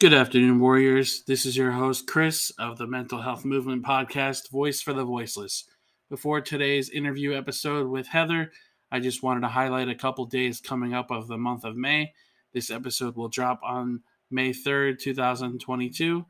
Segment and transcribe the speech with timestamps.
[0.00, 1.24] Good afternoon, Warriors.
[1.26, 5.64] This is your host, Chris, of the Mental Health Movement Podcast, Voice for the Voiceless.
[6.08, 8.52] Before today's interview episode with Heather,
[8.92, 12.12] I just wanted to highlight a couple days coming up of the month of May.
[12.54, 16.24] This episode will drop on May 3rd, 2022.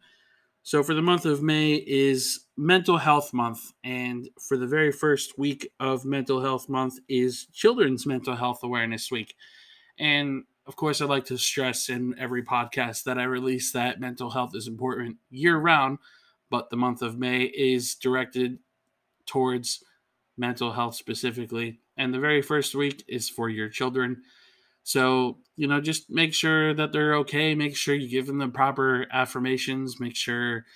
[0.63, 5.39] So, for the month of May is Mental Health Month, and for the very first
[5.39, 9.35] week of Mental Health Month is Children's Mental Health Awareness Week.
[9.99, 14.31] And of course, I'd like to stress in every podcast that I release that mental
[14.31, 15.99] health is important year round,
[16.51, 18.59] but the month of May is directed
[19.25, 19.83] towards
[20.37, 21.81] mental health specifically.
[21.97, 24.23] And the very first week is for your children.
[24.85, 27.55] So, you know, just make sure that they're okay.
[27.55, 29.99] Make sure you give them the proper affirmations.
[29.99, 30.67] Make sure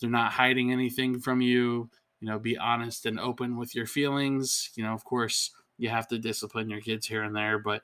[0.00, 1.90] they're not hiding anything from you.
[2.20, 4.70] You know, be honest and open with your feelings.
[4.74, 7.82] You know, of course, you have to discipline your kids here and there, but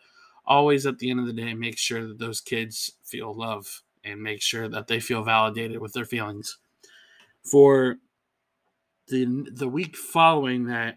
[0.51, 4.21] always at the end of the day make sure that those kids feel love and
[4.21, 6.59] make sure that they feel validated with their feelings.
[7.45, 7.97] For
[9.11, 10.97] the the week following that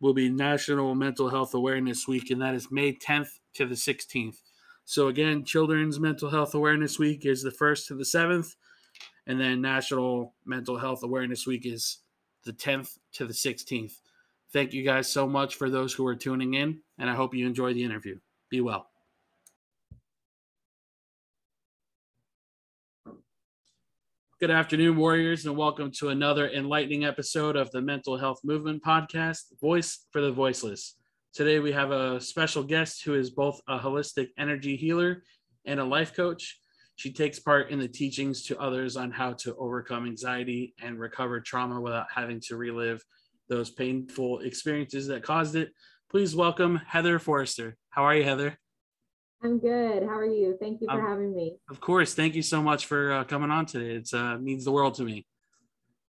[0.00, 4.36] will be national mental health awareness week and that is may 10th to the 16th
[4.84, 8.54] so again children's mental health awareness week is the 1st to the 7th
[9.26, 12.00] and then national mental health awareness week is
[12.44, 13.94] the 10th to the 16th
[14.52, 17.46] thank you guys so much for those who are tuning in and i hope you
[17.46, 18.18] enjoy the interview.
[18.50, 18.93] Be well
[24.44, 29.44] Good afternoon, Warriors, and welcome to another enlightening episode of the Mental Health Movement Podcast,
[29.58, 30.96] Voice for the Voiceless.
[31.32, 35.22] Today, we have a special guest who is both a holistic energy healer
[35.64, 36.60] and a life coach.
[36.96, 41.40] She takes part in the teachings to others on how to overcome anxiety and recover
[41.40, 43.02] trauma without having to relive
[43.48, 45.70] those painful experiences that caused it.
[46.10, 47.78] Please welcome Heather Forrester.
[47.88, 48.58] How are you, Heather?
[49.44, 50.02] I'm good.
[50.04, 50.56] How are you?
[50.58, 51.58] Thank you for um, having me.
[51.68, 52.14] Of course.
[52.14, 53.96] Thank you so much for uh, coming on today.
[53.96, 55.26] It uh, means the world to me.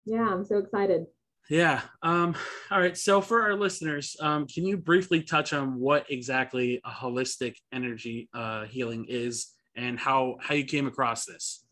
[0.03, 1.05] Yeah, I'm so excited.
[1.47, 1.81] Yeah.
[2.01, 2.35] Um,
[2.71, 2.97] all right.
[2.97, 8.29] So, for our listeners, um, can you briefly touch on what exactly a holistic energy
[8.33, 11.63] uh, healing is and how how you came across this?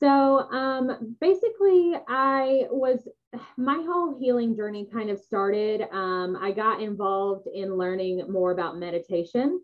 [0.00, 3.06] So, um, basically, I was
[3.58, 5.82] my whole healing journey kind of started.
[5.92, 9.60] Um, I got involved in learning more about meditation.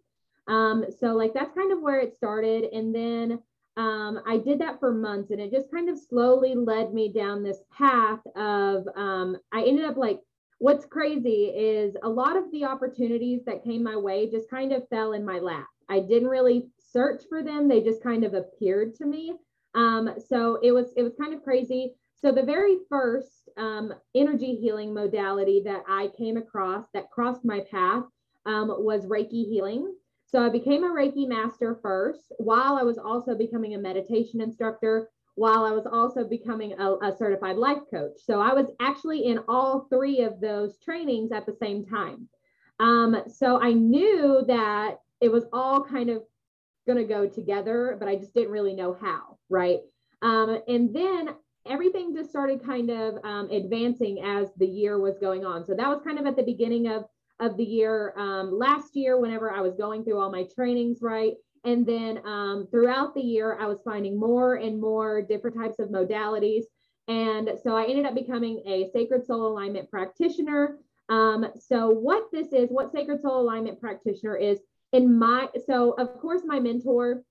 [0.49, 2.65] Um, so like that's kind of where it started.
[2.73, 3.39] And then
[3.77, 7.43] um, I did that for months and it just kind of slowly led me down
[7.43, 10.21] this path of um, I ended up like
[10.59, 14.89] what's crazy is a lot of the opportunities that came my way just kind of
[14.89, 15.69] fell in my lap.
[15.89, 17.69] I didn't really search for them.
[17.69, 19.35] They just kind of appeared to me.
[19.75, 21.95] Um, so it was it was kind of crazy.
[22.21, 27.61] So the very first um, energy healing modality that I came across that crossed my
[27.71, 28.03] path
[28.45, 29.95] um, was Reiki healing.
[30.29, 35.09] So I became a Reiki master first, while I was also becoming a meditation instructor,
[35.37, 38.19] while I was also becoming a, a, certified life coach.
[38.23, 42.29] So I was actually in all three of those trainings at the same time.
[42.79, 46.25] Um, so I knew that it was all kind of
[46.87, 49.81] going to go together, but I just didn't really know how, right?
[50.21, 55.47] Um, and then everything just started kind of um, advancing as the year was going
[55.47, 55.65] on.
[55.65, 57.07] So that was kind of at the beginning of
[57.41, 61.35] of the year um, last year whenever I was going through all my trainings, right?
[61.65, 65.89] And then um, throughout the year, I was finding more and more different types of
[65.89, 66.65] modalities.
[67.09, 70.79] And so I ended up becoming a sacred soul alignment practitioner.
[71.09, 74.59] Um, so, what this is, what sacred soul alignment practitioner is,
[74.93, 77.23] in my, so of course, my mentor,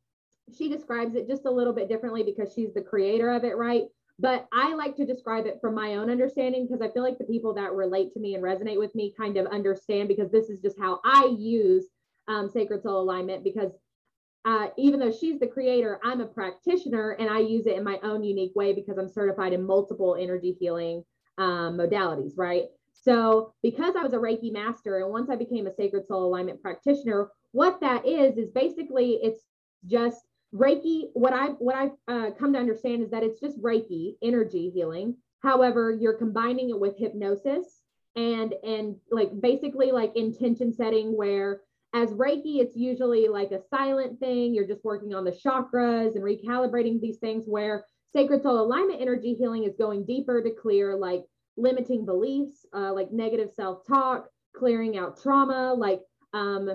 [0.56, 3.84] she describes it just a little bit differently because she's the creator of it, right?
[4.20, 7.24] But I like to describe it from my own understanding because I feel like the
[7.26, 10.60] people that relate to me and resonate with me kind of understand because this is
[10.60, 11.86] just how I use
[12.28, 13.72] um, sacred soul alignment because
[14.46, 18.00] uh, even though she's the creator, I'm a practitioner and I use it in my
[18.02, 21.04] own unique way because I'm certified in multiple energy healing
[21.38, 22.66] um, modalities, right?
[22.94, 26.62] So, because I was a Reiki master and once I became a sacred soul alignment
[26.62, 29.42] practitioner, what that is is basically it's
[29.86, 34.16] just Reiki, what I've what I've uh, come to understand is that it's just Reiki
[34.22, 35.16] energy healing.
[35.42, 37.82] However, you're combining it with hypnosis
[38.16, 41.62] and and like basically like intention setting where
[41.94, 44.54] as Reiki, it's usually like a silent thing.
[44.54, 49.34] You're just working on the chakras and recalibrating these things where sacred soul alignment energy
[49.34, 51.24] healing is going deeper to clear like
[51.56, 56.02] limiting beliefs, uh, like negative self talk, clearing out trauma, like
[56.34, 56.70] um,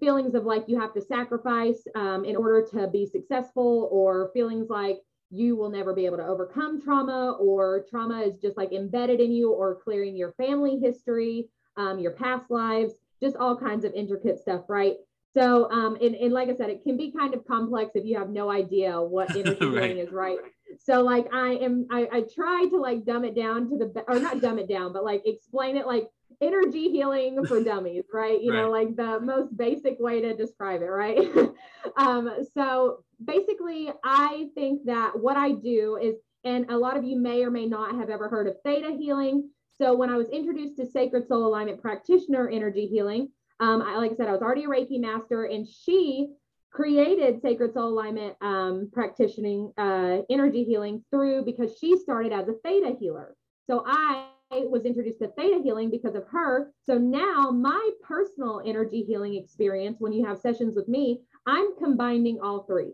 [0.00, 4.68] feelings of like you have to sacrifice um, in order to be successful, or feelings
[4.68, 4.98] like
[5.30, 9.32] you will never be able to overcome trauma, or trauma is just like embedded in
[9.32, 14.38] you, or clearing your family history, um, your past lives, just all kinds of intricate
[14.38, 14.96] stuff, right?
[15.36, 18.16] So, um, and, and like I said, it can be kind of complex if you
[18.16, 19.90] have no idea what energy right.
[19.90, 20.38] healing is, right?
[20.78, 24.18] So, like, I am, I, I try to like dumb it down to the, or
[24.18, 26.08] not dumb it down, but like explain it like
[26.40, 28.40] energy healing for dummies, right?
[28.40, 28.62] You right.
[28.62, 31.28] know, like the most basic way to describe it, right?
[31.96, 37.18] um, so, basically, I think that what I do is, and a lot of you
[37.18, 39.50] may or may not have ever heard of theta healing.
[39.78, 43.30] So, when I was introduced to Sacred Soul Alignment Practitioner Energy Healing,
[43.60, 46.28] um, I, like I said, I was already a Reiki master, and she
[46.76, 52.52] created Sacred Soul Alignment um, practicing uh, energy healing through because she started as a
[52.62, 53.34] theta healer.
[53.66, 56.72] So I was introduced to theta healing because of her.
[56.84, 62.40] So now my personal energy healing experience, when you have sessions with me, I'm combining
[62.40, 62.92] all three.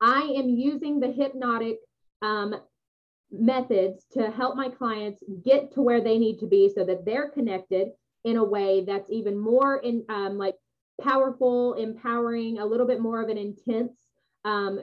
[0.00, 1.78] I am using the hypnotic
[2.22, 2.54] um,
[3.30, 7.30] methods to help my clients get to where they need to be so that they're
[7.30, 7.88] connected
[8.24, 10.56] in a way that's even more in um, like
[11.00, 13.92] powerful, empowering, a little bit more of an intense
[14.44, 14.80] um,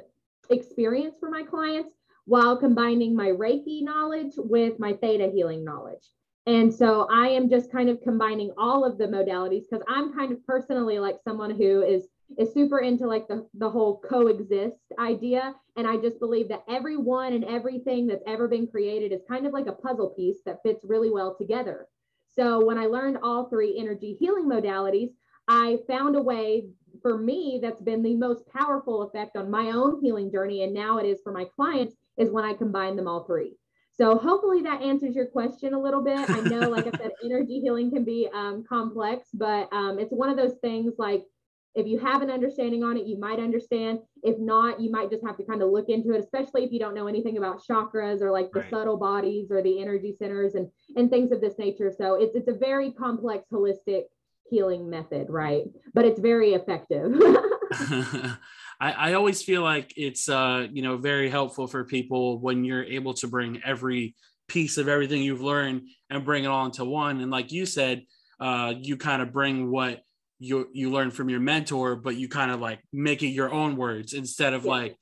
[0.50, 1.96] experience for my clients
[2.32, 6.12] while combining my Reiki knowledge with my Theta healing knowledge.
[6.46, 10.32] And so I am just kind of combining all of the modalities because I'm kind
[10.32, 12.08] of personally like someone who is
[12.38, 15.54] is super into like the, the whole coexist idea.
[15.76, 19.52] And I just believe that everyone and everything that's ever been created is kind of
[19.52, 21.90] like a puzzle piece that fits really well together.
[22.34, 25.10] So when I learned all three energy healing modalities,
[25.50, 26.70] I found a way
[27.02, 30.64] for me that's been the most powerful effect on my own healing journey.
[30.64, 33.58] And now it is for my clients is when I combine them all three.
[33.94, 36.18] So hopefully that answers your question a little bit.
[36.18, 40.30] I know, like I said, energy healing can be um, complex, but um, it's one
[40.30, 41.26] of those things like
[41.74, 44.00] if you have an understanding on it, you might understand.
[44.24, 46.80] If not, you might just have to kind of look into it, especially if you
[46.80, 48.70] don't know anything about chakras or like the right.
[48.70, 51.92] subtle bodies or the energy centers and and things of this nature.
[51.96, 54.04] So it's it's a very complex, holistic
[54.50, 55.64] healing method, right?
[55.94, 57.14] But it's very effective.
[58.82, 62.84] I, I always feel like it's uh, you know very helpful for people when you're
[62.84, 64.16] able to bring every
[64.48, 67.22] piece of everything you've learned and bring it all into one.
[67.22, 68.04] And like you said,
[68.40, 70.02] uh, you kind of bring what
[70.40, 73.78] you you learn from your mentor, but you kind of like make it your own
[73.78, 74.72] words instead of yeah.
[74.72, 74.98] like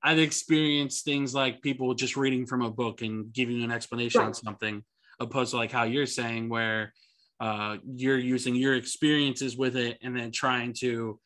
[0.00, 4.20] I've experienced things like people just reading from a book and giving you an explanation
[4.20, 4.28] right.
[4.28, 4.84] on something,
[5.18, 6.92] opposed to like how you're saying where
[7.40, 11.18] uh, you're using your experiences with it and then trying to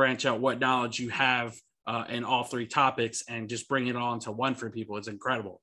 [0.00, 1.54] branch out what knowledge you have
[1.86, 4.96] uh, in all three topics and just bring it all into one for people.
[4.96, 5.60] It's incredible.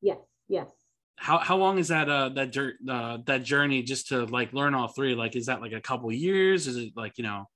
[0.00, 0.18] Yes,
[0.48, 0.66] yes.
[1.14, 2.56] How how long is that uh that
[2.90, 5.14] uh, that journey just to like learn all three?
[5.14, 6.66] Like is that like a couple years?
[6.66, 7.48] Is it like you know?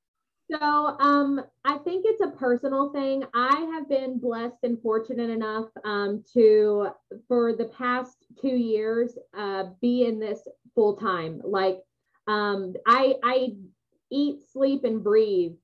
[0.49, 3.25] So um i think it's a personal thing.
[3.35, 6.91] I have been blessed and fortunate enough um to
[7.27, 11.43] for the past two years uh be in this full time.
[11.43, 11.81] Like
[12.29, 13.57] um i i
[14.13, 15.57] eat sleep and breathe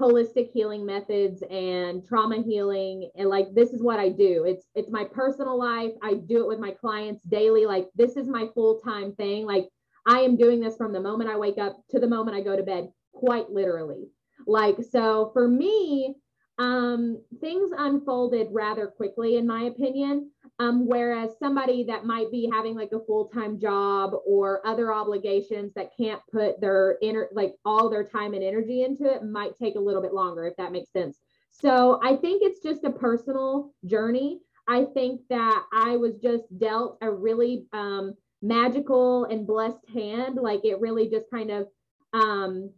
[0.00, 4.44] holistic healing methods and trauma healing and like this is what I do.
[4.44, 5.92] It's it's my personal life.
[6.02, 7.64] I do it with my clients daily.
[7.64, 9.46] Like this is my full-time thing.
[9.46, 9.68] Like
[10.06, 12.56] I am doing this from the moment I wake up to the moment I go
[12.56, 14.08] to bed, quite literally.
[14.46, 16.16] Like so for me,
[16.58, 20.30] um things unfolded rather quickly in my opinion.
[20.60, 25.90] Um, whereas somebody that might be having like a full-time job or other obligations that
[25.96, 29.80] can't put their inner like all their time and energy into it might take a
[29.80, 31.18] little bit longer if that makes sense.
[31.50, 34.40] So i think it's just a personal journey.
[34.68, 40.36] I think that i was just dealt a really um, magical and blessed hand.
[40.36, 41.66] Like it really just kind of
[42.12, 42.70] um,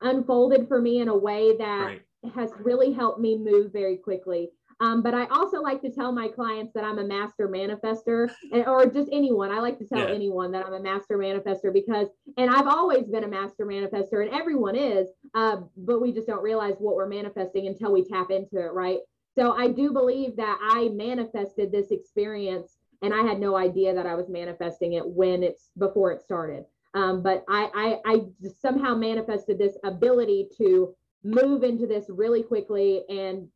[0.00, 2.02] unfolded for me in a way that right.
[2.34, 6.28] has really helped me move very quickly um, but I also like to tell my
[6.28, 9.50] clients that I'm a master manifester or just anyone.
[9.50, 10.14] I like to tell yeah.
[10.14, 14.32] anyone that I'm a master manifester because, and I've always been a master manifester and
[14.32, 18.58] everyone is, uh, but we just don't realize what we're manifesting until we tap into
[18.58, 18.98] it, right?
[19.36, 24.06] So I do believe that I manifested this experience and I had no idea that
[24.06, 26.64] I was manifesting it when it's before it started.
[26.94, 28.20] Um, but I, I, I
[28.60, 30.94] somehow manifested this ability to
[31.24, 33.48] move into this really quickly and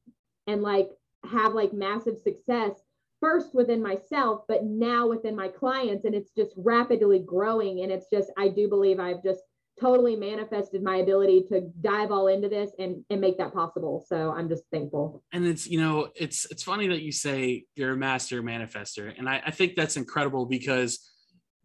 [0.46, 0.90] and like
[1.30, 2.72] have like massive success
[3.20, 6.04] first within myself, but now within my clients.
[6.04, 7.82] And it's just rapidly growing.
[7.82, 9.40] And it's just, I do believe I've just
[9.80, 14.30] totally manifested my ability to dive all into this and and make that possible so
[14.32, 17.96] i'm just thankful and it's you know it's it's funny that you say you're a
[17.96, 21.10] master manifester and I, I think that's incredible because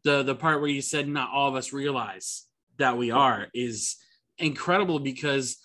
[0.05, 2.45] the the part where you said not all of us realize
[2.77, 3.97] that we are is
[4.37, 5.57] incredible because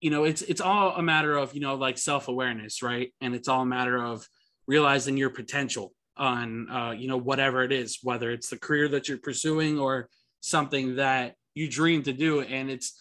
[0.00, 3.12] you know it's it's all a matter of you know like self-awareness right?
[3.20, 4.26] And it's all a matter of
[4.66, 9.08] realizing your potential on uh, you know whatever it is whether it's the career that
[9.08, 10.08] you're pursuing or
[10.40, 12.40] something that you dream to do.
[12.40, 12.94] And it's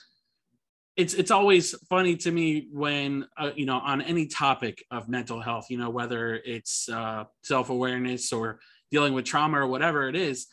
[0.96, 5.42] it's it's always funny to me when uh, you know on any topic of mental
[5.42, 8.60] health you know whether it's uh, self-awareness or
[8.92, 10.48] dealing with trauma or whatever it is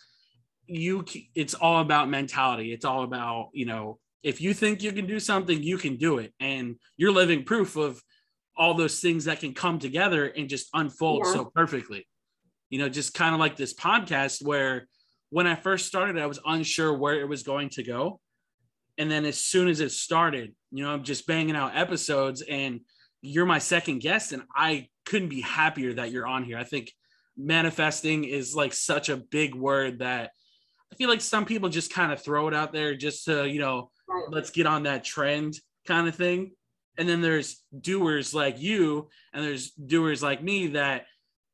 [0.67, 2.73] you it's all about mentality.
[2.73, 6.19] It's all about you know if you think you can do something you can do
[6.19, 6.33] it.
[6.41, 8.01] And you're living proof of
[8.57, 11.33] all those things that can come together and just unfold yeah.
[11.33, 12.07] so perfectly.
[12.71, 14.89] You know just kind of like this podcast where
[15.29, 18.21] when i first started i was unsure where it was going to go.
[18.99, 22.81] And then as soon as it started you know i'm just banging out episodes and
[23.21, 26.59] you're my second guest and i couldn't be happier that you're on here.
[26.59, 26.93] I think
[27.37, 30.31] manifesting is like such a big word that
[30.93, 33.59] I feel like some people just kind of throw it out there just to, you
[33.59, 34.25] know, right.
[34.31, 35.55] let's get on that trend
[35.87, 36.53] kind of thing.
[36.99, 41.07] And then there's doers like you, and there's doers like me that,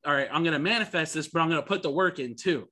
[0.05, 2.35] all right, I'm going to manifest this, but I'm going to put the work in
[2.35, 2.69] too.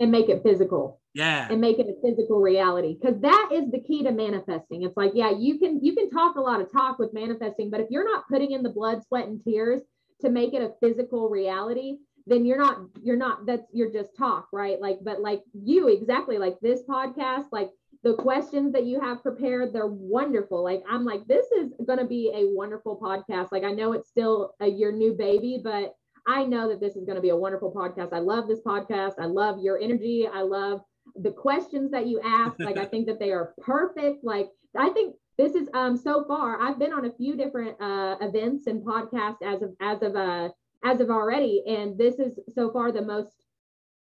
[0.00, 1.00] And make it physical.
[1.14, 1.46] Yeah.
[1.48, 2.98] And make it a physical reality.
[3.00, 4.82] Cause that is the key to manifesting.
[4.82, 7.80] It's like, yeah, you can, you can talk a lot of talk with manifesting, but
[7.80, 9.82] if you're not putting in the blood, sweat, and tears
[10.22, 14.46] to make it a physical reality, then you're not you're not that's you're just talk
[14.52, 17.70] right like but like you exactly like this podcast like
[18.02, 20.62] the questions that you have prepared they're wonderful.
[20.62, 23.52] Like i'm like this is going to be a wonderful podcast.
[23.52, 25.94] Like i know it's still a, your new baby but
[26.26, 28.12] i know that this is going to be a wonderful podcast.
[28.12, 29.14] I love this podcast.
[29.18, 30.28] I love your energy.
[30.32, 30.82] I love
[31.16, 32.58] the questions that you ask.
[32.58, 34.24] Like i think that they are perfect.
[34.24, 38.16] Like i think this is um so far i've been on a few different uh
[38.20, 40.48] events and podcasts as of as of uh
[40.84, 41.62] as of already.
[41.66, 43.46] And this is so far the most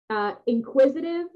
[0.09, 1.27] uh, inquisitive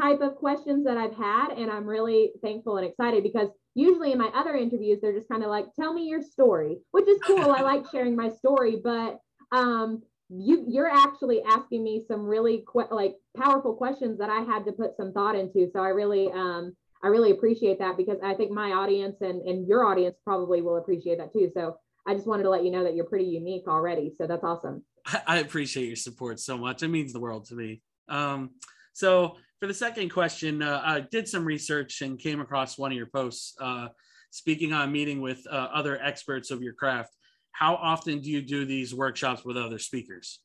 [0.00, 1.50] type of questions that I've had.
[1.56, 5.42] And I'm really thankful and excited because usually in my other interviews, they're just kind
[5.42, 7.50] of like, tell me your story, which is cool.
[7.50, 9.18] I like sharing my story, but
[9.50, 14.64] um, you you're actually asking me some really que- like powerful questions that I had
[14.64, 15.68] to put some thought into.
[15.72, 19.66] So I really um, I really appreciate that because I think my audience and, and
[19.66, 21.50] your audience probably will appreciate that too.
[21.54, 24.12] So I just wanted to let you know that you're pretty unique already.
[24.18, 24.84] So that's awesome.
[25.26, 26.82] I appreciate your support so much.
[26.82, 27.82] It means the world to me.
[28.08, 28.50] Um,
[28.92, 32.96] so for the second question, uh, I did some research and came across one of
[32.96, 33.90] your posts uh,
[34.32, 37.14] speaking on meeting with uh, other experts of your craft.
[37.52, 40.40] How often do you do these workshops with other speakers?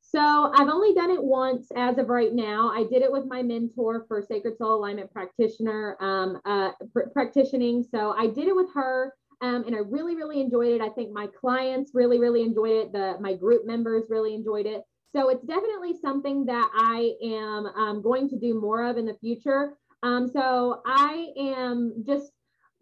[0.00, 2.70] So I've only done it once as of right now.
[2.70, 7.82] I did it with my mentor for Sacred Soul Alignment Practitioner um, uh, pr- practicing.
[7.82, 9.12] So I did it with her
[9.42, 10.80] um, and I really, really enjoyed it.
[10.80, 12.92] I think my clients really, really enjoyed it.
[12.94, 14.80] The my group members really enjoyed it.
[15.14, 19.14] So it's definitely something that I am um, going to do more of in the
[19.14, 19.74] future.
[20.02, 22.32] Um, so I am just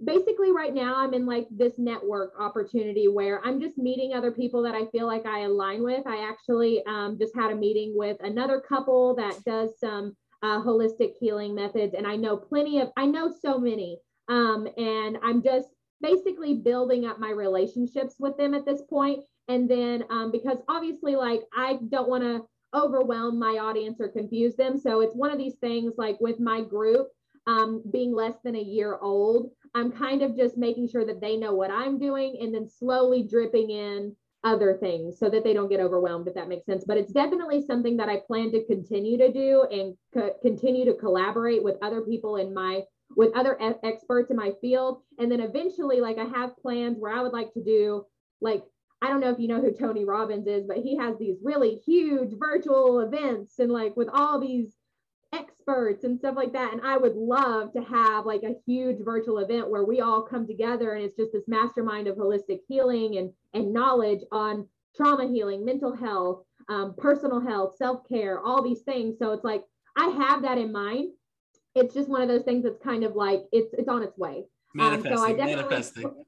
[0.05, 4.63] basically right now I'm in like this network opportunity where I'm just meeting other people
[4.63, 6.07] that I feel like I align with.
[6.07, 11.13] I actually um, just had a meeting with another couple that does some uh, holistic
[11.21, 13.99] healing methods, and I know plenty of I know so many,
[14.29, 15.69] um, and I'm just
[16.01, 19.23] basically building up my relationships with them at this point.
[19.49, 22.43] And then um, because obviously, like, I don't want to
[22.75, 24.79] overwhelm my audience or confuse them.
[24.79, 27.09] So it's one of these things like with my group
[27.47, 31.37] um, being less than a year old, I'm kind of just making sure that they
[31.37, 35.69] know what I'm doing and then slowly dripping in other things so that they don't
[35.69, 36.85] get overwhelmed, if that makes sense.
[36.87, 40.95] But it's definitely something that I plan to continue to do and co- continue to
[40.95, 42.83] collaborate with other people in my
[43.15, 45.03] with other experts in my field.
[45.19, 48.07] And then eventually, like I have plans where I would like to do
[48.41, 48.65] like
[49.03, 51.81] I don't know if you know who Tony Robbins is, but he has these really
[51.85, 54.75] huge virtual events and like with all these
[55.35, 56.73] experts and stuff like that.
[56.73, 60.47] And I would love to have like a huge virtual event where we all come
[60.47, 65.65] together and it's just this mastermind of holistic healing and and knowledge on trauma healing,
[65.65, 69.19] mental health, um, personal health, self care, all these things.
[69.19, 69.65] So it's like
[69.97, 71.11] I have that in mind
[71.75, 74.45] it's just one of those things that's kind of like it's it's on its way.
[74.75, 76.25] Manifesting, um, so I definitely, manifesting.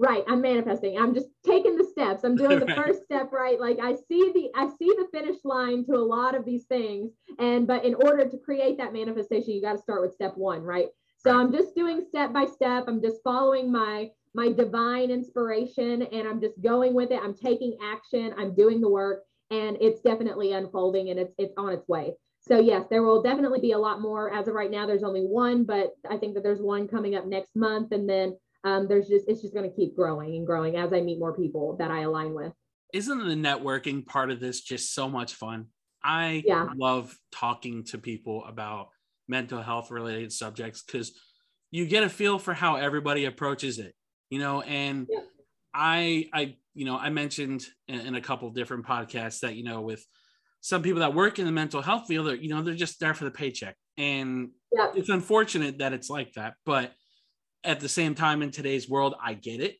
[0.00, 0.96] Right, I'm manifesting.
[0.96, 2.24] I'm just taking the steps.
[2.24, 2.86] I'm doing the right.
[2.86, 3.60] first step right.
[3.60, 7.10] Like I see the I see the finish line to a lot of these things,
[7.38, 10.62] and but in order to create that manifestation, you got to start with step one,
[10.62, 10.86] right?
[11.18, 11.40] So right.
[11.40, 12.84] I'm just doing step by step.
[12.88, 17.20] I'm just following my my divine inspiration, and I'm just going with it.
[17.22, 18.32] I'm taking action.
[18.38, 22.14] I'm doing the work, and it's definitely unfolding, and it's it's on its way.
[22.40, 24.32] so yes, there will definitely be a lot more.
[24.32, 27.26] As of right now, there's only one, but I think that there's one coming up
[27.26, 30.76] next month, and then um, there's just it's just going to keep growing and growing
[30.76, 32.52] as I meet more people that I align with.
[32.92, 35.66] Isn't the networking part of this just so much fun?
[36.02, 36.68] I yeah.
[36.76, 38.88] love talking to people about
[39.28, 41.12] mental health related subjects because
[41.70, 43.94] you get a feel for how everybody approaches it,
[44.28, 45.20] you know, and yeah.
[45.72, 49.80] I I you know I mentioned in, in a couple different podcasts that you know
[49.80, 50.04] with
[50.60, 53.24] some people that work in the mental health field you know they're just there for
[53.24, 54.90] the paycheck and yeah.
[54.94, 56.92] it's unfortunate that it's like that but
[57.64, 59.76] at the same time in today's world i get it.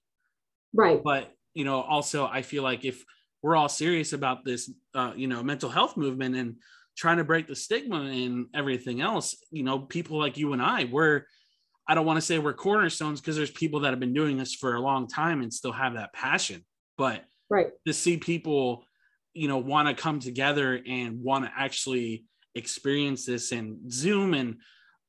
[0.72, 1.02] Right.
[1.02, 3.04] But you know also i feel like if
[3.42, 6.56] we're all serious about this uh, you know mental health movement and
[6.96, 10.84] trying to break the stigma and everything else you know people like you and i
[10.84, 11.22] we're
[11.88, 14.54] i don't want to say we're cornerstones because there's people that have been doing this
[14.54, 16.64] for a long time and still have that passion.
[16.96, 17.68] But right.
[17.86, 18.84] to see people
[19.34, 24.56] you know want to come together and want to actually experience this and zoom and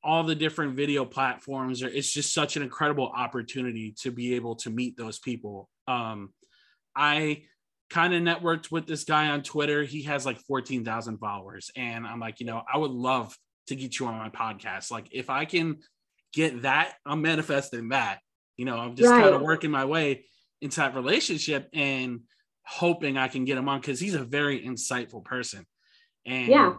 [0.04, 4.70] all the different video platforms it's just such an incredible opportunity to be able to
[4.70, 6.30] meet those people um
[6.96, 7.42] i
[7.90, 12.20] kind of networked with this guy on twitter he has like 14,000 followers and i'm
[12.20, 15.44] like you know i would love to get you on my podcast like if i
[15.44, 15.76] can
[16.32, 18.18] get that i'm manifesting that
[18.56, 19.22] you know i'm just right.
[19.22, 20.24] kind of working my way
[20.60, 22.20] into that relationship and
[22.64, 25.66] hoping I can get him on because he's a very insightful person.
[26.24, 26.74] And yeah.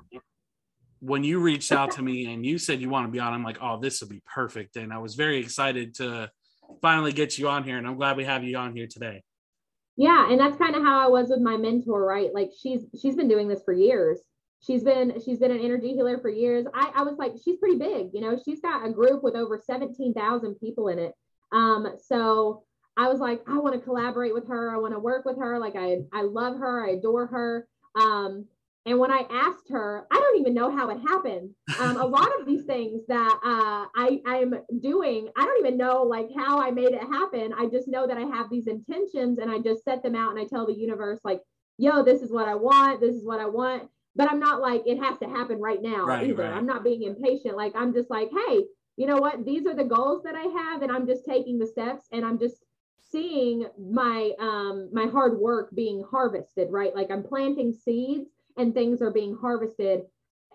[1.03, 3.43] When you reached out to me and you said you want to be on, I'm
[3.43, 4.77] like, oh, this will be perfect.
[4.77, 6.29] And I was very excited to
[6.81, 7.77] finally get you on here.
[7.77, 9.21] And I'm glad we have you on here today.
[9.97, 12.33] Yeah, and that's kind of how I was with my mentor, right?
[12.33, 14.19] Like she's she's been doing this for years.
[14.65, 16.65] She's been she's been an energy healer for years.
[16.73, 19.61] I, I was like, she's pretty big, you know, she's got a group with over
[19.63, 21.13] 17,000 people in it.
[21.51, 22.63] Um, so
[22.95, 24.73] I was like, I want to collaborate with her.
[24.73, 25.59] I want to work with her.
[25.59, 26.87] Like I, I love her.
[26.87, 27.67] I adore her.
[27.99, 28.45] Um,
[28.85, 31.51] and when I asked her, I don't even know how it happened.
[31.79, 36.03] Um, a lot of these things that uh, I I'm doing, I don't even know
[36.03, 37.53] like how I made it happen.
[37.57, 40.39] I just know that I have these intentions, and I just set them out, and
[40.39, 41.41] I tell the universe like,
[41.77, 42.99] "Yo, this is what I want.
[42.99, 46.05] This is what I want." But I'm not like it has to happen right now
[46.05, 46.43] right, either.
[46.43, 46.53] Right.
[46.53, 47.55] I'm not being impatient.
[47.55, 48.63] Like I'm just like, hey,
[48.97, 49.45] you know what?
[49.45, 52.37] These are the goals that I have, and I'm just taking the steps, and I'm
[52.37, 52.57] just
[53.13, 59.01] seeing my um my hard work being harvested right like i'm planting seeds and things
[59.01, 60.01] are being harvested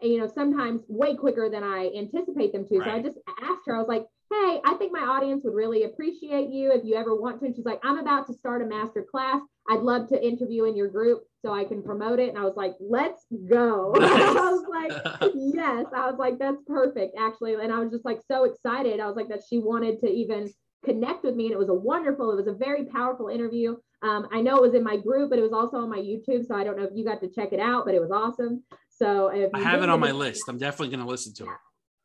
[0.03, 2.79] you know sometimes way quicker than i anticipate them to.
[2.79, 2.89] Right.
[2.89, 5.85] so i just asked her i was like hey i think my audience would really
[5.85, 7.47] appreciate you if you ever want to.
[7.47, 9.41] And she's like i'm about to start a master class.
[9.71, 12.29] I'd love to interview in your group so i can promote it.
[12.29, 13.95] And i was like let's go.
[14.01, 15.87] I was like yes.
[15.95, 17.55] I was like that's perfect actually.
[17.55, 19.01] And i was just like so excited.
[19.01, 20.51] I was like that she wanted to even
[20.85, 21.47] connect with me.
[21.47, 23.77] And it was a wonderful, it was a very powerful interview.
[24.03, 26.47] Um, I know it was in my group, but it was also on my YouTube.
[26.47, 28.63] So I don't know if you got to check it out, but it was awesome.
[28.89, 31.59] So if I have it on my list, I'm definitely going to listen to it.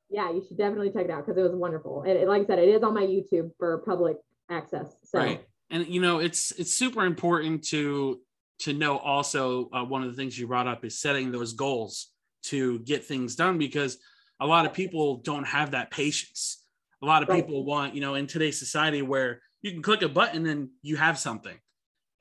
[0.10, 2.04] Yeah, you should definitely check it out because it was wonderful.
[2.04, 4.18] And like I said, it is on my YouTube for public
[4.50, 4.96] access.
[5.04, 5.20] So.
[5.20, 5.46] Right.
[5.70, 8.20] And you know, it's it's super important to
[8.60, 12.10] to know also uh, one of the things you brought up is setting those goals
[12.44, 13.98] to get things done because
[14.40, 16.64] a lot of people don't have that patience
[17.04, 17.46] a lot of right.
[17.46, 20.96] people want, you know, in today's society where you can click a button and you
[20.96, 21.58] have something.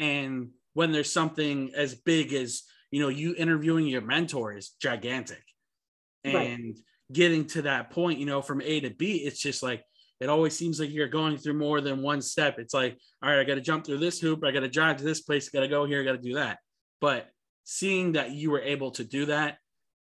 [0.03, 5.43] And when there's something as big as, you know, you interviewing your mentor is gigantic.
[6.25, 6.75] And right.
[7.13, 9.85] getting to that point, you know, from A to B, it's just like
[10.21, 12.59] it always seems like you're going through more than one step.
[12.59, 14.97] It's like, all right, I got to jump through this hoop, I got to drive
[14.97, 16.59] to this place, got to go here, got to do that.
[17.01, 17.29] But
[17.63, 19.59] seeing that you were able to do that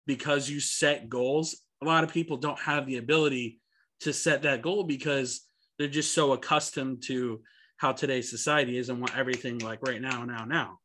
[0.08, 3.60] because you set goals, a lot of people don't have the ability
[4.00, 5.42] to set that goal because
[5.78, 7.42] they're just so accustomed to
[7.82, 10.78] how today's society is and want everything like right now, now, now.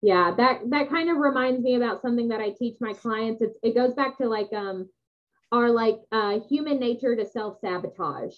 [0.00, 3.42] Yeah, that that kind of reminds me about something that I teach my clients.
[3.42, 4.88] It's, it goes back to like um
[5.50, 8.34] our like uh, human nature to self sabotage.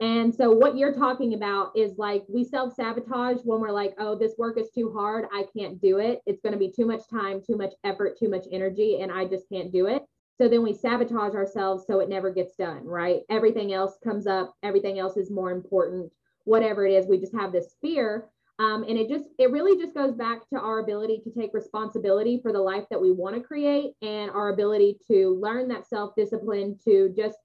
[0.00, 4.14] And so what you're talking about is like we self sabotage when we're like, oh,
[4.14, 5.26] this work is too hard.
[5.30, 6.20] I can't do it.
[6.24, 9.26] It's going to be too much time, too much effort, too much energy, and I
[9.26, 10.02] just can't do it.
[10.40, 13.20] So then we sabotage ourselves so it never gets done, right?
[13.28, 16.12] Everything else comes up, everything else is more important,
[16.48, 17.06] whatever it is.
[17.06, 18.28] We just have this fear.
[18.58, 22.40] Um, and it just, it really just goes back to our ability to take responsibility
[22.42, 26.14] for the life that we want to create and our ability to learn that self
[26.16, 27.36] discipline to just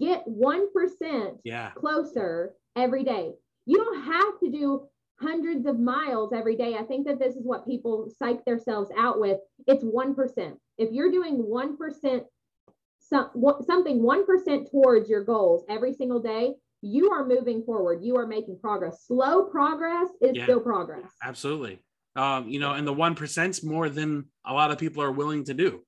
[0.00, 1.70] get 1% yeah.
[1.70, 3.32] closer every day.
[3.66, 4.88] You don't have to do
[5.20, 6.76] hundreds of miles every day.
[6.78, 9.38] I think that this is what people psych themselves out with.
[9.66, 10.56] It's 1%.
[10.78, 12.24] If you're doing 1%
[13.00, 13.30] some,
[13.66, 18.00] something 1% towards your goals every single day, you are moving forward.
[18.02, 19.04] You are making progress.
[19.06, 21.10] Slow progress is yeah, still progress.
[21.22, 21.80] Absolutely.
[22.14, 25.54] Um, you know, and the 1%'s more than a lot of people are willing to
[25.54, 25.82] do.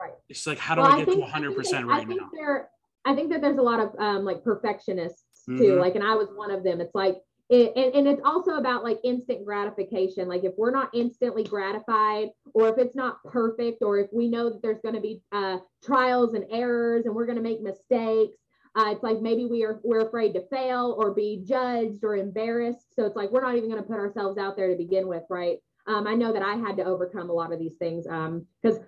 [0.00, 0.12] right.
[0.28, 2.20] it's like how do well, I get I think, to 100 percent right I think
[2.20, 2.28] now?
[2.34, 2.68] There,
[3.06, 5.52] I think that there's a lot of um, like perfectionists too.
[5.52, 5.80] Mm-hmm.
[5.80, 6.80] Like, and I was one of them.
[6.80, 7.16] It's like
[7.48, 12.28] it, and, and it's also about like instant gratification like if we're not instantly gratified
[12.54, 15.58] or if it's not perfect or if we know that there's going to be uh,
[15.84, 18.38] trials and errors and we're going to make mistakes
[18.76, 22.94] uh, it's like maybe we are we're afraid to fail or be judged or embarrassed.
[22.94, 25.22] So it's like we're not even going to put ourselves out there to begin with
[25.30, 25.58] right?
[25.86, 28.86] Um, i know that i had to overcome a lot of these things because um,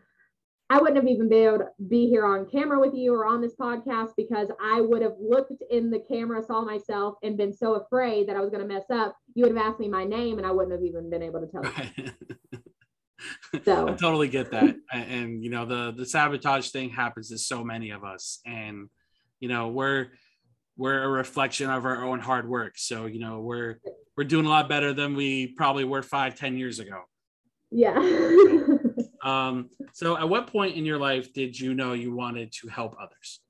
[0.69, 3.41] I wouldn't have even been able to be here on camera with you or on
[3.41, 7.75] this podcast because I would have looked in the camera, saw myself, and been so
[7.75, 9.17] afraid that I was going to mess up.
[9.35, 11.47] You would have asked me my name, and I wouldn't have even been able to
[11.47, 11.63] tell
[11.97, 12.61] you.
[13.65, 13.89] so.
[13.89, 17.63] I totally get that, and, and you know the the sabotage thing happens to so
[17.63, 18.89] many of us, and
[19.41, 20.09] you know we're
[20.77, 22.75] we're a reflection of our own hard work.
[22.77, 23.81] So you know we're
[24.17, 27.03] we're doing a lot better than we probably were five, ten years ago.
[27.71, 27.95] Yeah.
[29.27, 32.95] Um, so, at what point in your life did you know you wanted to help
[33.01, 33.41] others?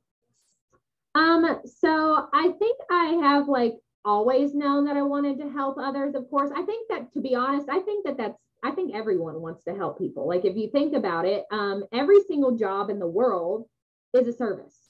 [1.14, 6.14] Um, so I think I have like always known that I wanted to help others.
[6.14, 9.42] Of course, I think that to be honest, I think that that's I think everyone
[9.42, 10.26] wants to help people.
[10.26, 13.68] Like if you think about it, um, every single job in the world
[14.14, 14.85] is a service.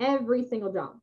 [0.00, 0.96] Every single job,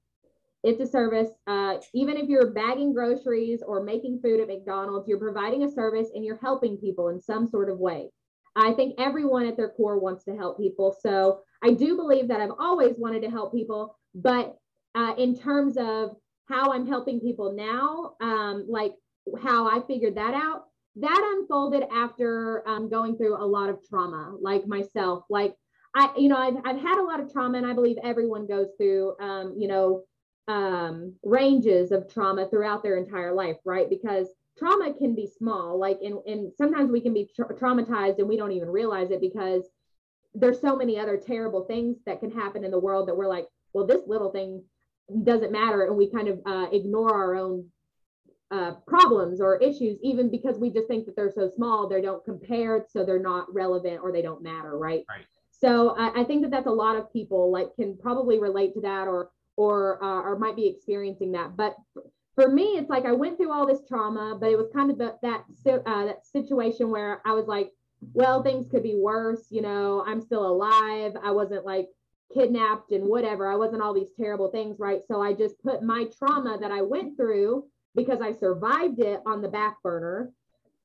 [0.64, 1.30] it's a service.
[1.48, 6.10] Uh, even if you're bagging groceries or making food at McDonald's, you're providing a service
[6.14, 8.10] and you're helping people in some sort of way.
[8.56, 10.96] I think everyone at their core wants to help people.
[11.02, 14.58] So I do believe that I've always wanted to help people, but
[14.94, 16.18] uh, in terms of
[16.50, 18.94] how I'm helping people now, um, like
[19.42, 20.66] how I figured that out,
[20.98, 25.24] that unfolded after um, going through a lot of trauma, like myself.
[25.30, 25.56] Like
[25.94, 28.68] I, you know, I've, I've had a lot of trauma, and I believe everyone goes
[28.78, 30.04] through, um, you know,
[30.48, 33.90] um, ranges of trauma throughout their entire life, right?
[33.90, 34.28] Because
[34.58, 38.38] trauma can be small like and, and sometimes we can be tra- traumatized and we
[38.38, 39.70] don't even realize it because
[40.36, 43.48] there's so many other terrible things that can happen in the world that we're like
[43.74, 44.64] well this little thing
[45.24, 47.66] doesn't matter and we kind of uh, ignore our own
[48.52, 52.24] uh, problems or issues even because we just think that they're so small they don't
[52.24, 55.26] compare so they're not relevant or they don't matter right, right.
[55.62, 58.82] So I, I think that that's a lot of people like can probably relate to
[58.82, 61.76] that or or uh, or might be experiencing that but
[62.36, 64.98] for me, it's like I went through all this trauma, but it was kind of
[64.98, 65.44] the, that
[65.86, 67.72] uh, that situation where I was like,
[68.14, 69.48] well, things could be worse.
[69.50, 71.14] You know, I'm still alive.
[71.24, 71.90] I wasn't like
[72.34, 73.52] kidnapped and whatever.
[73.52, 75.02] I wasn't all these terrible things, right?
[75.08, 79.42] So I just put my trauma that I went through because I survived it on
[79.42, 80.32] the back burner.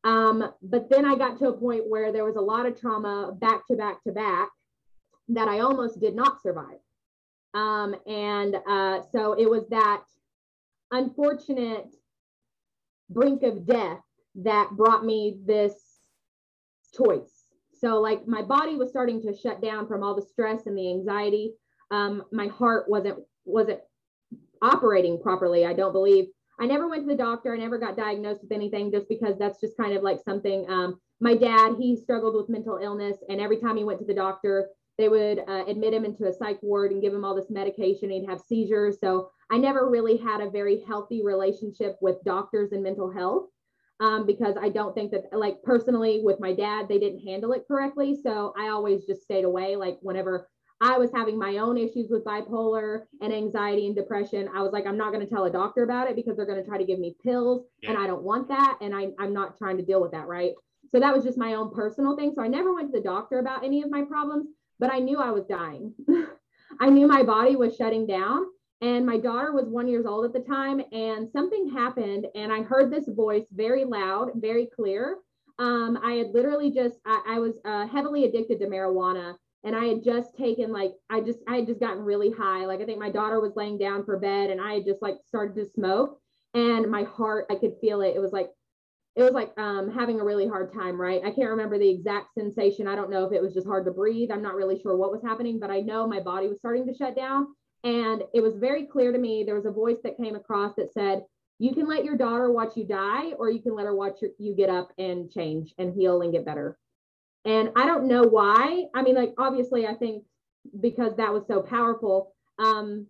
[0.02, 3.32] Um, but then I got to a point where there was a lot of trauma
[3.32, 4.48] back to back to back
[5.28, 6.78] that I almost did not survive.
[7.54, 10.02] Um, and uh, so it was that
[10.90, 11.94] unfortunate
[13.10, 14.00] brink of death
[14.36, 15.74] that brought me this
[16.96, 17.32] choice.
[17.72, 20.90] So, like, my body was starting to shut down from all the stress and the
[20.90, 21.54] anxiety.
[21.90, 23.80] Um, my heart wasn't wasn't
[24.62, 25.64] operating properly.
[25.64, 26.26] I don't believe.
[26.58, 27.54] I never went to the doctor.
[27.54, 30.68] I never got diagnosed with anything, just because that's just kind of like something.
[30.70, 34.14] Um, my dad, he struggled with mental illness, and every time he went to the
[34.14, 37.50] doctor, they would uh, admit him into a psych ward and give him all this
[37.50, 38.11] medication.
[38.11, 38.98] He'd have seizures.
[39.00, 43.48] So I never really had a very healthy relationship with doctors and mental health
[44.00, 47.64] um, because I don't think that, like, personally with my dad, they didn't handle it
[47.68, 48.16] correctly.
[48.22, 49.76] So I always just stayed away.
[49.76, 50.48] Like, whenever
[50.80, 54.87] I was having my own issues with bipolar and anxiety and depression, I was like,
[54.87, 56.85] I'm not going to tell a doctor about it because they're going to try to
[56.85, 57.90] give me pills yeah.
[57.90, 58.78] and I don't want that.
[58.82, 60.26] And I, I'm not trying to deal with that.
[60.26, 60.52] Right.
[60.90, 62.32] So that was just my own personal thing.
[62.35, 65.18] So I never went to the doctor about any of my problems, but I knew
[65.18, 65.94] I was dying.
[66.80, 68.46] I knew my body was shutting down
[68.82, 72.62] and my daughter was one years old at the time and something happened and i
[72.62, 75.16] heard this voice very loud very clear.
[75.58, 79.84] Um, i had literally just i, I was uh, heavily addicted to marijuana and i
[79.86, 82.66] had just taken like i just i had just gotten really high.
[82.66, 85.16] Like i think my daughter was laying down for bed and i had just like
[85.26, 86.20] started to smoke
[86.52, 88.14] and my heart i could feel it.
[88.14, 88.50] It was like
[89.16, 92.35] it was like um, having a really hard time right i can't remember the exact
[92.35, 94.96] sensation i don't know if it was just hard to breathe i'm not really sure
[94.96, 97.46] what was happening but i know my body was starting to shut down
[97.87, 100.92] and it was very clear to me there was a voice that came across that
[100.92, 101.24] said,
[101.61, 104.33] You can let your daughter watch you die, or you can let her watch your,
[104.38, 106.76] you get up and change and heal and get better.
[107.44, 108.87] And I don't know why.
[108.92, 110.24] I mean, like, obviously, I think
[110.81, 112.35] because that was so powerful.
[112.59, 113.07] Um,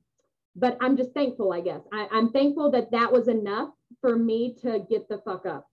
[0.54, 1.80] but I'm just thankful, I guess.
[1.90, 3.70] I, I'm thankful that that was enough
[4.02, 5.66] for me to get the fuck up.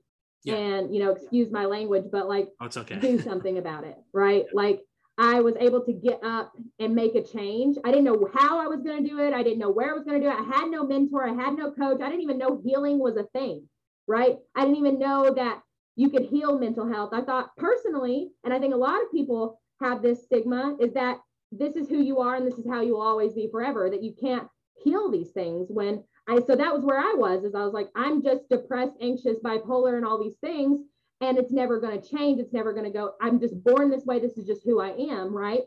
[0.45, 0.55] Yeah.
[0.55, 2.99] and you know excuse my language but like oh, it's okay.
[2.99, 4.81] do something about it right like
[5.17, 7.77] I was able to get up and make a change.
[7.85, 9.33] I didn't know how I was going to do it.
[9.33, 10.39] I didn't know where I was going to do it.
[10.39, 11.27] I had no mentor.
[11.27, 12.01] I had no coach.
[12.01, 13.67] I didn't even know healing was a thing,
[14.07, 14.37] right?
[14.55, 15.61] I didn't even know that
[15.95, 17.11] you could heal mental health.
[17.13, 21.19] I thought personally, and I think a lot of people have this stigma, is that
[21.51, 24.01] this is who you are and this is how you will always be forever, that
[24.01, 24.47] you can't
[24.83, 27.89] heal these things when I so that was where I was is I was like,
[27.95, 30.79] I'm just depressed, anxious, bipolar, and all these things.
[31.21, 32.39] And it's never going to change.
[32.39, 33.13] It's never going to go.
[33.21, 34.19] I'm just born this way.
[34.19, 35.61] This is just who I am, right?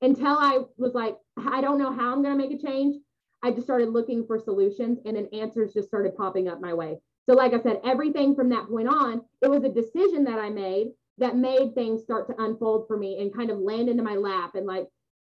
[0.00, 2.96] Until I was like, I don't know how I'm going to make a change.
[3.42, 6.98] I just started looking for solutions and then answers just started popping up my way.
[7.28, 10.50] So, like I said, everything from that point on, it was a decision that I
[10.50, 14.16] made that made things start to unfold for me and kind of land into my
[14.16, 14.54] lap.
[14.54, 14.88] And like,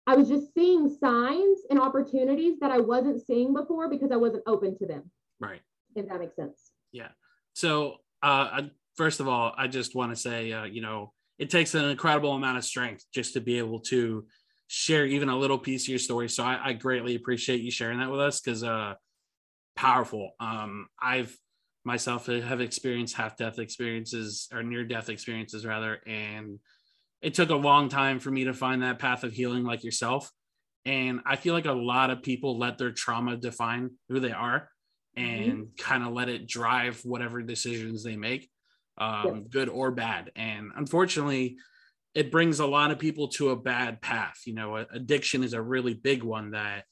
[0.07, 4.43] I was just seeing signs and opportunities that I wasn't seeing before because I wasn't
[4.45, 5.09] open to them.
[5.39, 5.61] Right.
[5.95, 6.71] If that makes sense.
[6.91, 7.09] Yeah.
[7.53, 8.63] So, uh,
[8.95, 12.33] first of all, I just want to say, uh, you know, it takes an incredible
[12.33, 14.25] amount of strength just to be able to
[14.67, 16.29] share even a little piece of your story.
[16.29, 18.93] So I, I greatly appreciate you sharing that with us because uh,
[19.75, 20.31] powerful.
[20.39, 21.35] Um, I've
[21.83, 26.59] myself have experienced half death experiences or near death experiences rather and
[27.21, 30.31] it took a long time for me to find that path of healing like yourself
[30.85, 34.69] and i feel like a lot of people let their trauma define who they are
[35.17, 35.25] mm-hmm.
[35.25, 35.63] and mm-hmm.
[35.77, 38.49] kind of let it drive whatever decisions they make
[38.97, 39.43] um, yes.
[39.49, 41.57] good or bad and unfortunately
[42.13, 45.61] it brings a lot of people to a bad path you know addiction is a
[45.61, 46.85] really big one that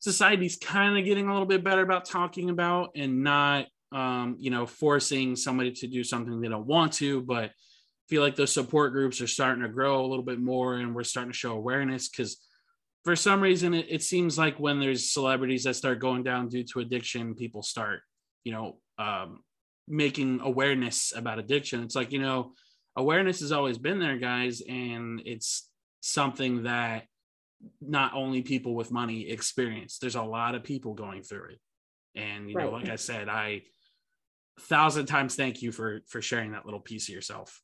[0.00, 4.50] society's kind of getting a little bit better about talking about and not um, you
[4.50, 7.50] know, forcing somebody to do something they don't want to, but
[8.12, 11.02] feel like those support groups are starting to grow a little bit more and we're
[11.02, 12.36] starting to show awareness because
[13.04, 16.62] for some reason it, it, seems like when there's celebrities that start going down due
[16.62, 18.00] to addiction people start
[18.44, 19.40] you know um,
[19.88, 21.82] making awareness about addiction.
[21.82, 22.52] It's like you know
[22.96, 25.70] awareness has always been there guys and it's
[26.02, 27.04] something that
[27.80, 31.60] not only people with money experience there's a lot of people going through it.
[32.14, 32.66] And you right.
[32.66, 33.62] know like i said i
[34.60, 37.61] thousand times thank you for for sharing that little piece of yourself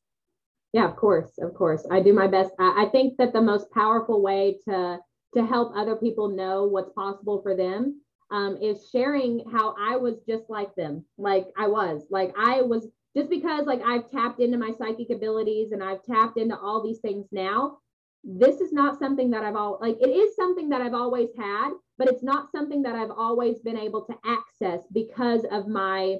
[0.73, 1.85] yeah of course of course.
[1.91, 2.51] I do my best.
[2.59, 4.99] I, I, think that the most powerful way to
[5.35, 8.01] to help other people know what's possible for them
[8.31, 12.03] um, is sharing how i was just like them like i was.
[12.09, 16.37] Like i was just because like i've tapped into my psychic abilities and i've tapped
[16.37, 17.77] into all these things now
[18.23, 21.71] this is not something that i've all like it is something that i've always had
[21.97, 26.17] but it's not something that i've always been able to access because of my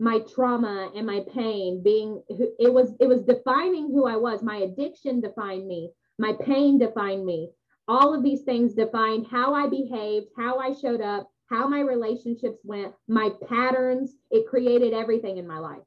[0.00, 4.42] my trauma and my pain being it was it was defining who I was.
[4.42, 5.90] My addiction defined me.
[6.18, 7.50] My pain defined me.
[7.86, 12.58] All of these things defined how I behaved how I showed up how my relationships
[12.64, 14.16] went my patterns.
[14.30, 15.82] It created everything in my life.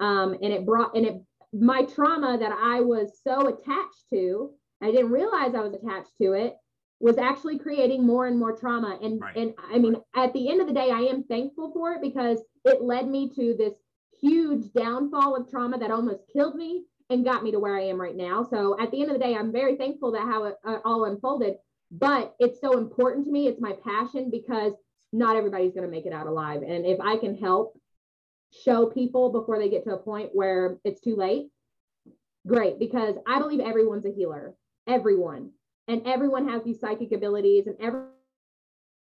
[0.00, 4.50] Um, and it brought and it my trauma that I was so attached to
[4.82, 6.56] I didn't realize I was attached to it
[7.04, 9.36] was actually creating more and more trauma and right.
[9.36, 12.38] and I mean at the end of the day I am thankful for it because
[12.64, 13.74] it led me to this
[14.22, 18.00] huge downfall of trauma that almost killed me and got me to where I am
[18.00, 18.42] right now.
[18.48, 21.04] So at the end of the day, I'm very thankful that how it uh, all
[21.04, 21.56] unfolded.
[21.90, 23.48] But it's so important to me.
[23.48, 24.72] It's my passion because
[25.12, 26.62] not everybody's going to make it out alive.
[26.62, 27.78] And if I can help
[28.64, 31.50] show people before they get to a point where it's too late,
[32.46, 32.78] great.
[32.78, 34.54] Because I believe everyone's a healer,
[34.88, 35.50] everyone,
[35.88, 38.02] and everyone has these psychic abilities, and every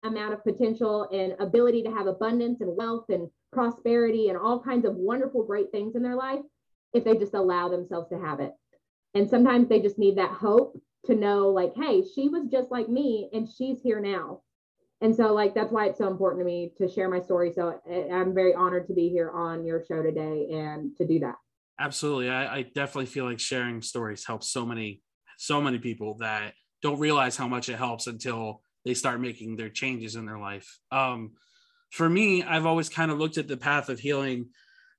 [0.04, 4.86] amount of potential and ability to have abundance and wealth and prosperity and all kinds
[4.86, 6.42] of wonderful, great things in their life
[6.94, 8.54] if they just allow themselves to have it.
[9.14, 12.90] And sometimes they just need that hope to know, like, hey, she was just like
[12.90, 14.42] me and she's here now.
[15.02, 17.52] And so, like, that's why it's so important to me to share my story.
[17.54, 21.20] So eh, I'm very honored to be here on your show today and to do
[21.20, 21.36] that.
[21.80, 22.30] Absolutely.
[22.30, 25.02] I, I definitely feel like sharing stories helps so many,
[25.38, 29.70] so many people that don't realize how much it helps until they start making their
[29.70, 30.78] changes in their life.
[30.92, 31.32] Um,
[31.92, 34.50] for me, I've always kind of looked at the path of healing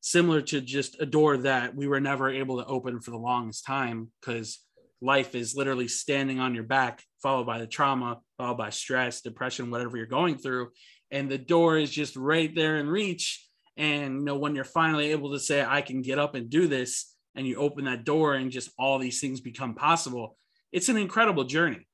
[0.01, 3.65] similar to just a door that we were never able to open for the longest
[3.65, 4.61] time because
[5.01, 9.71] life is literally standing on your back, followed by the trauma, followed by stress, depression,
[9.71, 10.71] whatever you're going through.
[11.11, 13.45] And the door is just right there in reach.
[13.77, 16.67] And you know, when you're finally able to say, I can get up and do
[16.67, 20.37] this, and you open that door and just all these things become possible,
[20.73, 21.87] it's an incredible journey.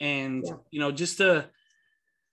[0.00, 0.54] And yeah.
[0.70, 1.48] you know just to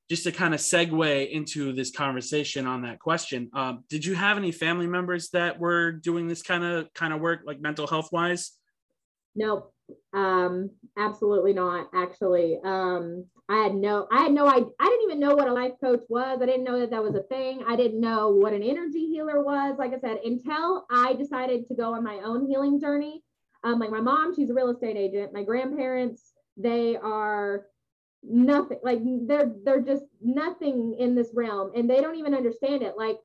[0.10, 4.38] just to kind of segue into this conversation on that question um, did you have
[4.38, 8.10] any family members that were doing this kind of kind of work like mental health
[8.12, 8.54] wise?
[9.36, 9.74] Nope.
[10.13, 12.58] Um absolutely not actually.
[12.63, 15.74] Um i had no i had no I, I didn't even know what a life
[15.82, 16.40] coach was.
[16.42, 17.64] I didn't know that that was a thing.
[17.68, 19.78] I didn't know what an energy healer was.
[19.78, 23.24] Like i said until i decided to go on my own healing journey
[23.64, 25.34] um like my mom she's a real estate agent.
[25.34, 27.66] My grandparents they are
[28.24, 32.96] nothing like they're they're just nothing in this realm and they don't even understand it.
[32.98, 33.18] Like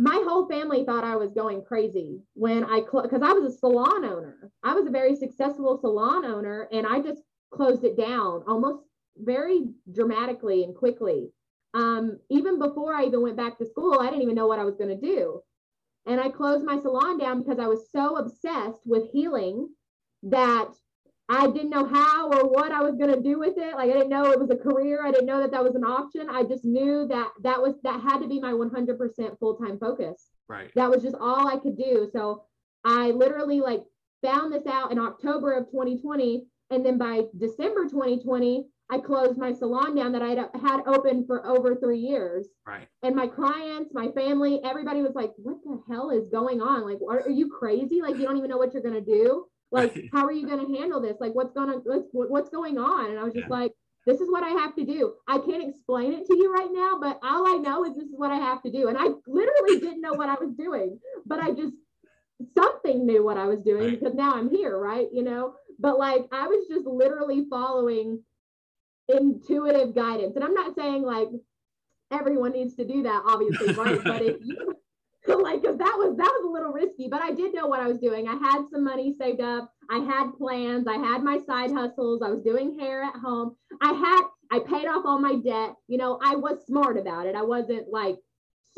[0.00, 3.58] my whole family thought I was going crazy when I because cl- I was a
[3.58, 4.50] salon owner.
[4.64, 7.20] I was a very successful salon owner, and I just
[7.52, 8.82] closed it down almost
[9.16, 11.30] very dramatically and quickly.
[11.74, 14.64] Um, even before I even went back to school, I didn't even know what I
[14.64, 15.40] was going to do.
[16.06, 19.68] And I closed my salon down because I was so obsessed with healing
[20.24, 20.68] that
[21.28, 23.76] I didn't know how or what I was going to do with it.
[23.76, 25.06] Like I didn't know it was a career.
[25.06, 26.28] I didn't know that that was an option.
[26.28, 30.30] I just knew that that was that had to be my 100% full-time focus.
[30.48, 30.72] Right.
[30.74, 32.10] That was just all I could do.
[32.12, 32.42] So
[32.84, 33.82] I literally like
[34.22, 39.52] found this out in October of 2020 and then by December 2020 I closed my
[39.52, 42.48] salon down that I had open for over three years.
[42.66, 42.88] Right.
[43.02, 46.84] And my clients, my family, everybody was like, what the hell is going on?
[46.84, 48.02] Like, are, are you crazy?
[48.02, 49.46] Like, you don't even know what you're going to do.
[49.70, 50.10] Like, right.
[50.12, 51.16] how are you going to handle this?
[51.20, 51.82] Like, what's going on?
[51.84, 53.10] What's, what's going on?
[53.10, 53.56] And I was just yeah.
[53.56, 53.72] like,
[54.06, 55.14] this is what I have to do.
[55.28, 58.16] I can't explain it to you right now, but all I know is this is
[58.16, 58.88] what I have to do.
[58.88, 61.74] And I literally didn't know what I was doing, but I just
[62.58, 64.00] something knew what I was doing right.
[64.00, 65.06] because now I'm here, right?
[65.12, 68.22] You know, but like I was just literally following
[69.16, 70.36] intuitive guidance.
[70.36, 71.28] And I'm not saying like
[72.10, 74.02] everyone needs to do that, obviously, right?
[74.02, 74.74] but if you
[75.42, 77.88] like because that was that was a little risky, but I did know what I
[77.88, 78.26] was doing.
[78.28, 82.30] I had some money saved up, I had plans, I had my side hustles, I
[82.30, 83.56] was doing hair at home.
[83.80, 85.74] I had I paid off all my debt.
[85.88, 87.36] You know, I was smart about it.
[87.36, 88.16] I wasn't like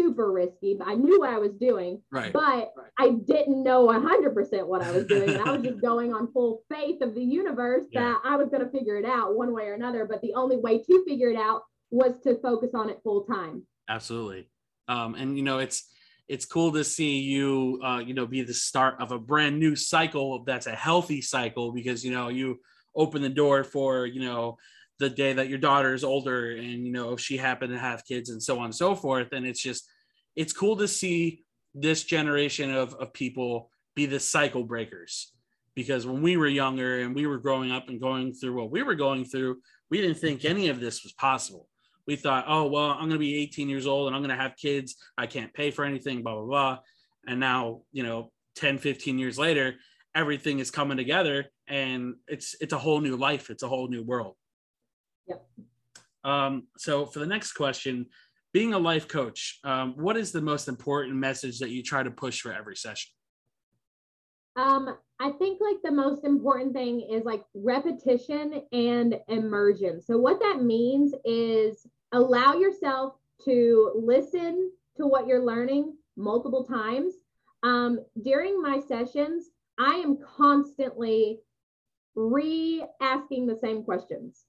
[0.02, 2.02] super risky, but I knew what I was doing.
[2.10, 2.32] Right.
[2.32, 2.90] But right.
[2.98, 5.36] I didn't know 100% what I was doing.
[5.36, 8.00] I was just going on full faith of the universe yeah.
[8.00, 10.06] that I was going to figure it out one way or another.
[10.06, 13.66] But the only way to figure it out was to focus on it full time.
[13.88, 14.48] Absolutely.
[14.88, 15.88] Um, and, you know, it's,
[16.28, 19.76] it's cool to see you, uh, you know, be the start of a brand new
[19.76, 22.60] cycle that's a healthy cycle because, you know, you
[22.94, 24.56] open the door for, you know,
[24.98, 28.04] the day that your daughter is older and you know if she happened to have
[28.04, 29.88] kids and so on and so forth and it's just
[30.36, 35.32] it's cool to see this generation of, of people be the cycle breakers.
[35.74, 38.82] Because when we were younger and we were growing up and going through what we
[38.82, 39.56] were going through
[39.90, 41.68] we didn't think any of this was possible.
[42.06, 44.42] We thought oh well i'm going to be 18 years old and i'm going to
[44.42, 44.96] have kids.
[45.18, 46.78] I can't pay for anything blah blah blah.
[47.26, 49.74] And now you know 10 15 years later
[50.14, 53.50] everything is coming together and it's it's a whole new life.
[53.50, 54.34] It's a whole new world.
[55.28, 55.46] Yep.
[56.24, 58.06] Um, so for the next question,
[58.52, 62.10] being a life coach, um, what is the most important message that you try to
[62.10, 63.10] push for every session?
[64.56, 70.02] Um, I think like the most important thing is like repetition and immersion.
[70.02, 73.14] So what that means is allow yourself
[73.46, 77.14] to listen to what you're learning multiple times.
[77.62, 79.46] Um, during my sessions,
[79.78, 81.38] I am constantly
[82.14, 84.44] re asking the same questions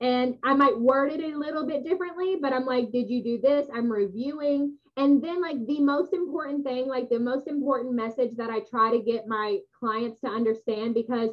[0.00, 3.40] and I might word it a little bit differently, but I'm like, did you do
[3.40, 3.66] this?
[3.74, 4.76] I'm reviewing.
[4.98, 8.90] And then, like, the most important thing, like, the most important message that I try
[8.90, 11.30] to get my clients to understand because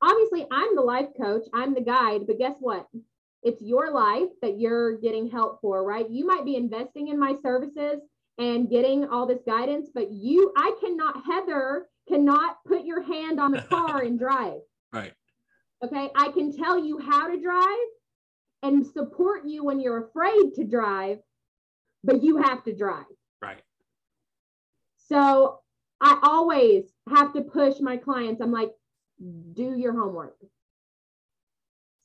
[0.00, 2.86] obviously I'm the life coach, I'm the guide, but guess what?
[3.42, 6.08] It's your life that you're getting help for, right?
[6.08, 8.00] You might be investing in my services
[8.38, 13.52] and getting all this guidance, but you, I cannot, Heather cannot put your hand on
[13.52, 14.60] the car and drive.
[14.92, 15.12] Right.
[15.84, 16.10] Okay.
[16.16, 17.86] I can tell you how to drive
[18.64, 21.18] and support you when you're afraid to drive,
[22.02, 23.04] but you have to drive.
[23.42, 23.60] Right.
[24.96, 25.60] So
[26.00, 28.40] I always have to push my clients.
[28.40, 28.72] I'm like,
[29.52, 30.36] do your homework.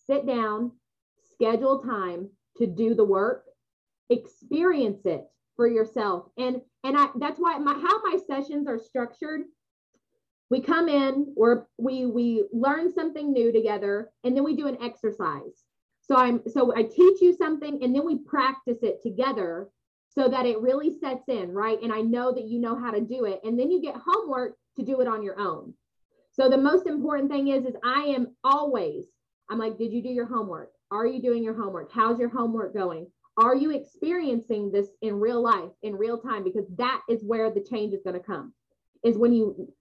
[0.05, 0.73] Sit down,
[1.31, 3.45] schedule time to do the work,
[4.09, 6.25] experience it for yourself.
[6.37, 9.43] And and I that's why my how my sessions are structured.
[10.49, 14.77] We come in, or we we learn something new together, and then we do an
[14.81, 15.63] exercise.
[16.09, 19.69] So I'm so I teach you something and then we practice it together
[20.09, 21.79] so that it really sets in, right?
[21.83, 23.41] And I know that you know how to do it.
[23.43, 25.75] And then you get homework to do it on your own.
[26.31, 29.05] So the most important thing is is I am always
[29.51, 30.71] I'm like, did you do your homework?
[30.91, 31.91] Are you doing your homework?
[31.91, 33.07] How's your homework going?
[33.37, 36.43] Are you experiencing this in real life, in real time?
[36.43, 38.53] Because that is where the change is going to come.
[39.03, 39.71] Is when you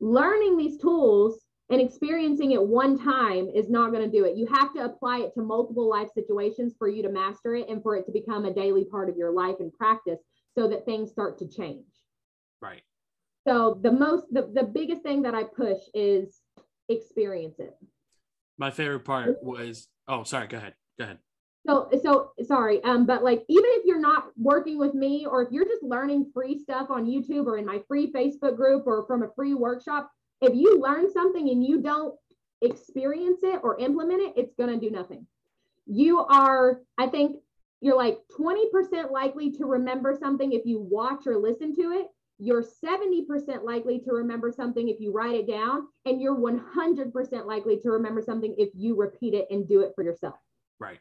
[0.00, 1.40] learning these tools
[1.70, 4.36] and experiencing it one time is not going to do it.
[4.36, 7.80] You have to apply it to multiple life situations for you to master it and
[7.80, 10.18] for it to become a daily part of your life and practice
[10.58, 11.86] so that things start to change.
[12.60, 12.82] Right.
[13.46, 16.40] So the most the, the biggest thing that I push is
[16.88, 17.74] experience it.
[18.58, 20.74] My favorite part was oh sorry, go ahead.
[20.98, 21.18] Go ahead.
[21.66, 22.82] So so sorry.
[22.82, 26.32] Um, but like even if you're not working with me or if you're just learning
[26.34, 30.10] free stuff on YouTube or in my free Facebook group or from a free workshop,
[30.40, 32.14] if you learn something and you don't
[32.62, 35.26] experience it or implement it, it's going to do nothing.
[35.86, 37.36] You are, I think,
[37.80, 42.06] you're like 20% likely to remember something if you watch or listen to it
[42.40, 47.78] you're 70% likely to remember something if you write it down, and you're 100% likely
[47.80, 50.36] to remember something if you repeat it and do it for yourself.
[50.80, 50.98] Right.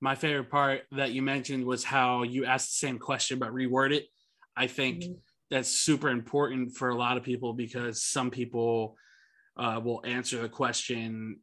[0.00, 3.92] My favorite part that you mentioned was how you asked the same question but reword
[3.92, 4.06] it.
[4.56, 5.14] I think mm-hmm.
[5.50, 8.96] That's super important for a lot of people because some people
[9.56, 11.38] uh, will answer the question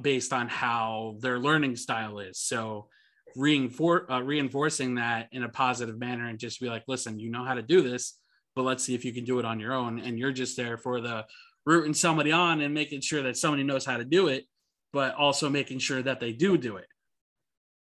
[0.00, 2.38] based on how their learning style is.
[2.38, 2.88] So
[3.36, 7.44] reinfor- uh, reinforcing that in a positive manner and just be like, listen, you know
[7.44, 8.18] how to do this,
[8.54, 9.98] but let's see if you can do it on your own.
[9.98, 11.24] And you're just there for the
[11.66, 14.44] rooting somebody on and making sure that somebody knows how to do it,
[14.92, 16.86] but also making sure that they do do it.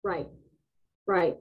[0.04, 0.28] Right.
[1.06, 1.38] Right.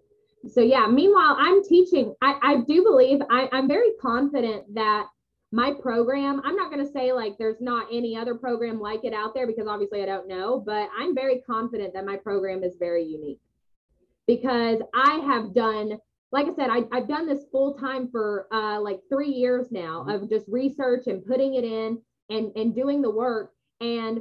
[0.49, 2.15] So yeah, meanwhile, I'm teaching.
[2.23, 5.07] I, I do believe I, I'm very confident that
[5.53, 9.13] my program, I'm not going to say like there's not any other program like it
[9.13, 12.77] out there because obviously I don't know, but I'm very confident that my program is
[12.79, 13.41] very unique
[14.27, 15.99] because I have done,
[16.33, 20.05] like I said, I, have done this full time for uh, like three years now
[20.09, 23.53] of just research and putting it in and, and doing the work.
[23.81, 24.21] And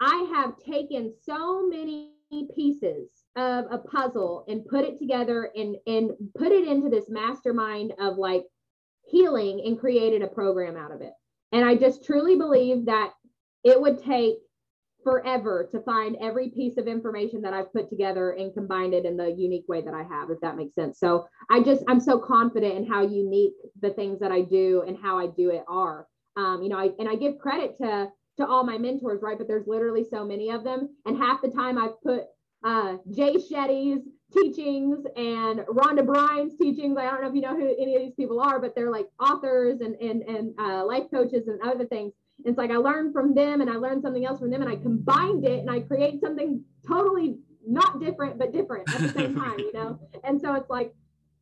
[0.00, 2.12] I have taken so many
[2.54, 7.92] pieces of a puzzle and put it together and, and put it into this mastermind
[8.00, 8.44] of like
[9.08, 11.12] healing and created a program out of it.
[11.52, 13.12] And I just truly believe that
[13.64, 14.36] it would take
[15.02, 19.16] forever to find every piece of information that I've put together and combined it in
[19.16, 20.98] the unique way that I have, if that makes sense.
[20.98, 24.96] So I just, I'm so confident in how unique the things that I do and
[25.00, 26.06] how I do it are.
[26.36, 29.38] Um, you know, I, and I give credit to, to all my mentors, right?
[29.38, 30.94] But there's literally so many of them.
[31.06, 32.24] And half the time I've put
[32.64, 36.96] uh, Jay Shetty's teachings and Rhonda Bryan's teachings.
[36.98, 39.06] I don't know if you know who any of these people are, but they're like
[39.18, 42.12] authors and and and uh, life coaches and other things.
[42.44, 44.76] It's like I learned from them and I learned something else from them and I
[44.76, 49.58] combined it and I create something totally not different but different at the same time,
[49.58, 49.98] you know.
[50.24, 50.94] And so it's like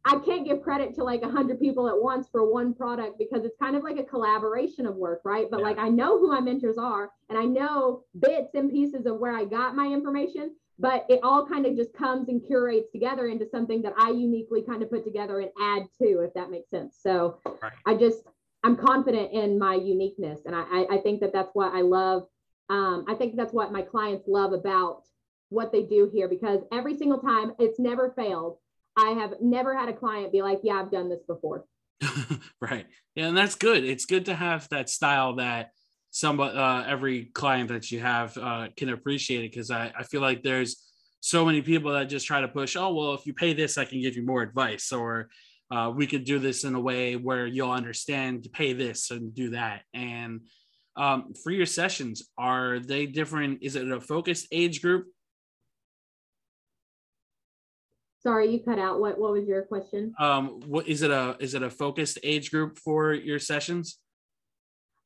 [0.09, 3.45] I can't give credit to like a hundred people at once for one product because
[3.45, 5.47] it's kind of like a collaboration of work, right?
[5.51, 5.67] But yeah.
[5.67, 9.37] like I know who my mentors are and I know bits and pieces of where
[9.37, 13.47] I got my information, but it all kind of just comes and curates together into
[13.51, 16.97] something that I uniquely kind of put together and add to, if that makes sense.
[17.03, 17.73] So right.
[17.85, 18.23] I just,
[18.65, 20.41] I'm confident in my uniqueness.
[20.47, 22.27] And I, I think that that's what I love.
[22.71, 25.03] Um, I think that's what my clients love about
[25.51, 28.57] what they do here because every single time it's never failed.
[28.99, 31.65] I have never had a client be like, yeah, I've done this before.
[32.61, 32.87] right.
[33.15, 33.27] Yeah.
[33.27, 33.85] And that's good.
[33.85, 35.71] It's good to have that style that
[36.11, 40.21] somebody uh, every client that you have uh, can appreciate it because I, I feel
[40.21, 40.85] like there's
[41.21, 43.85] so many people that just try to push oh well if you pay this i
[43.85, 45.29] can give you more advice or
[45.71, 49.35] uh, we could do this in a way where you'll understand to pay this and
[49.35, 50.41] do that and
[50.97, 55.07] um, for your sessions are they different is it a focused age group
[58.21, 61.55] sorry you cut out what what was your question um what is it a is
[61.55, 63.99] it a focused age group for your sessions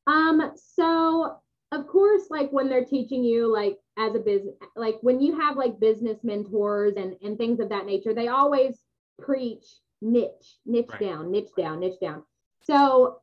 [0.07, 1.37] um, so
[1.73, 5.57] of course, like when they're teaching you like as a business, like when you have
[5.57, 8.79] like business mentors and and things of that nature, they always
[9.19, 9.65] preach
[10.03, 11.01] niche, niche right.
[11.01, 12.25] down, niche down, niche down.
[12.63, 13.21] So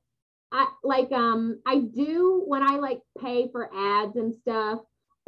[0.51, 4.79] I like um I do when I like pay for ads and stuff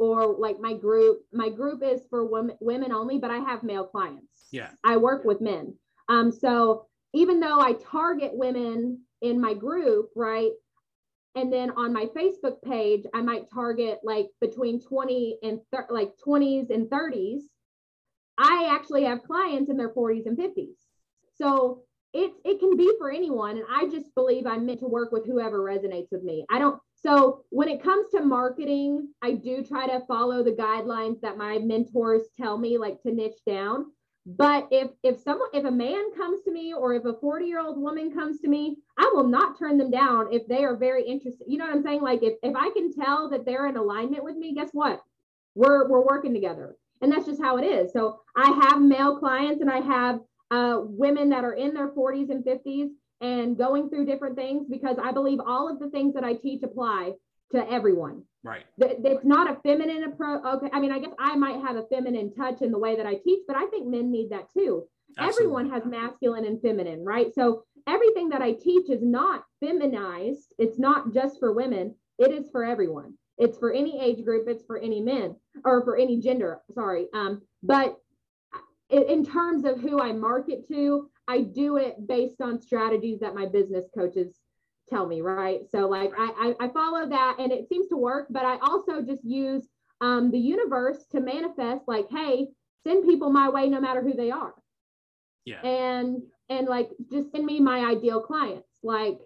[0.02, 3.86] or like my group, my group is for women women only, but I have male
[3.86, 4.48] clients.
[4.50, 4.70] Yeah.
[4.82, 5.74] I work with men.
[6.08, 10.50] Um so even though I target women in my group, right?
[11.34, 16.12] and then on my facebook page i might target like between 20 and thir- like
[16.26, 17.40] 20s and 30s
[18.38, 20.76] i actually have clients in their 40s and 50s
[21.34, 25.10] so it, it can be for anyone and i just believe i'm meant to work
[25.10, 29.62] with whoever resonates with me i don't so when it comes to marketing i do
[29.62, 33.86] try to follow the guidelines that my mentors tell me like to niche down.
[34.24, 37.60] But if if someone if a man comes to me or if a 40 year
[37.60, 41.04] old woman comes to me i will not turn them down if they are very
[41.04, 41.44] interested.
[41.48, 42.02] You know what i'm saying?
[42.02, 45.02] Like if, if i can tell that they're in alignment with me guess what?
[45.56, 46.76] We're we're working together.
[47.00, 47.92] And that's just how it is.
[47.92, 50.20] So i have male clients and i have
[50.52, 52.90] uh, women that are in their 40s and 50s
[53.22, 56.62] and going through different things because i believe all of the things that i teach
[56.62, 57.12] apply
[57.52, 58.22] to everyone.
[58.42, 58.64] Right.
[58.78, 60.42] It's not a feminine approach.
[60.44, 60.68] Okay.
[60.72, 63.14] I mean, I guess I might have a feminine touch in the way that I
[63.14, 64.84] teach, but I think men need that too.
[65.16, 65.44] Absolutely.
[65.44, 67.32] Everyone has masculine and feminine, right?
[67.34, 70.54] So everything that I teach is not feminized.
[70.58, 71.94] It's not just for women.
[72.18, 73.14] It is for everyone.
[73.38, 74.48] It's for any age group.
[74.48, 76.60] It's for any men or for any gender.
[76.74, 77.06] Sorry.
[77.14, 77.96] Um, but
[78.90, 83.46] in terms of who I market to, I do it based on strategies that my
[83.46, 84.38] business coaches
[84.88, 85.60] tell me, right?
[85.70, 89.00] So like I, I, I follow that and it seems to work, but I also
[89.00, 89.66] just use
[90.02, 92.48] um, the universe to manifest like, hey,
[92.86, 94.54] send people my way no matter who they are.
[95.46, 95.60] Yeah.
[95.62, 98.68] And and like just send me my ideal clients.
[98.82, 99.18] like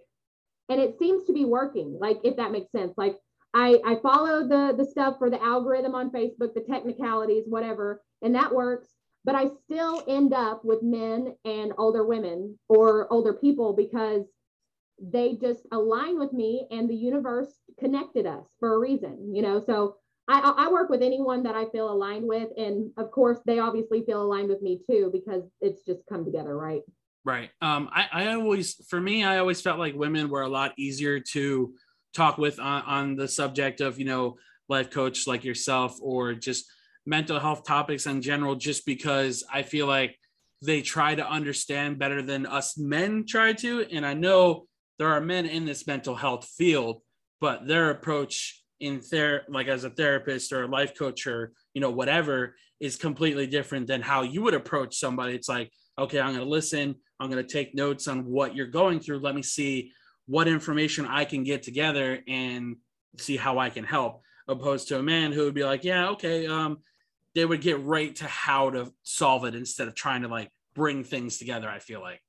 [0.68, 3.16] and it seems to be working like if that makes sense like
[3.54, 8.34] i i follow the the stuff for the algorithm on facebook the technicalities whatever and
[8.34, 8.88] that works
[9.26, 14.24] but i still end up with men and older women or older people because
[14.98, 19.62] they just align with me and the universe connected us for a reason you know
[19.66, 19.96] so
[20.28, 22.48] I, I work with anyone that I feel aligned with.
[22.56, 26.56] And of course, they obviously feel aligned with me too, because it's just come together,
[26.56, 26.82] right?
[27.24, 27.50] Right.
[27.60, 31.20] Um, I, I always, for me, I always felt like women were a lot easier
[31.32, 31.74] to
[32.14, 34.36] talk with on, on the subject of, you know,
[34.68, 36.66] life coach like yourself or just
[37.06, 40.18] mental health topics in general, just because I feel like
[40.62, 43.86] they try to understand better than us men try to.
[43.92, 44.66] And I know
[44.98, 47.02] there are men in this mental health field,
[47.40, 51.80] but their approach in there, like as a therapist or a life coach or, you
[51.80, 55.34] know, whatever is completely different than how you would approach somebody.
[55.34, 56.94] It's like, okay, I'm going to listen.
[57.20, 59.20] I'm going to take notes on what you're going through.
[59.20, 59.92] Let me see
[60.26, 62.76] what information I can get together and
[63.18, 64.22] see how I can help.
[64.48, 66.78] Opposed to a man who would be like, yeah, okay, um,
[67.36, 71.04] they would get right to how to solve it instead of trying to like bring
[71.04, 71.68] things together.
[71.68, 72.20] I feel like.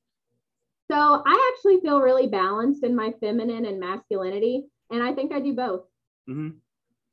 [0.91, 5.39] So I actually feel really balanced in my feminine and masculinity, and I think I
[5.39, 5.85] do both.
[6.29, 6.49] Mm-hmm.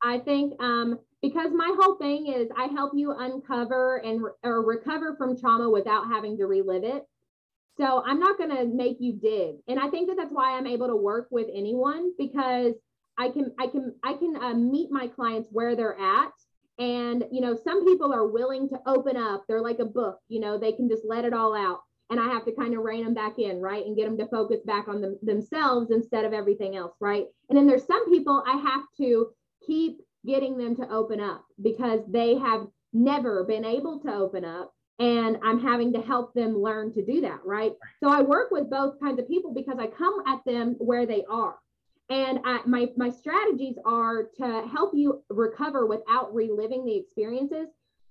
[0.02, 4.62] I think um, because my whole thing is I help you uncover and re- or
[4.62, 7.04] recover from trauma without having to relive it.
[7.78, 9.56] So I'm not going to make you dig.
[9.66, 12.74] And I think that that's why I'm able to work with anyone because
[13.18, 16.32] I can I can I can uh, meet my clients where they're at
[16.78, 20.40] and you know some people are willing to open up they're like a book you
[20.40, 23.04] know they can just let it all out and i have to kind of rein
[23.04, 26.32] them back in right and get them to focus back on them, themselves instead of
[26.32, 29.28] everything else right and then there's some people i have to
[29.66, 34.72] keep getting them to open up because they have never been able to open up
[35.00, 37.72] and I'm having to help them learn to do that, right?
[38.02, 41.24] So I work with both kinds of people because I come at them where they
[41.28, 41.56] are.
[42.10, 47.68] And I, my my strategies are to help you recover without reliving the experiences.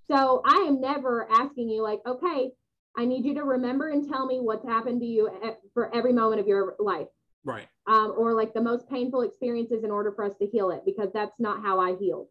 [0.09, 2.51] So I am never asking you like, okay,
[2.97, 6.13] I need you to remember and tell me what's happened to you at, for every
[6.13, 7.07] moment of your life.
[7.45, 7.67] Right.
[7.87, 11.09] Um, or like the most painful experiences in order for us to heal it, because
[11.13, 12.27] that's not how I healed.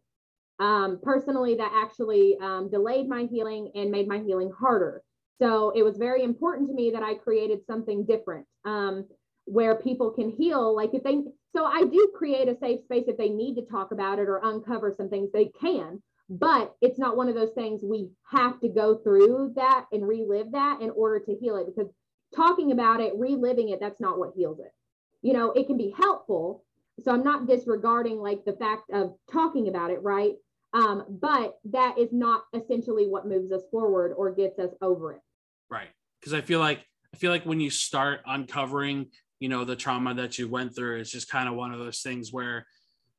[0.59, 5.03] Um, personally, that actually um, delayed my healing and made my healing harder.
[5.41, 9.05] So it was very important to me that I created something different um,
[9.45, 10.75] where people can heal.
[10.75, 11.21] Like if they,
[11.55, 14.39] so I do create a safe space if they need to talk about it or
[14.43, 16.01] uncover some things, they can.
[16.29, 20.51] But it's not one of those things we have to go through that and relive
[20.53, 21.91] that in order to heal it because
[22.35, 24.73] talking about it, reliving it, that's not what heals it.
[25.21, 26.63] You know, it can be helpful,
[27.01, 30.33] so i'm not disregarding like the fact of talking about it right
[30.75, 35.21] um, but that is not essentially what moves us forward or gets us over it
[35.69, 35.89] right
[36.19, 39.07] because i feel like i feel like when you start uncovering
[39.43, 41.99] you know the trauma that you went through is just kind of one of those
[41.99, 42.65] things where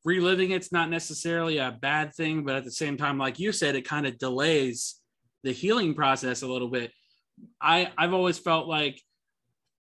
[0.07, 3.77] reliving it's not necessarily a bad thing but at the same time like you said
[3.77, 5.03] it kind of delays
[5.43, 6.91] the healing process a little bit.
[7.61, 8.99] I i've always felt like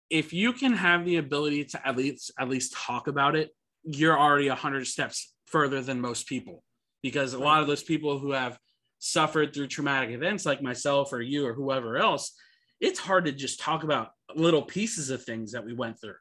[0.09, 3.51] if you can have the ability to at least at least talk about it
[3.83, 6.63] you're already 100 steps further than most people.
[7.03, 8.57] Because a lot of those people who have
[8.99, 12.33] suffered through traumatic events like myself or you or whoever else
[12.79, 16.15] it's hard to just talk about little pieces of things that we went through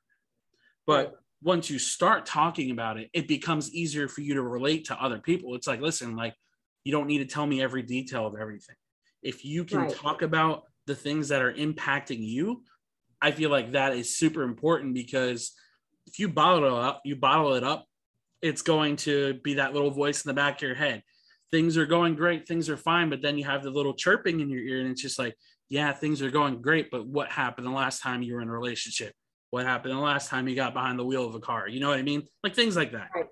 [0.91, 5.03] but once you start talking about it it becomes easier for you to relate to
[5.03, 6.35] other people it's like listen like
[6.85, 8.77] you don't need to tell me every detail of everything
[9.23, 9.95] if you can right.
[9.95, 12.63] talk about the things that are impacting you
[13.23, 15.53] i feel like that is super important because
[16.11, 17.87] if you bottle it up, you bottle it up,
[18.43, 21.03] it's going to be that little voice in the back of your head.
[21.53, 24.51] Things are going great, things are fine, but then you have the little chirping in
[24.51, 25.37] your ear, and it's just like,
[25.69, 28.53] yeah, things are going great, but what happened the last time you were in a
[28.53, 29.15] relationship?
[29.51, 31.69] What happened the last time you got behind the wheel of a car?
[31.69, 32.27] You know what I mean?
[32.45, 33.11] Like things like that.
[33.15, 33.27] Right.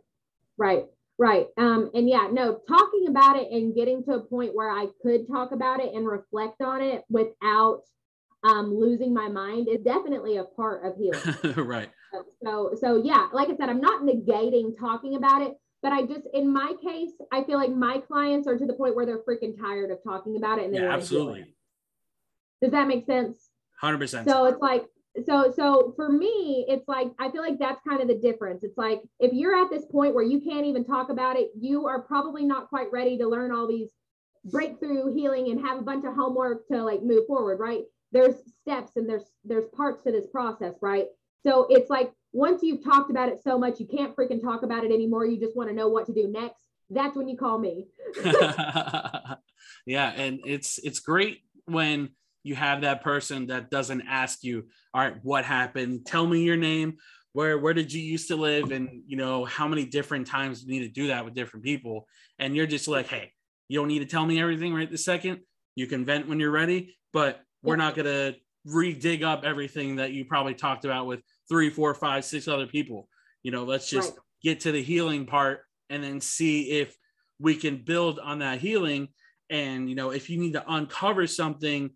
[0.56, 0.84] Right.
[1.18, 1.46] Right.
[1.56, 5.26] Um, and yeah, no, talking about it and getting to a point where I could
[5.28, 7.82] talk about it and reflect on it without
[8.44, 11.56] um, losing my mind is definitely a part of healing.
[11.66, 11.90] right.
[12.42, 16.22] So, so yeah, like I said, I'm not negating talking about it, but I just,
[16.32, 19.58] in my case, I feel like my clients are to the point where they're freaking
[19.60, 21.52] tired of talking about it and they yeah, absolutely.
[22.62, 23.50] Does that make sense?
[23.80, 24.28] Hundred percent.
[24.28, 24.84] So it's like,
[25.24, 28.62] so, so for me, it's like I feel like that's kind of the difference.
[28.62, 31.86] It's like if you're at this point where you can't even talk about it, you
[31.86, 33.90] are probably not quite ready to learn all these
[34.44, 37.82] breakthrough healing and have a bunch of homework to like move forward, right?
[38.12, 41.06] there's steps and there's there's parts to this process, right?
[41.42, 44.84] So it's like once you've talked about it so much, you can't freaking talk about
[44.84, 45.26] it anymore.
[45.26, 46.64] You just want to know what to do next.
[46.90, 47.86] That's when you call me.
[49.86, 52.10] yeah, and it's it's great when
[52.48, 56.06] you have that person that doesn't ask you, all right, what happened?
[56.06, 56.96] Tell me your name.
[57.34, 58.72] Where where did you used to live?
[58.72, 62.08] And you know, how many different times you need to do that with different people.
[62.38, 63.32] And you're just like, hey,
[63.68, 65.40] you don't need to tell me everything right this second.
[65.76, 68.34] You can vent when you're ready, but we're not gonna
[68.64, 71.20] re-dig up everything that you probably talked about with
[71.50, 73.08] three, four, five, six other people.
[73.42, 74.18] You know, let's just right.
[74.42, 76.96] get to the healing part and then see if
[77.38, 79.08] we can build on that healing.
[79.50, 81.90] And you know, if you need to uncover something,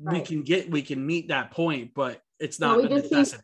[0.00, 0.14] right.
[0.14, 3.38] we can get we can meet that point, but it's not we just see,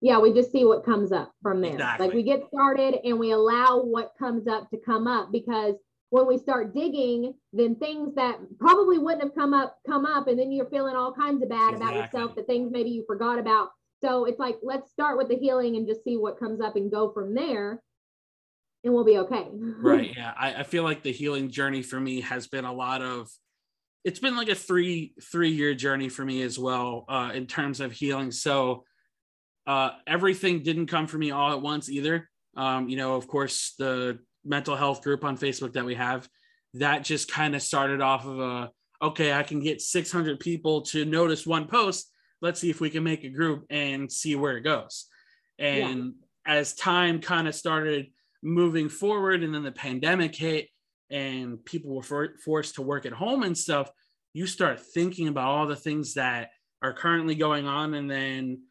[0.00, 1.72] yeah, we just see what comes up from there.
[1.72, 2.06] Exactly.
[2.06, 5.74] Like we get started and we allow what comes up to come up because
[6.10, 10.38] when we start digging, then things that probably wouldn't have come up come up, and
[10.38, 11.98] then you're feeling all kinds of bad exactly.
[11.98, 13.70] about yourself, the things maybe you forgot about.
[14.02, 16.90] So it's like let's start with the healing and just see what comes up and
[16.90, 17.82] go from there,
[18.84, 19.48] and we'll be okay.
[19.52, 20.12] right.
[20.16, 20.32] Yeah.
[20.38, 23.30] I, I feel like the healing journey for me has been a lot of
[24.06, 27.80] it's been like a three three year journey for me as well uh, in terms
[27.80, 28.30] of healing.
[28.30, 28.84] So
[29.66, 32.30] uh, everything didn't come for me all at once either.
[32.56, 36.28] Um, you know, of course, the mental health group on Facebook that we have,
[36.74, 38.70] that just kind of started off of a
[39.02, 42.08] okay, I can get 600 people to notice one post.
[42.40, 45.06] Let's see if we can make a group and see where it goes.
[45.58, 46.14] And
[46.46, 46.54] yeah.
[46.58, 48.06] as time kind of started
[48.40, 50.68] moving forward, and then the pandemic hit,
[51.10, 53.90] and people were for- forced to work at home and stuff,
[54.32, 56.50] you start thinking about all the things that
[56.82, 58.62] are currently going on, and then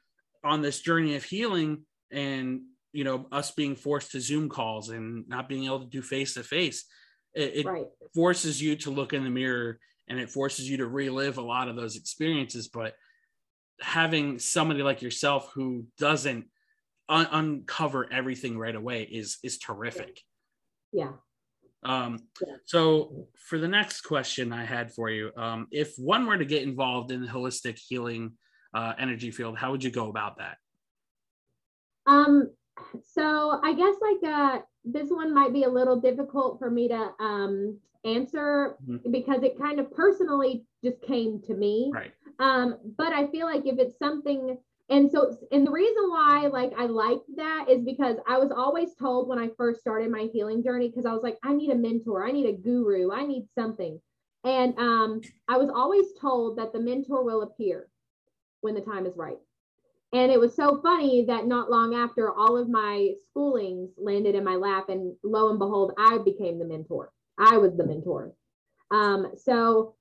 [0.44, 2.62] on this journey of healing and
[2.94, 6.36] you know us being forced to zoom calls and not being able to do face
[6.36, 6.86] to face
[7.34, 7.86] it, right.
[8.14, 11.68] forces you to look in the mirror and it forces you to relive a lot
[11.68, 12.68] of those experiences.
[12.68, 12.94] But
[13.82, 16.46] having somebody like yourself who doesn't
[17.10, 20.22] un- uncover everything right away is is terrific.
[20.94, 21.14] Yeah
[21.86, 22.56] um, yeah.
[22.66, 26.64] so for the next question i had for you um, if one were to get
[26.64, 28.34] involved in the holistic healing
[28.74, 30.58] uh, energy field how would you go about that
[32.08, 32.50] um
[33.04, 37.12] so I guess like uh, this one might be a little difficult for me to
[37.20, 39.12] um, answer mm-hmm.
[39.12, 41.92] because it kind of personally just came to me.
[41.94, 42.12] Right.
[42.40, 44.58] Um, but I feel like if it's something,
[44.90, 48.94] and so, and the reason why like I liked that is because I was always
[48.96, 51.76] told when I first started my healing journey, because I was like, I need a
[51.76, 54.00] mentor, I need a guru, I need something.
[54.44, 57.88] And um, I was always told that the mentor will appear
[58.62, 59.38] when the time is right.
[60.14, 64.44] And it was so funny that not long after all of my schoolings landed in
[64.44, 67.12] my lap, and lo and behold, I became the mentor.
[67.38, 68.34] I was the mentor.
[68.92, 69.96] Um, so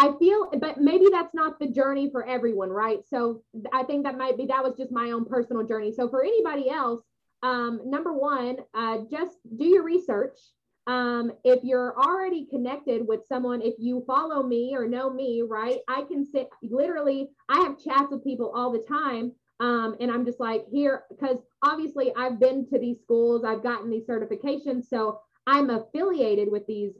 [0.00, 3.00] I feel, but maybe that's not the journey for everyone, right?
[3.06, 5.92] So I think that might be, that was just my own personal journey.
[5.92, 7.02] So for anybody else,
[7.42, 10.38] um, number one, uh, just do your research
[10.86, 15.78] um, if you're already connected with someone, if you follow me or know me, right,
[15.88, 19.32] I can sit literally, I have chats with people all the time.
[19.60, 23.90] Um, and I'm just like, here, because obviously I've been to these schools, I've gotten
[23.90, 24.86] these certifications.
[24.88, 26.94] So I'm affiliated with these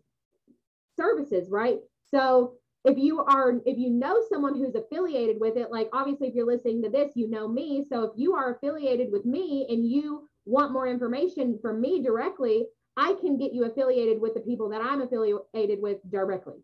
[0.96, 1.78] services, right?
[2.10, 6.34] So if you are, if you know someone who's affiliated with it, like obviously if
[6.34, 7.84] you're listening to this, you know me.
[7.88, 12.66] So if you are affiliated with me and you want more information from me directly,
[12.96, 16.56] I can get you affiliated with the people that I'm affiliated with directly.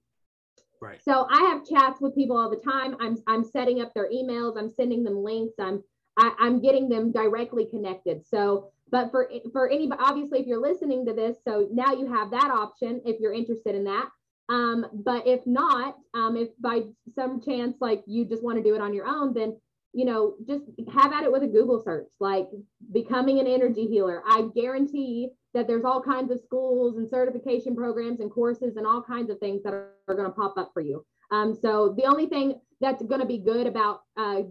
[0.80, 1.00] Right.
[1.02, 2.96] So I have chats with people all the time.
[3.00, 4.58] I'm I'm setting up their emails.
[4.58, 5.54] I'm sending them links.
[5.58, 5.82] I'm
[6.16, 8.26] I, am i am getting them directly connected.
[8.26, 12.30] So, but for for anybody, obviously, if you're listening to this, so now you have
[12.30, 14.08] that option if you're interested in that.
[14.48, 16.82] Um, but if not, um, if by
[17.14, 19.58] some chance like you just want to do it on your own, then
[19.92, 22.48] you know just have at it with a Google search, like
[22.92, 24.22] becoming an energy healer.
[24.26, 29.02] I guarantee that there's all kinds of schools and certification programs and courses and all
[29.02, 31.04] kinds of things that are, are going to pop up for you.
[31.30, 34.42] Um, so the only thing that's going to be good about uh,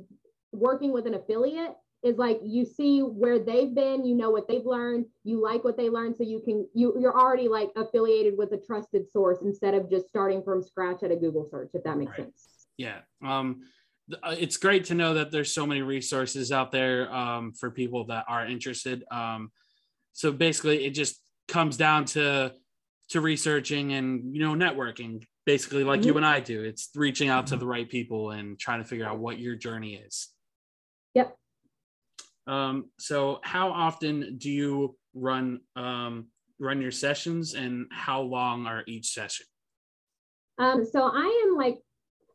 [0.52, 1.76] working with an affiliate
[2.06, 5.76] is like you see where they've been, you know what they've learned, you like what
[5.76, 9.74] they learned, so you can you you're already like affiliated with a trusted source instead
[9.74, 12.28] of just starting from scratch at a Google search, if that makes right.
[12.28, 12.68] sense.
[12.78, 13.00] Yeah.
[13.24, 13.64] Um,
[14.24, 18.06] uh, it's great to know that there's so many resources out there um, for people
[18.06, 19.04] that are interested.
[19.10, 19.52] Um,
[20.14, 22.54] so basically it just comes down to
[23.10, 26.10] to researching and you know networking basically like mm-hmm.
[26.10, 27.60] you and i do it's reaching out to mm-hmm.
[27.60, 30.30] the right people and trying to figure out what your journey is
[31.14, 31.38] yep
[32.48, 36.28] um so how often do you run um
[36.60, 39.46] run your sessions and how long are each session
[40.60, 41.80] um so i am like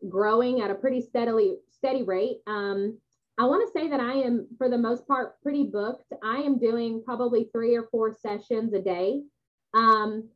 [0.08, 2.98] growing at a pretty steadily steady rate um
[3.40, 6.12] I want to say that I am, for the most part, pretty booked.
[6.22, 9.22] I am doing probably three or four sessions a day.
[9.72, 10.28] Um,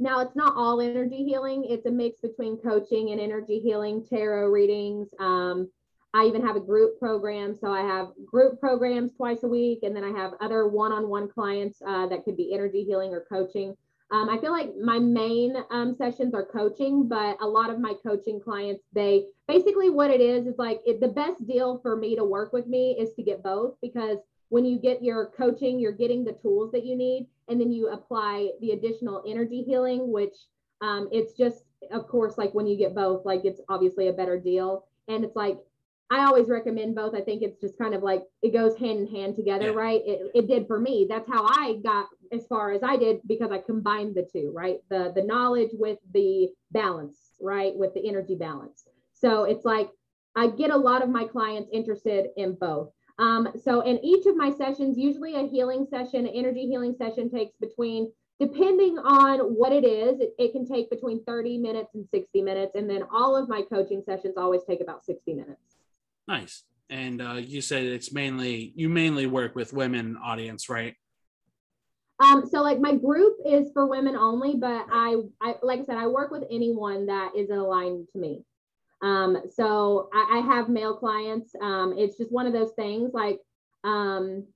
[0.00, 1.64] now it's not all energy healing.
[1.68, 5.08] It's a mix between coaching and energy healing, tarot readings.
[5.20, 5.70] Um,
[6.14, 7.54] I even have a group program.
[7.54, 11.08] So I have group programs twice a week, and then I have other one on
[11.08, 13.76] one clients uh, that could be energy healing or coaching.
[14.10, 17.92] Um, I feel like my main um, sessions are coaching, but a lot of my
[18.02, 22.16] coaching clients, they basically what it is is like it, the best deal for me
[22.16, 24.16] to work with me is to get both because
[24.48, 27.88] when you get your coaching, you're getting the tools that you need, and then you
[27.88, 30.34] apply the additional energy healing, which
[30.80, 34.38] um, it's just, of course, like when you get both, like it's obviously a better
[34.38, 34.86] deal.
[35.08, 35.58] And it's like
[36.10, 37.14] I always recommend both.
[37.14, 39.78] I think it's just kind of like it goes hand in hand together, yeah.
[39.78, 40.00] right?
[40.06, 41.06] It, it did for me.
[41.08, 44.78] That's how I got as far as I did because I combined the two, right?
[44.88, 47.76] The the knowledge with the balance, right?
[47.76, 48.84] With the energy balance.
[49.12, 49.90] So it's like
[50.34, 52.90] I get a lot of my clients interested in both.
[53.18, 57.28] Um, so in each of my sessions, usually a healing session, an energy healing session
[57.28, 62.06] takes between depending on what it is, it, it, can take between 30 minutes and
[62.08, 62.76] 60 minutes.
[62.76, 65.77] And then all of my coaching sessions always take about 60 minutes.
[66.28, 66.62] Nice.
[66.90, 70.94] And uh, you said it's mainly you mainly work with women audience, right?
[72.20, 75.96] Um, so like my group is for women only, but I, I like I said,
[75.96, 78.44] I work with anyone that is aligned to me.
[79.02, 81.54] Um, so I, I have male clients.
[81.60, 83.38] Um, it's just one of those things like,
[83.84, 84.46] um,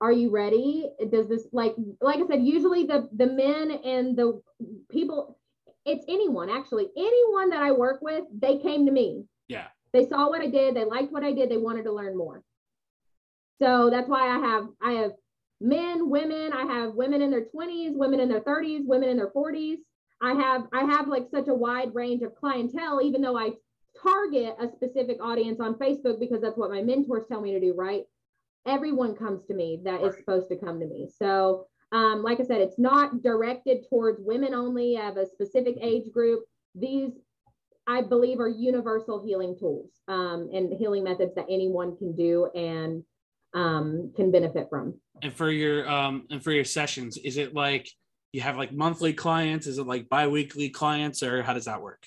[0.00, 0.90] are you ready?
[1.10, 4.42] Does this like like I said, usually the the men and the
[4.90, 5.38] people,
[5.84, 9.24] it's anyone actually, anyone that I work with, they came to me.
[9.46, 9.68] Yeah.
[9.92, 12.42] They saw what I did, they liked what I did, they wanted to learn more.
[13.60, 15.12] So that's why I have I have
[15.60, 19.30] men, women, I have women in their 20s, women in their 30s, women in their
[19.30, 19.76] 40s.
[20.20, 23.52] I have I have like such a wide range of clientele, even though I
[24.00, 27.74] target a specific audience on Facebook because that's what my mentors tell me to do,
[27.74, 28.04] right?
[28.66, 31.08] Everyone comes to me that is supposed to come to me.
[31.18, 36.10] So um, like I said, it's not directed towards women only of a specific age
[36.10, 36.44] group.
[36.74, 37.12] These
[37.86, 43.02] I believe are universal healing tools um, and healing methods that anyone can do and
[43.54, 44.94] um, can benefit from.
[45.22, 47.88] And for your um, and for your sessions, is it like
[48.32, 49.66] you have like monthly clients?
[49.66, 52.06] Is it like biweekly clients, or how does that work?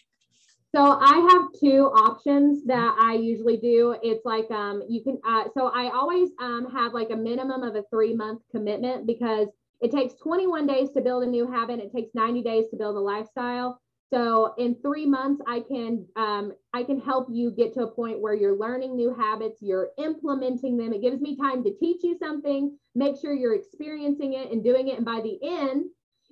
[0.76, 3.96] So I have two options that I usually do.
[4.04, 5.20] It's like um, you can.
[5.26, 9.48] Uh, so I always um, have like a minimum of a three month commitment because
[9.82, 11.80] it takes 21 days to build a new habit.
[11.80, 13.80] It takes 90 days to build a lifestyle.
[14.16, 18.22] So in three months, I can um, I can help you get to a point
[18.22, 20.94] where you're learning new habits, you're implementing them.
[20.94, 24.88] It gives me time to teach you something, make sure you're experiencing it and doing
[24.88, 25.88] it, and by the end,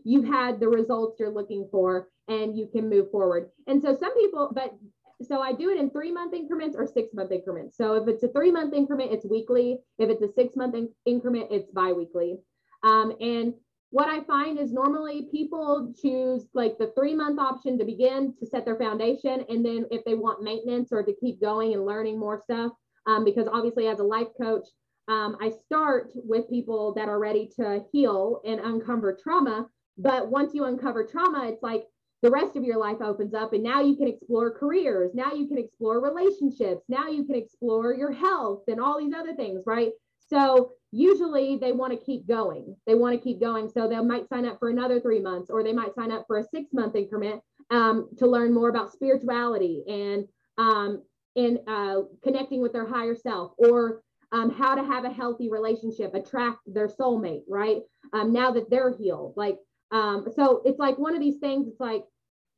[0.05, 3.49] you've had the results you're looking for, and you can move forward.
[3.67, 4.73] And so some people, but
[5.21, 7.75] so I do it in three month increments or six month increments.
[7.75, 9.79] So if it's a three month increment, it's weekly.
[9.99, 12.37] If it's a six month in- increment, it's biweekly.
[12.83, 13.53] Um, and
[13.93, 18.45] what I find is normally people choose like the three month option to begin to
[18.47, 19.45] set their foundation.
[19.49, 22.71] And then if they want maintenance or to keep going and learning more stuff,
[23.05, 24.65] um, because obviously as a life coach,
[25.09, 29.67] um, I start with people that are ready to heal and uncover trauma.
[29.99, 31.83] But once you uncover trauma, it's like
[32.23, 35.11] the rest of your life opens up and now you can explore careers.
[35.13, 36.81] Now you can explore relationships.
[36.89, 39.91] Now you can explore your health and all these other things, right?
[40.31, 42.75] So usually they want to keep going.
[42.85, 43.67] They want to keep going.
[43.67, 46.37] So they might sign up for another three months or they might sign up for
[46.37, 47.41] a six month increment
[47.71, 50.27] um, to learn more about spirituality and
[50.59, 51.01] um,
[51.35, 56.13] and uh, connecting with their higher self or um, how to have a healthy relationship,
[56.13, 57.81] attract their soulmate, right?
[58.13, 59.33] Um, now that they're healed.
[59.35, 59.57] Like,
[59.91, 62.03] um, so it's like one of these things, it's like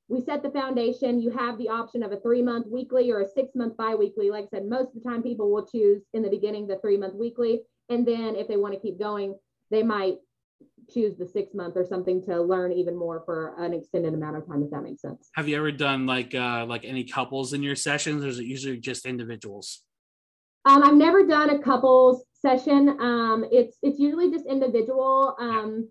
[0.09, 1.21] we set the foundation.
[1.21, 4.29] You have the option of a three month weekly or a six month biweekly.
[4.29, 6.97] Like I said, most of the time people will choose in the beginning the three
[6.97, 7.61] month weekly.
[7.89, 9.35] And then if they want to keep going,
[9.71, 10.17] they might
[10.89, 14.47] choose the six month or something to learn even more for an extended amount of
[14.47, 15.29] time, if that makes sense.
[15.35, 18.45] Have you ever done like uh like any couples in your sessions or is it
[18.45, 19.81] usually just individuals?
[20.65, 22.97] Um, I've never done a couples session.
[22.99, 25.35] Um, it's it's usually just individual.
[25.39, 25.89] Um,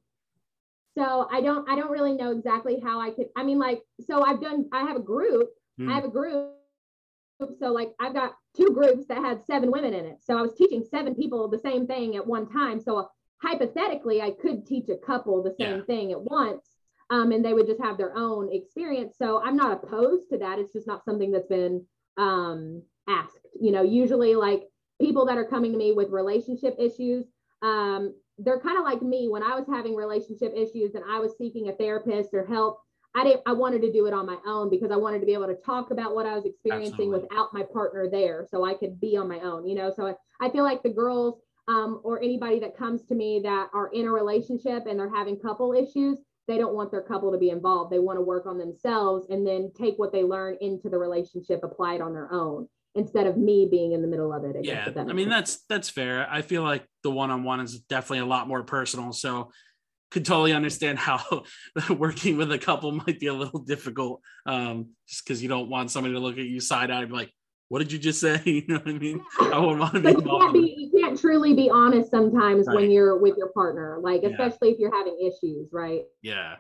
[0.97, 3.26] so I don't I don't really know exactly how I could.
[3.36, 4.66] I mean, like, so I've done.
[4.72, 5.51] I have a group.
[5.80, 5.90] Mm.
[5.90, 6.53] I have a group.
[7.59, 10.18] So like I've got two groups that had seven women in it.
[10.22, 12.80] So I was teaching seven people the same thing at one time.
[12.80, 13.09] So
[13.42, 15.84] hypothetically, I could teach a couple the same yeah.
[15.84, 16.68] thing at once.
[17.11, 19.16] Um, and they would just have their own experience.
[19.18, 20.59] So I'm not opposed to that.
[20.59, 21.84] It's just not something that's been
[22.16, 23.46] um, asked.
[23.61, 24.64] You know, usually like
[25.00, 27.26] people that are coming to me with relationship issues,
[27.62, 31.36] um, they're kind of like me when I was having relationship issues and I was
[31.36, 32.78] seeking a therapist or help.
[33.15, 35.35] I didn't I wanted to do it on my own because I wanted to be
[35.35, 37.21] able to talk about what I was experiencing Absolutely.
[37.21, 39.93] without my partner there so I could be on my own, you know.
[39.95, 43.69] So I, I feel like the girls um, or anybody that comes to me that
[43.73, 47.39] are in a relationship and they're having couple issues, they don't want their couple to
[47.39, 47.93] be involved.
[47.93, 51.61] They want to work on themselves and then take what they learn into the relationship,
[51.62, 54.57] apply it on their own instead of me being in the middle of it.
[54.57, 55.31] I yeah, I mean sense.
[55.31, 56.29] that's that's fair.
[56.31, 59.12] I feel like the one-on-one is definitely a lot more personal.
[59.12, 59.51] So
[60.15, 61.43] could totally understand how
[61.91, 65.91] working with a couple might be a little difficult um, just because you don't want
[65.91, 67.33] somebody to look at you side eye and be like,
[67.69, 68.41] what did you just say?
[68.45, 69.21] You know what I mean?
[69.41, 72.77] I wouldn't want to be, you can't be you can't truly be honest sometimes right.
[72.77, 74.29] when you're with your partner, like yeah.
[74.29, 76.03] especially if you're having issues, right?
[76.23, 76.57] Yeah.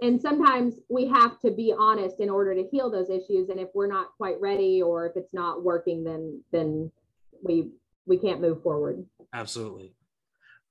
[0.00, 3.50] And sometimes we have to be honest in order to heal those issues.
[3.50, 6.90] And if we're not quite ready or if it's not working, then then
[7.42, 7.72] we
[8.06, 9.04] we can't move forward.
[9.34, 9.92] Absolutely.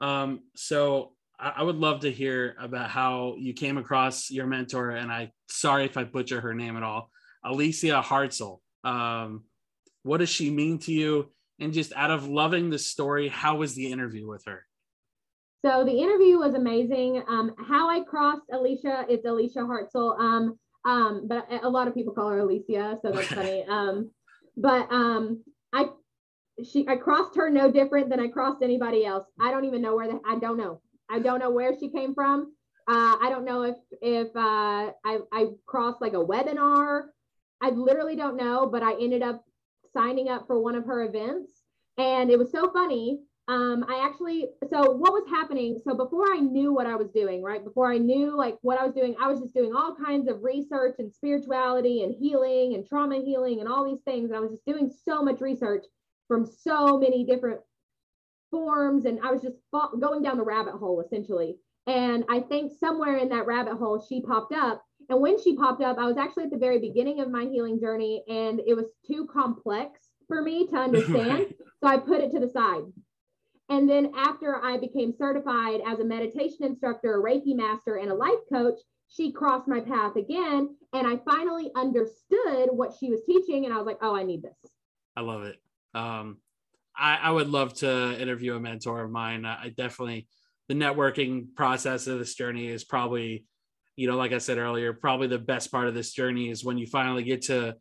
[0.02, 4.92] Um, so I would love to hear about how you came across your mentor.
[4.92, 7.10] And I sorry if I butcher her name at all,
[7.44, 8.60] Alicia Hartzell.
[8.84, 9.44] Um,
[10.04, 11.32] what does she mean to you?
[11.60, 14.66] And just out of loving the story, how was the interview with her?
[15.66, 17.24] So the interview was amazing.
[17.28, 20.20] Um, how I crossed Alicia, it's Alicia Hartzell.
[20.20, 23.66] Um, um, but a lot of people call her Alicia, so that's funny.
[23.68, 24.12] Um,
[24.56, 25.90] but um, I
[26.64, 29.26] she I crossed her no different than I crossed anybody else.
[29.40, 30.82] I don't even know where the I don't know.
[31.10, 32.54] I don't know where she came from.
[32.88, 37.04] Uh, I don't know if if uh, I I crossed like a webinar.
[37.62, 39.44] I literally don't know, but I ended up
[39.94, 41.52] signing up for one of her events,
[41.98, 43.22] and it was so funny.
[43.48, 45.80] Um, I actually so what was happening?
[45.84, 48.86] So before I knew what I was doing, right before I knew like what I
[48.86, 52.86] was doing, I was just doing all kinds of research and spirituality and healing and
[52.86, 54.32] trauma healing and all these things.
[54.32, 55.86] I was just doing so much research
[56.28, 57.62] from so many different
[58.56, 59.58] forms and I was just
[60.00, 61.58] going down the rabbit hole essentially.
[61.88, 64.82] And I think somewhere in that rabbit hole, she popped up.
[65.10, 67.80] And when she popped up, I was actually at the very beginning of my healing
[67.80, 71.54] journey and it was too complex for me to understand.
[71.84, 72.84] so I put it to the side.
[73.68, 78.16] And then after I became certified as a meditation instructor, a Reiki master, and a
[78.16, 78.80] life coach,
[79.10, 80.76] she crossed my path again.
[80.94, 83.66] And I finally understood what she was teaching.
[83.66, 84.72] And I was like, oh, I need this.
[85.18, 85.58] I love it.
[85.94, 86.38] Um,
[86.98, 89.46] I, I would love to interview a mentor of mine.
[89.46, 90.28] I definitely
[90.68, 93.46] the networking process of this journey is probably,
[93.96, 96.78] you know, like I said earlier, probably the best part of this journey is when
[96.78, 97.76] you finally get to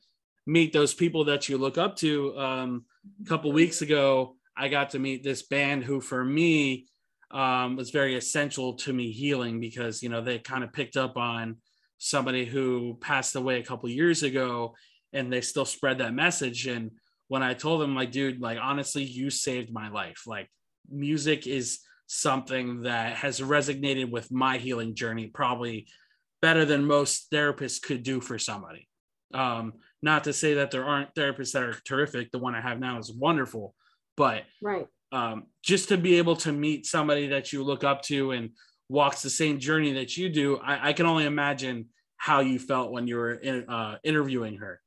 [0.47, 2.39] meet those people that you look up to.
[2.39, 2.85] Um,
[3.25, 6.87] a couple weeks ago, I got to meet this band who, for me,
[7.31, 11.17] um, was very essential to me healing because you know they kind of picked up
[11.17, 11.57] on
[11.99, 14.75] somebody who passed away a couple years ago,
[15.13, 16.93] and they still spread that message and
[17.29, 20.23] when I told him, like, dude, like, honestly, you saved my life.
[20.27, 20.49] Like,
[20.91, 25.87] music is something that has resonated with my healing journey probably
[26.43, 28.87] better than most therapists could do for somebody.
[29.33, 32.31] Um, not to say that there aren't therapists that are terrific.
[32.31, 33.75] The one I have now is wonderful,
[34.17, 34.87] but right.
[35.13, 38.51] Um, just to be able to meet somebody that you look up to and
[38.89, 42.91] walks the same journey that you do, I, I can only imagine how you felt
[42.91, 44.81] when you were in, uh, interviewing her.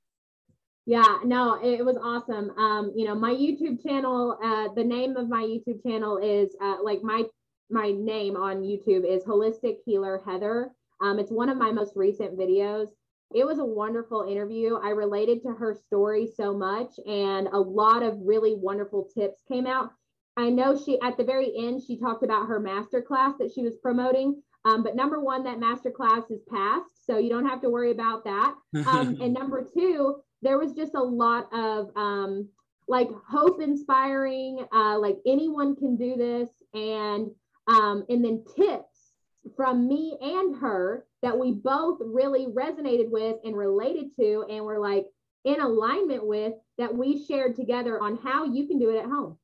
[0.88, 2.49] Yeah, no, it was awesome.
[2.51, 6.77] Um, you know, my YouTube channel, uh, the name of my YouTube channel is uh,
[6.81, 7.25] like my
[7.69, 10.69] my name on YouTube is Holistic Healer Heather.
[11.01, 12.88] Um, it's one of my most recent videos.
[13.35, 14.77] It was a wonderful interview.
[14.77, 19.67] I related to her story so much, and a lot of really wonderful tips came
[19.67, 19.91] out.
[20.38, 23.61] I know she at the very end she talked about her master class that she
[23.61, 24.41] was promoting.
[24.63, 27.91] Um, but number one, that master class is passed, so you don't have to worry
[27.91, 28.55] about that.
[28.85, 32.49] Um, and number two, there was just a lot of um,
[32.88, 37.31] like hope inspiring, uh, like anyone can do this, and
[37.67, 39.13] um, and then tips
[39.55, 44.79] from me and her that we both really resonated with and related to, and were
[44.79, 45.05] like
[45.43, 49.38] in alignment with that we shared together on how you can do it at home.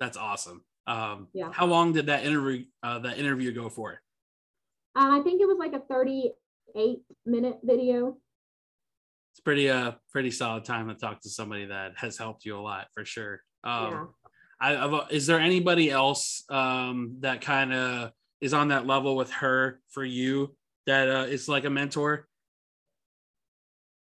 [0.00, 0.64] That's awesome.
[0.86, 1.50] Um, yeah.
[1.52, 4.00] How long did that interview uh, that interview go for?
[4.96, 8.16] Uh, I think it was like a 38 minute video
[9.34, 12.62] it's pretty uh pretty solid time to talk to somebody that has helped you a
[12.62, 13.40] lot for sure.
[13.64, 14.04] Um, yeah.
[14.60, 19.16] I, I've, uh, is there anybody else um, that kind of is on that level
[19.16, 20.54] with her for you
[20.86, 22.28] that uh, is like a mentor?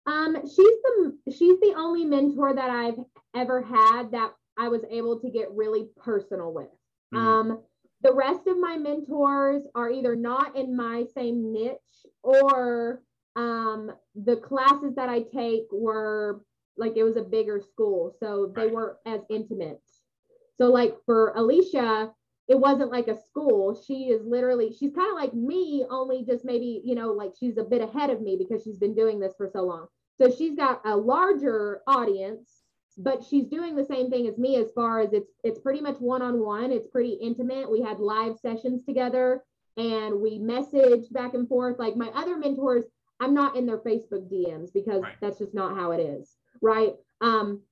[0.07, 2.99] Um, she's the she's the only mentor that I've
[3.37, 6.71] ever had that I was able to get really personal with.
[7.13, 7.19] Mm-hmm.
[7.19, 7.63] Um,
[8.03, 11.77] the rest of my mentors are either not in my same niche
[12.23, 13.03] or
[13.37, 16.43] um, the classes that I take were
[16.77, 19.81] like it was a bigger school, so they weren't as intimate.
[20.59, 22.13] So like for Alicia,
[22.49, 23.81] it wasn't like a school.
[23.87, 27.59] She is literally she's kind of like me, only just maybe you know like she's
[27.59, 29.87] a bit ahead of me because she's been doing this for so long.
[30.21, 32.63] So she's got a larger audience,
[32.99, 35.99] but she's doing the same thing as me as far as it's it's pretty much
[35.99, 36.73] one on one.
[36.73, 37.71] It's pretty intimate.
[37.71, 39.45] We had live sessions together
[39.77, 41.79] and we messaged back and forth.
[41.79, 42.85] Like my other mentors,
[43.21, 45.15] I'm not in their Facebook DMs because right.
[45.21, 46.95] that's just not how it is, right?
[47.21, 47.63] Um,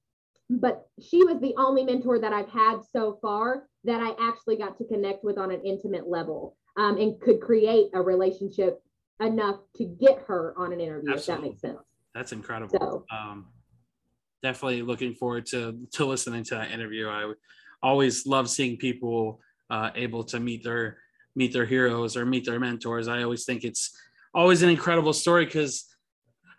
[0.50, 4.78] but she was the only mentor that I've had so far that I actually got
[4.78, 8.82] to connect with on an intimate level um, and could create a relationship
[9.20, 11.20] enough to get her on an interview, Absolutely.
[11.20, 11.86] if that makes sense.
[12.14, 12.78] That's incredible.
[12.78, 13.46] So, um,
[14.42, 17.08] definitely looking forward to to listening to that interview.
[17.08, 17.32] I
[17.82, 19.40] always love seeing people
[19.70, 20.98] uh, able to meet their
[21.36, 23.08] meet their heroes or meet their mentors.
[23.08, 23.96] I always think it's
[24.38, 25.84] always an incredible story because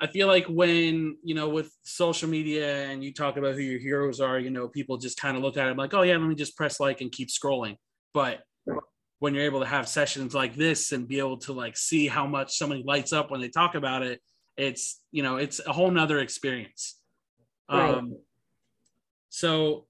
[0.02, 3.80] I feel like when you know with social media and you talk about who your
[3.80, 6.28] heroes are, you know, people just kind of look at it like, oh yeah, let
[6.28, 7.78] me just press like and keep scrolling.
[8.14, 8.42] But
[9.20, 12.28] when you're able to have sessions like this and be able to like see how
[12.28, 14.20] much somebody lights up when they talk about it,
[14.58, 17.00] it's you know, it's a whole nother experience.
[17.72, 17.96] Right.
[17.96, 18.18] Um,
[19.30, 19.86] so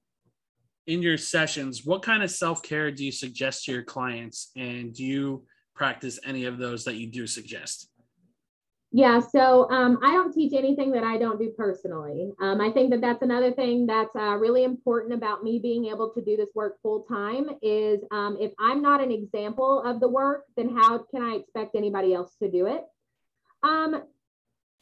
[0.86, 4.52] in your sessions, what kind of self-care do you suggest to your clients?
[4.56, 5.46] And do you
[5.80, 7.90] practice any of those that you do suggest?
[8.92, 12.32] Yeah, so um, I don't teach anything that I don't do personally.
[12.42, 16.10] Um, I think that that's another thing that's uh, really important about me being able
[16.16, 20.08] to do this work full time is um, if I'm not an example of the
[20.10, 22.84] work, then how can I expect anybody else to do it?
[23.64, 24.04] Um,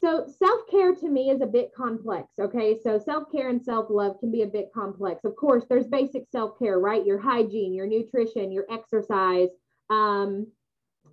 [0.00, 2.28] so self care to me is a bit complex.
[2.40, 5.24] Okay, so self care and self love can be a bit complex.
[5.24, 7.04] Of course, there's basic self care, right?
[7.04, 9.48] Your hygiene, your nutrition, your exercise.
[9.90, 10.46] Um,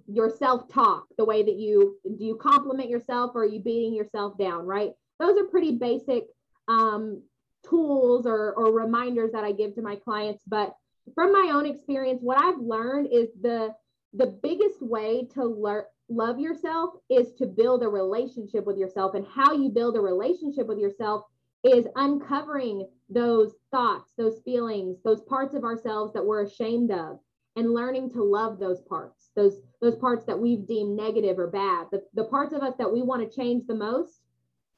[0.08, 4.38] your self-talk, the way that you do you compliment yourself or are you beating yourself
[4.38, 4.92] down, right?
[5.20, 6.26] Those are pretty basic
[6.68, 7.22] um,
[7.68, 10.44] tools or, or reminders that I give to my clients.
[10.48, 10.76] But
[11.14, 13.74] from my own experience, what I've learned is the
[14.14, 19.16] the biggest way to learn love yourself is to build a relationship with yourself.
[19.16, 21.24] And how you build a relationship with yourself
[21.64, 27.20] is uncovering those thoughts, those feelings, those parts of ourselves that we're ashamed of,
[27.56, 31.88] and learning to love those parts those those parts that we've deemed negative or bad.
[31.92, 34.22] The, the parts of us that we want to change the most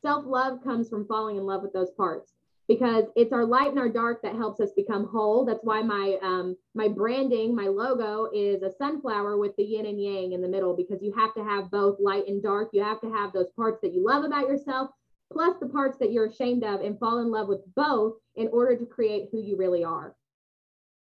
[0.02, 2.34] self-love comes from falling in love with those parts
[2.68, 5.46] because it's our light and our dark that helps us become whole.
[5.46, 10.02] That's why my um my branding my logo is a sunflower with the yin and
[10.02, 12.70] yang in the middle because you have to have both light and dark.
[12.74, 14.90] You have to have those parts that you love about yourself
[15.32, 18.78] plus the parts that you're ashamed of and fall in love with both in order
[18.78, 20.16] to create who you really are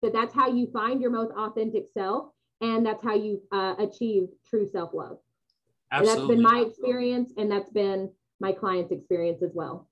[0.04, 2.32] so that's how you find your most authentic self
[2.62, 5.18] and that's how you uh, achieve true self-love.
[5.92, 6.22] Absolutely.
[6.22, 9.90] that's been my experience and that's been my client's experience as well.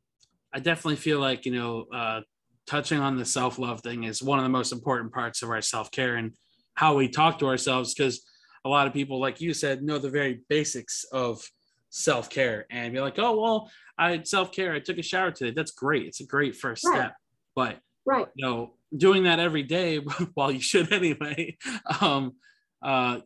[0.54, 2.22] I definitely feel like you know uh,
[2.66, 6.16] touching on the self-love thing is one of the most important parts of our self-care
[6.16, 6.34] and
[6.76, 8.26] how we talk to ourselves because
[8.66, 11.44] a lot of people like you said know the very basics of
[11.90, 15.52] self-care and be like oh well i self-care i took a shower today.
[15.52, 16.08] That's great.
[16.08, 16.98] It's a great first right.
[16.98, 17.16] step.
[17.56, 18.28] But right.
[18.36, 19.98] you know doing that every day
[20.34, 21.56] while you should anyway
[22.02, 22.34] um
[22.82, 23.20] uh,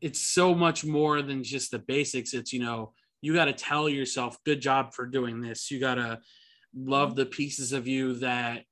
[0.00, 2.34] it's so much more than just the basics.
[2.34, 5.70] It's, you know, you got to tell yourself, good job for doing this.
[5.70, 6.20] You got to
[6.74, 8.64] love the pieces of you that,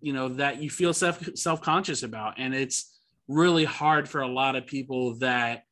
[0.00, 2.34] you know, that you feel self self conscious about.
[2.38, 5.62] And it's really hard for a lot of people that,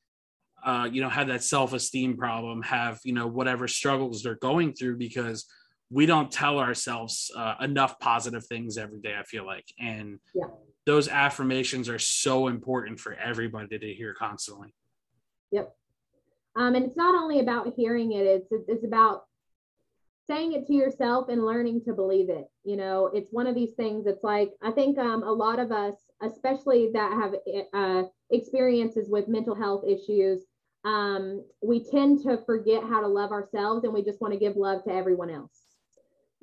[0.65, 4.73] uh, you know, have that self esteem problem, have, you know, whatever struggles they're going
[4.73, 5.45] through because
[5.91, 9.67] we don't tell ourselves uh, enough positive things every day, I feel like.
[9.79, 10.47] And, yeah
[10.87, 14.75] those affirmations are so important for everybody to hear constantly.
[15.51, 15.75] Yep.
[16.57, 19.25] Um, and it's not only about hearing it, it's, it's about
[20.27, 22.47] saying it to yourself and learning to believe it.
[22.65, 24.07] You know, it's one of these things.
[24.07, 27.35] It's like, I think um, a lot of us, especially that have
[27.73, 30.45] uh, experiences with mental health issues,
[30.85, 34.57] um, we tend to forget how to love ourselves and we just want to give
[34.57, 35.64] love to everyone else.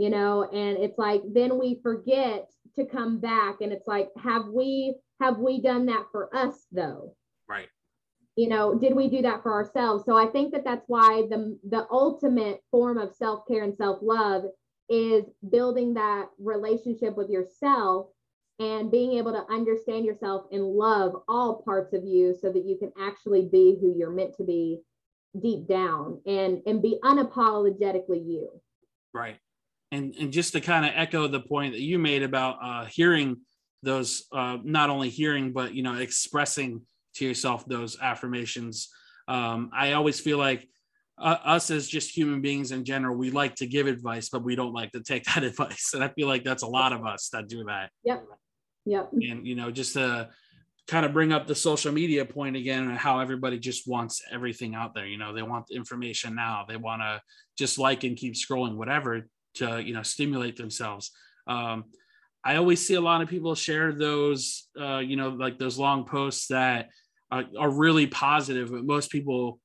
[0.01, 3.57] You know, and it's like then we forget to come back.
[3.61, 7.15] And it's like have we have we done that for us though?
[7.47, 7.67] Right.
[8.35, 10.03] You know did we do that for ourselves?
[10.05, 14.45] So i think that that's why the the ultimate form of self-care and self-love
[14.89, 18.07] is building that relationship with yourself
[18.57, 22.75] and being able to understand yourself and love all parts of you so that you
[22.75, 24.79] can actually be who you're meant to be
[25.39, 28.49] deep down and and be unapologetically you.
[29.13, 29.37] Right
[29.91, 33.37] and and just to kind of echo the point that you made about uh, hearing
[33.83, 36.81] those uh, not only hearing but you know expressing
[37.15, 38.89] to yourself those affirmations
[39.27, 40.67] um, i always feel like
[41.17, 44.55] uh, us as just human beings in general we like to give advice but we
[44.55, 45.91] don't like to take that advice.
[45.93, 47.91] And i feel like that's a lot of us that do that.
[48.03, 48.25] Yep.
[48.85, 49.09] Yep.
[49.13, 50.29] And you know just to
[50.87, 54.73] kind of bring up the social media point again and how everybody just wants everything
[54.73, 55.05] out there.
[55.05, 56.65] You know they want information now.
[56.67, 57.21] They want to
[57.57, 61.11] just like and keep scrolling whatever to you know stimulate themselves
[61.47, 61.85] um,
[62.43, 66.05] i always see a lot of people share those uh, you know like those long
[66.05, 66.89] posts that
[67.31, 69.59] uh, are really positive, but most people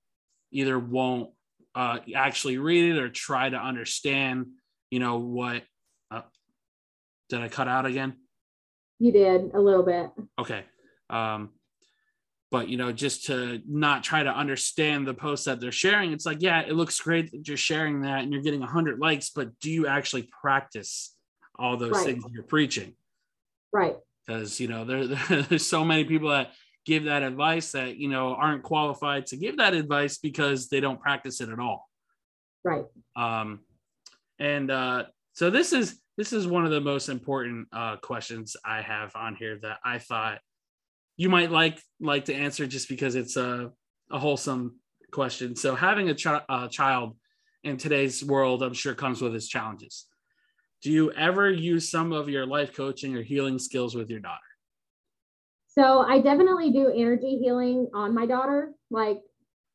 [0.53, 1.31] either won't
[1.75, 4.47] uh, actually read it or try to understand,
[4.91, 5.63] you know, what.
[6.11, 6.23] Uh,
[7.29, 8.15] did I cut out again?
[9.01, 10.11] You did a little bit.
[10.39, 10.65] Okay.
[11.11, 11.51] Um,
[12.51, 16.27] but you know, just to not try to understand the post that they're sharing, it's
[16.27, 19.59] like, yeah, it looks great that you're sharing that and you're getting hundred likes, but
[19.61, 21.15] do you actually practice
[21.59, 22.07] all those right.
[22.07, 22.95] things you're preaching?
[23.73, 23.97] Right.
[24.27, 25.07] Because you know, there,
[25.43, 26.53] there's so many people that
[26.87, 31.01] give that advice that you know aren't qualified to give that advice because they don't
[31.01, 31.89] practice it at all
[32.65, 32.85] right
[33.17, 33.61] um
[34.39, 38.81] and uh so this is this is one of the most important uh questions i
[38.81, 40.39] have on here that i thought
[41.17, 43.71] you might like like to answer just because it's a,
[44.11, 44.79] a wholesome
[45.13, 45.57] question.
[45.57, 47.17] So having a, ch- a child
[47.65, 50.07] in today's world i'm sure comes with its challenges.
[50.83, 54.39] Do you ever use some of your life coaching or healing skills with your daughter?
[55.67, 58.73] So I definitely do energy healing on my daughter.
[58.91, 59.21] Like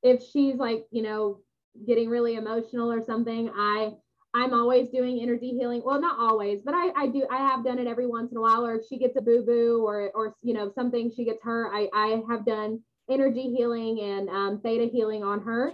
[0.03, 1.41] if she's like, you know,
[1.85, 3.91] getting really emotional or something, I
[4.33, 5.81] I'm always doing energy healing.
[5.83, 8.41] Well, not always, but I, I do I have done it every once in a
[8.41, 8.65] while.
[8.65, 11.71] Or if she gets a boo boo or or you know something she gets hurt,
[11.73, 15.73] I I have done energy healing and um, theta healing on her.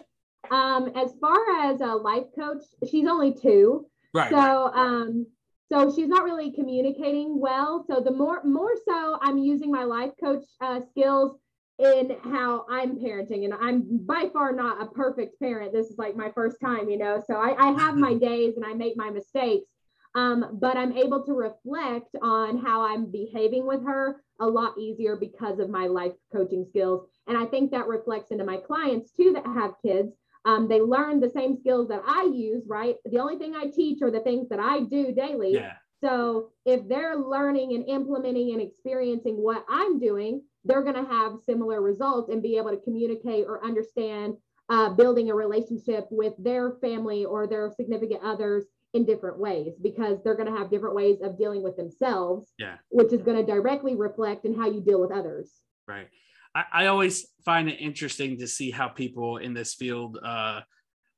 [0.49, 3.86] Um, as far as a life coach, she's only two.
[4.14, 4.30] Right.
[4.32, 4.38] So
[4.74, 5.28] um,
[5.70, 10.12] so she's not really communicating well so the more more so i'm using my life
[10.20, 11.38] coach uh, skills
[11.80, 16.16] in how i'm parenting and i'm by far not a perfect parent this is like
[16.16, 19.10] my first time you know so i, I have my days and i make my
[19.10, 19.68] mistakes
[20.16, 25.16] um, but i'm able to reflect on how i'm behaving with her a lot easier
[25.16, 29.34] because of my life coaching skills and i think that reflects into my clients too
[29.34, 30.14] that have kids
[30.46, 32.96] um, they learn the same skills that I use, right?
[33.04, 35.54] The only thing I teach are the things that I do daily.
[35.56, 35.74] Yeah.
[36.02, 41.34] So if they're learning and implementing and experiencing what I'm doing, they're going to have
[41.45, 44.36] similar results and be able to communicate or understand
[44.70, 50.18] uh, building a relationship with their family or their significant others in different ways because
[50.24, 52.76] they're going to have different ways of dealing with themselves, yeah.
[52.89, 55.51] which is going to directly reflect in how you deal with others.
[55.88, 56.07] Right.
[56.53, 60.61] I, I always find it interesting to see how people in this field uh,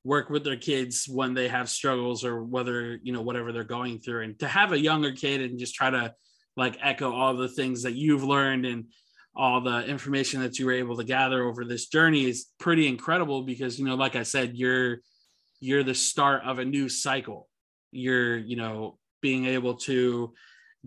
[0.04, 4.00] work with their kids when they have struggles or whether you know whatever they're going
[4.00, 6.14] through and to have a younger kid and just try to
[6.56, 8.86] like echo all the things that you've learned and
[9.40, 13.44] all the information that you were able to gather over this journey is pretty incredible
[13.44, 14.98] because you know like i said you're
[15.62, 17.48] you're the start of a new cycle
[17.92, 20.34] you're you know being able to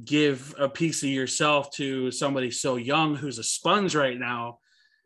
[0.05, 4.59] give a piece of yourself to somebody so young who's a sponge right now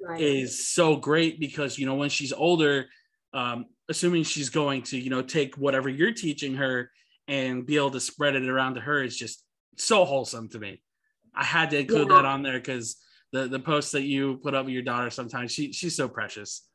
[0.02, 0.20] right.
[0.20, 2.86] is so great because you know when she's older
[3.32, 6.90] um, assuming she's going to you know take whatever you're teaching her
[7.28, 9.44] and be able to spread it around to her is just
[9.76, 10.82] so wholesome to me
[11.32, 12.16] i had to include yeah.
[12.16, 12.96] that on there because
[13.32, 16.68] the the post that you put up with your daughter sometimes she she's so precious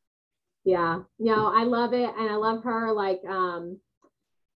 [0.63, 3.77] yeah no i love it and i love her like um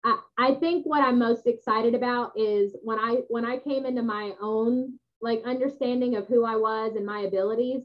[0.05, 4.03] I, I think what I'm most excited about is when I when I came into
[4.03, 7.83] my own like understanding of who I was and my abilities,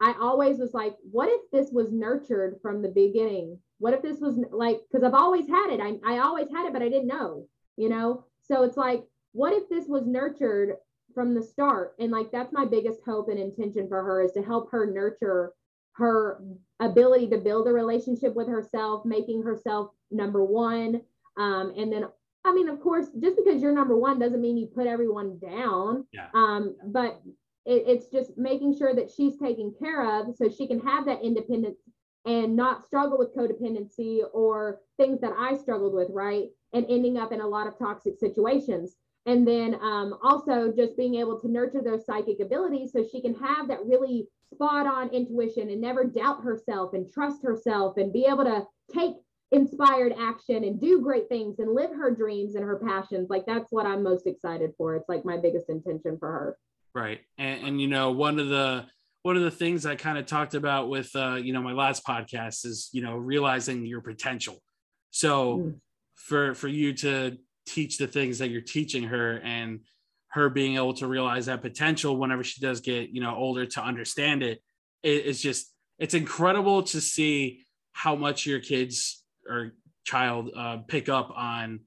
[0.00, 3.58] I always was like, what if this was nurtured from the beginning?
[3.78, 5.80] What if this was like because I've always had it.
[5.80, 7.46] I, I always had it, but I didn't know,
[7.76, 8.24] you know?
[8.42, 10.76] So it's like, what if this was nurtured
[11.16, 11.96] from the start?
[11.98, 15.52] And like that's my biggest hope and intention for her is to help her nurture
[15.94, 16.42] her
[16.78, 21.00] ability to build a relationship with herself, making herself number one,
[21.36, 22.06] um, and then,
[22.44, 26.06] I mean, of course, just because you're number one doesn't mean you put everyone down.
[26.12, 26.28] Yeah.
[26.34, 27.20] Um, but
[27.64, 31.22] it, it's just making sure that she's taken care of so she can have that
[31.22, 31.78] independence
[32.24, 36.48] and not struggle with codependency or things that I struggled with, right?
[36.72, 38.96] And ending up in a lot of toxic situations.
[39.26, 43.34] And then um, also just being able to nurture those psychic abilities so she can
[43.34, 48.24] have that really spot on intuition and never doubt herself and trust herself and be
[48.24, 49.14] able to take
[49.52, 53.28] inspired action and do great things and live her dreams and her passions.
[53.28, 54.96] Like that's what i'm most excited for.
[54.96, 56.58] It's like my biggest intention for her.
[56.94, 57.20] Right.
[57.38, 58.86] And, and you know one of the
[59.22, 62.06] one of the things i kind of talked about with uh you know my last
[62.06, 64.62] podcast is you know realizing your potential.
[65.10, 65.74] So mm.
[66.14, 69.80] for for you to teach the things that you're teaching her and
[70.28, 73.82] her being able to realize that potential whenever she does get you know older to
[73.82, 74.62] understand it,
[75.02, 79.72] it it's just it's incredible to see how much your kids or
[80.04, 81.80] child uh, pick up on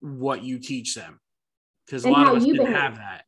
[0.00, 1.18] what you teach them.
[1.86, 2.76] Because a lot of us didn't behave.
[2.76, 3.24] have that.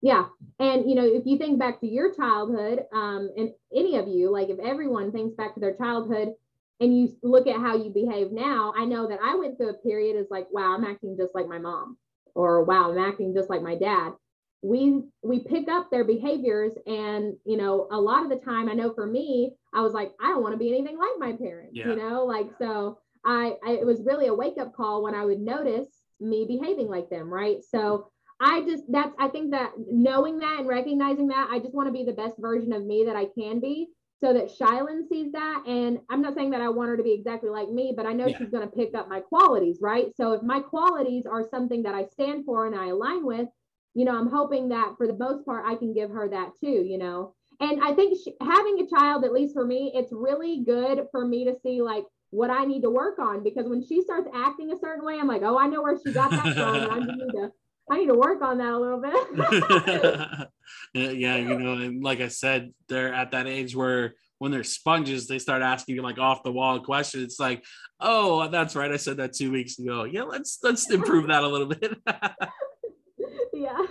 [0.00, 0.26] Yeah.
[0.58, 4.30] And you know if you think back to your childhood um, and any of you
[4.30, 6.34] like if everyone thinks back to their childhood
[6.80, 9.74] and you look at how you behave now i know that i went through a
[9.74, 11.96] period as like wow i'm acting just like my mom
[12.34, 14.12] or wow i'm acting just like my dad.
[14.60, 18.72] We we pick up their behaviors and you know a lot of the time i
[18.72, 21.76] know for me i was like i don't want to be anything like my parents
[21.76, 21.88] yeah.
[21.88, 22.24] you know?
[22.24, 25.86] Like so I, I it was really a wake up call when i would notice
[26.18, 27.58] me behaving like them right?
[27.70, 28.08] So
[28.40, 31.92] i just that's i think that knowing that and recognizing that i just want to
[31.92, 33.88] be the best version of me that i can be
[34.20, 35.62] so that Shylin sees that.
[35.66, 38.12] And I'm not saying that I want her to be exactly like me, but I
[38.12, 38.38] know yeah.
[38.38, 40.06] she's going to pick up my qualities, right?
[40.16, 43.48] So if my qualities are something that I stand for and I align with,
[43.94, 46.84] you know, I'm hoping that for the most part, I can give her that too,
[46.84, 47.34] you know.
[47.60, 51.26] And I think she, having a child, at least for me, it's really good for
[51.26, 54.70] me to see like what I need to work on because when she starts acting
[54.70, 56.90] a certain way, I'm like, oh, I know where she got that from.
[56.90, 57.50] I need to,
[57.90, 60.48] I need to work on that a little bit.
[61.18, 65.26] yeah, you know, and like I said, they're at that age where when they're sponges,
[65.26, 67.24] they start asking you like off the wall questions.
[67.24, 67.64] It's like,
[68.00, 70.04] oh, that's right, I said that two weeks ago.
[70.04, 71.96] Yeah, let's let's improve that a little bit
[73.52, 73.86] yeah.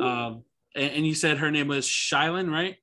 [0.00, 0.42] Um,
[0.74, 2.76] and, and, you said her name was Shylin, right?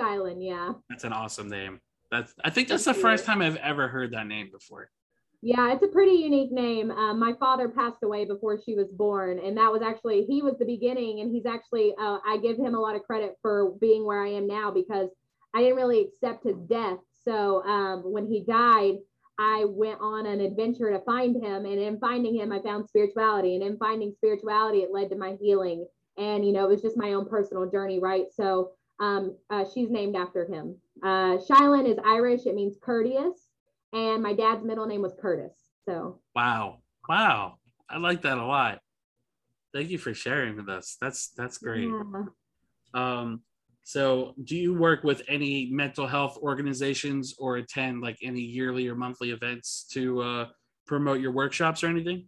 [0.00, 0.74] Shylin, yeah.
[0.88, 1.80] That's an awesome name.
[2.12, 4.88] That's I think that's the first time I've ever heard that name before.
[5.40, 6.90] Yeah, it's a pretty unique name.
[6.90, 10.58] Uh, my father passed away before she was born, and that was actually he was
[10.58, 14.04] the beginning, and he's actually uh, I give him a lot of credit for being
[14.04, 15.10] where I am now because
[15.54, 16.98] I didn't really accept his death.
[17.24, 18.96] So um, when he died,
[19.38, 21.64] I went on an adventure to find him.
[21.64, 23.54] And in finding him, I found spirituality.
[23.54, 25.86] And in finding spirituality, it led to my healing.
[26.16, 28.26] And, you know, it was just my own personal journey, right?
[28.34, 30.76] So um, uh, she's named after him.
[31.02, 33.47] Uh, Shylin is Irish, it means courteous.
[33.92, 35.54] And my dad's middle name was Curtis.
[35.88, 36.78] So, wow.
[37.08, 37.58] Wow.
[37.88, 38.80] I like that a lot.
[39.72, 40.96] Thank you for sharing with us.
[41.00, 41.88] That's that's great.
[41.88, 42.24] Yeah.
[42.94, 43.42] Um,
[43.88, 48.94] so, do you work with any mental health organizations or attend like any yearly or
[48.94, 50.46] monthly events to uh,
[50.86, 52.26] promote your workshops or anything?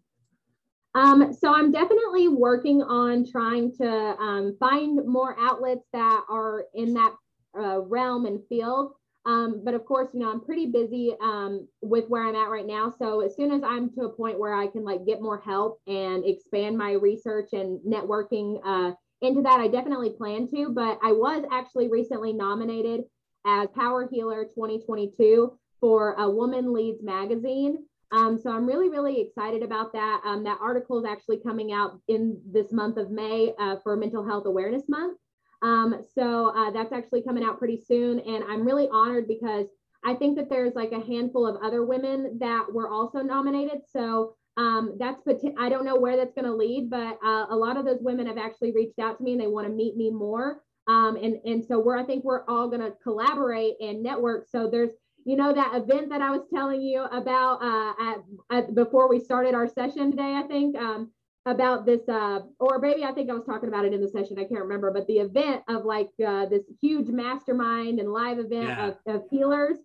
[0.95, 6.95] Um, so, I'm definitely working on trying to um, find more outlets that are in
[6.95, 7.15] that
[7.59, 8.93] uh, realm and field.
[9.31, 12.66] Um, but of course, you know, I'm pretty busy um, with where I'm at right
[12.66, 12.93] now.
[12.98, 15.81] So as soon as I'm to a point where I can like get more help
[15.86, 18.93] and expand my research and networking uh,
[19.23, 19.61] into that.
[19.61, 23.05] I definitely plan to, but I was actually recently nominated
[23.47, 27.78] as Power Healer 2022 for a Woman Leads magazine.
[28.12, 30.23] Um, so I'm really, really excited about that.
[30.24, 34.27] Um, that article is actually coming out in this month of May uh, for Mental
[34.27, 35.19] Health Awareness Month.
[35.62, 38.20] Um, so uh, that's actually coming out pretty soon.
[38.20, 39.66] And I'm really honored because
[40.05, 43.81] I think that there's like a handful of other women that were also nominated.
[43.93, 45.23] So um, that's
[45.59, 48.27] I don't know where that's going to lead, but uh, a lot of those women
[48.27, 50.62] have actually reached out to me and they want to meet me more.
[50.87, 54.49] Um, and and so we're I think we're all going to collaborate and network.
[54.51, 54.91] So there's
[55.24, 58.16] you know that event that I was telling you about uh, at,
[58.51, 60.35] at before we started our session today.
[60.35, 61.11] I think um,
[61.46, 64.38] about this, uh, or maybe I think I was talking about it in the session.
[64.38, 68.68] I can't remember, but the event of like uh, this huge mastermind and live event
[68.68, 68.88] yeah.
[68.88, 69.78] of, of healers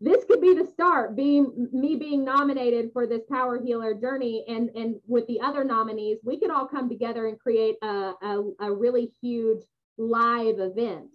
[0.00, 4.68] this could be the start being me being nominated for this power healer journey and
[4.70, 8.72] and with the other nominees we could all come together and create a, a, a
[8.72, 9.62] really huge
[9.96, 11.06] live event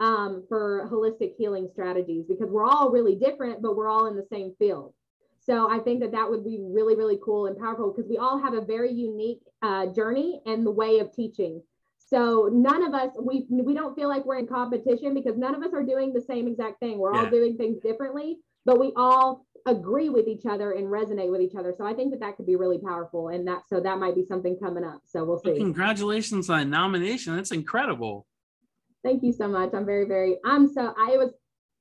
[0.00, 4.26] um, for holistic healing strategies because we're all really different but we're all in the
[4.30, 4.92] same field
[5.50, 8.38] so i think that that would be really really cool and powerful because we all
[8.40, 11.60] have a very unique uh, journey and the way of teaching
[12.10, 15.62] so none of us we we don't feel like we're in competition because none of
[15.62, 16.98] us are doing the same exact thing.
[16.98, 17.24] We're yeah.
[17.24, 21.54] all doing things differently, but we all agree with each other and resonate with each
[21.54, 21.72] other.
[21.76, 24.24] So I think that that could be really powerful, and that so that might be
[24.24, 25.02] something coming up.
[25.04, 25.50] So we'll see.
[25.50, 27.36] Well, congratulations on nomination.
[27.36, 28.26] That's incredible.
[29.04, 29.70] Thank you so much.
[29.72, 30.38] I'm very very.
[30.44, 31.30] I'm so I was.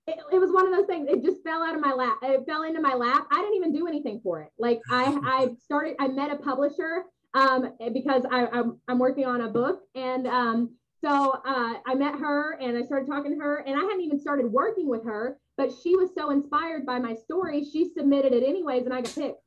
[0.10, 1.08] It, it was one of those things.
[1.10, 2.18] It just fell out of my lap.
[2.24, 3.28] It fell into my lap.
[3.32, 4.50] I didn't even do anything for it.
[4.58, 5.96] Like I I started.
[6.00, 9.82] I met a publisher um, because I, I'm, I'm working on a book.
[9.96, 13.82] And um, so uh, I met her and I started talking to her, and I
[13.82, 17.92] hadn't even started working with her, but she was so inspired by my story, she
[17.96, 19.42] submitted it anyways, and I got picked.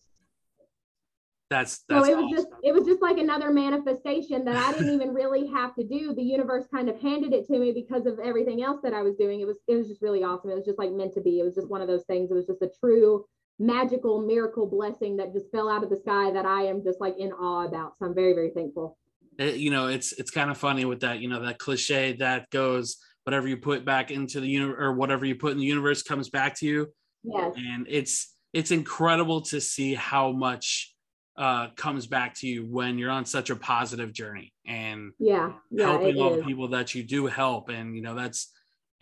[1.52, 2.36] That's, that's so it was awesome.
[2.36, 6.14] just it was just like another manifestation that I didn't even really have to do.
[6.14, 9.16] The universe kind of handed it to me because of everything else that I was
[9.16, 9.40] doing.
[9.40, 10.48] It was it was just really awesome.
[10.48, 11.40] It was just like meant to be.
[11.40, 12.30] It was just one of those things.
[12.30, 13.26] It was just a true
[13.58, 17.18] magical miracle blessing that just fell out of the sky that I am just like
[17.18, 17.98] in awe about.
[17.98, 18.96] So I'm very, very thankful.
[19.38, 22.48] It, you know, it's it's kind of funny with that, you know, that cliche that
[22.48, 26.02] goes whatever you put back into the universe or whatever you put in the universe
[26.02, 26.88] comes back to you.
[27.22, 27.52] Yes.
[27.56, 30.91] And it's it's incredible to see how much
[31.36, 35.86] uh comes back to you when you're on such a positive journey and yeah, yeah
[35.86, 38.52] helping all the people that you do help and you know that's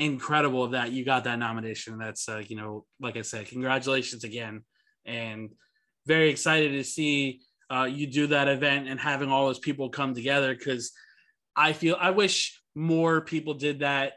[0.00, 1.98] incredible that you got that nomination.
[1.98, 4.64] That's uh, you know, like I said, congratulations again,
[5.04, 5.50] and
[6.06, 10.14] very excited to see uh, you do that event and having all those people come
[10.14, 10.90] together because
[11.54, 14.14] I feel I wish more people did that.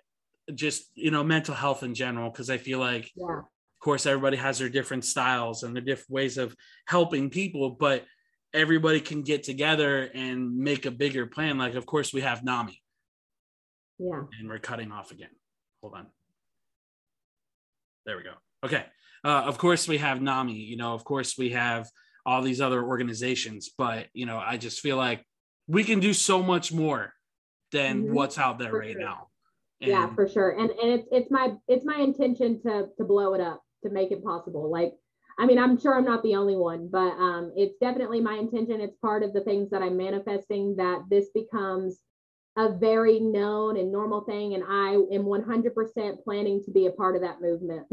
[0.54, 3.42] Just you know, mental health in general, because I feel like, yeah.
[3.84, 6.56] Of course, everybody has their different styles and their different ways of
[6.88, 8.06] helping people, but
[8.54, 11.58] everybody can get together and make a bigger plan.
[11.58, 12.82] Like, of course, we have NAMI.
[14.00, 14.22] Yeah.
[14.40, 15.32] And we're cutting off again.
[15.82, 16.08] Hold on.
[18.06, 18.36] There we go.
[18.64, 18.86] Okay.
[19.22, 20.54] Uh, of course, we have NAMI.
[20.54, 21.90] You know, of course, we have
[22.26, 25.26] all these other organizations, but you know, I just feel like
[25.68, 27.12] we can do so much more
[27.74, 28.14] than mm-hmm.
[28.14, 29.02] what's out there for right sure.
[29.02, 29.28] now.
[29.82, 30.52] And, yeah, for sure.
[30.52, 34.12] And and it's it's my it's my intention to to blow it up to make
[34.12, 34.70] it possible.
[34.70, 34.94] Like
[35.38, 38.82] I mean, I'm sure I'm not the only one, but um, it's definitely my intention.
[38.82, 42.00] It's part of the things that I'm manifesting that this becomes
[42.56, 44.54] a very known and normal thing.
[44.54, 47.88] And I am 100% planning to be a part of that movement.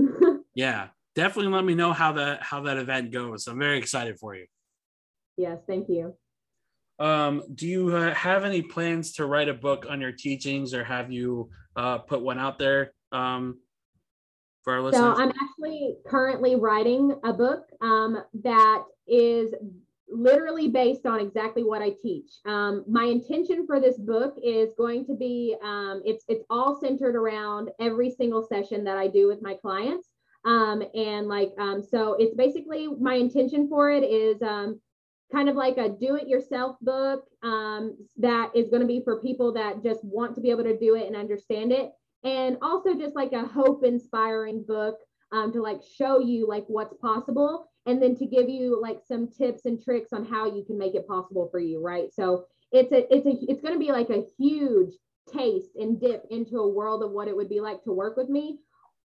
[0.55, 3.47] yeah, definitely let me know how that how that event goes.
[3.47, 4.47] I'm very excited for you.
[5.37, 6.15] Yes, thank you.
[6.99, 10.85] Um, do you uh, have any plans to write a book on your teachings, or
[10.85, 13.59] have you uh, put one out there um,
[14.63, 15.17] for our listeners?
[15.17, 19.55] So I'm actually currently writing a book um, that is
[20.13, 22.31] literally based on exactly what I teach.
[22.45, 27.17] Um, my intention for this book is going to be um, it's it's all centered
[27.17, 30.09] around every single session that I do with my clients.
[30.45, 34.81] Um, and like um, so it's basically my intention for it is um,
[35.31, 39.83] kind of like a do-it-yourself book um, that is going to be for people that
[39.83, 41.93] just want to be able to do it and understand it,
[42.25, 44.99] and also just like a hope-inspiring book
[45.33, 49.29] um, to like show you like what's possible and then to give you like some
[49.29, 52.13] tips and tricks on how you can make it possible for you right?
[52.13, 54.95] So it's a it's a it's going to be like a huge
[55.33, 58.29] taste and dip into a world of what it would be like to work with
[58.29, 58.59] me.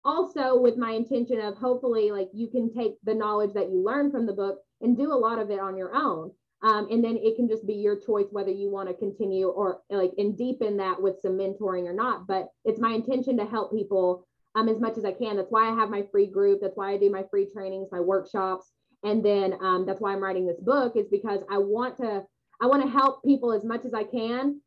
[0.03, 4.11] Also with my intention of hopefully like you can take the knowledge that you learn
[4.11, 6.31] from the book and do a lot of it on your own
[6.65, 9.81] um, and then it can just be your choice whether you want to continue or
[9.89, 13.71] like and deepen that with some mentoring or not but it's my intention to help
[13.71, 14.25] people
[14.55, 15.35] um, as much as I can.
[15.35, 16.61] That's why I have my free group.
[16.61, 18.71] That's why I do my free trainings, my workshops.
[19.03, 22.23] And then um, that's why I'm writing this book is because I want to,
[22.61, 24.61] I want to help people as much as I can.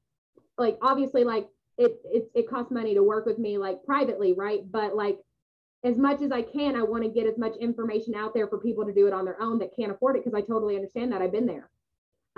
[0.59, 1.49] Like obviously like
[1.79, 4.61] it, it, it costs money to work with me like privately, right?
[4.71, 5.19] But like
[5.85, 8.59] as much as I can, I want to get as much information out there for
[8.59, 10.25] people to do it on their own that can't afford it.
[10.25, 11.71] Cause I totally understand that I've been there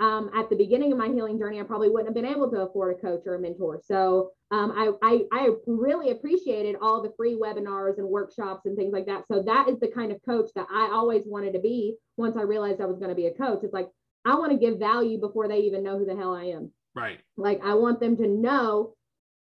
[0.01, 2.61] um, at the beginning of my healing journey, I probably wouldn't have been able to
[2.61, 3.79] afford a coach or a mentor.
[3.85, 8.93] So um, I, I, I really appreciated all the free webinars and workshops and things
[8.93, 9.27] like that.
[9.27, 11.97] So that is the kind of coach that I always wanted to be.
[12.17, 13.89] Once I realized I was going to be a coach, it's like
[14.25, 16.71] I want to give value before they even know who the hell I am.
[16.95, 17.19] Right.
[17.37, 18.95] Like I want them to know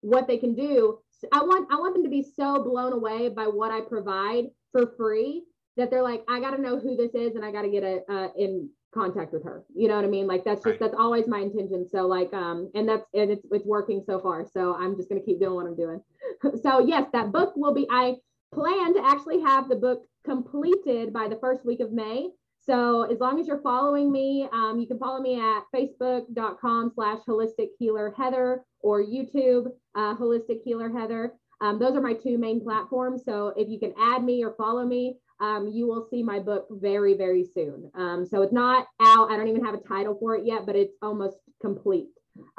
[0.00, 0.98] what they can do.
[1.32, 4.94] I want I want them to be so blown away by what I provide for
[4.96, 5.44] free
[5.76, 7.84] that they're like, I got to know who this is and I got to get
[7.84, 9.64] a uh, in contact with her.
[9.74, 10.26] You know what I mean?
[10.26, 10.80] Like that's just right.
[10.80, 11.86] that's always my intention.
[11.88, 14.46] So like um and that's and it's it's working so far.
[14.52, 16.00] So I'm just gonna keep doing what I'm doing.
[16.62, 18.16] so yes, that book will be I
[18.52, 22.30] plan to actually have the book completed by the first week of May.
[22.62, 27.18] So as long as you're following me, um, you can follow me at facebook.com slash
[27.26, 31.34] holistic healer Heather or YouTube uh, holistic healer Heather.
[31.62, 33.22] Um, those are my two main platforms.
[33.24, 36.66] So if you can add me or follow me, um, you will see my book
[36.70, 37.90] very, very soon.
[37.94, 39.30] Um, so it's not out.
[39.30, 42.08] I don't even have a title for it yet, but it's almost complete.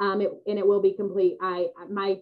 [0.00, 1.36] Um, it, and it will be complete.
[1.40, 2.18] I my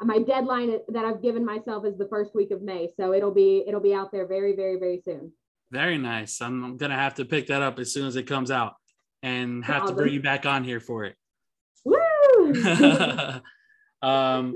[0.00, 3.64] my deadline that I've given myself is the first week of May, so it'll be
[3.66, 5.32] it'll be out there very, very, very soon.
[5.72, 6.40] Very nice.
[6.40, 8.74] I'm gonna have to pick that up as soon as it comes out,
[9.22, 11.16] and have to bring you back on here for it.
[11.84, 12.54] Woo!
[14.02, 14.54] um,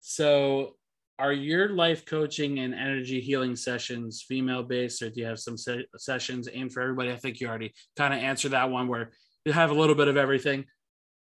[0.00, 0.76] so
[1.20, 5.56] are your life coaching and energy healing sessions female based or do you have some
[5.56, 6.48] se- sessions?
[6.52, 9.12] Aimed for everybody i think you already kind of answered that one where
[9.44, 10.64] you have a little bit of everything.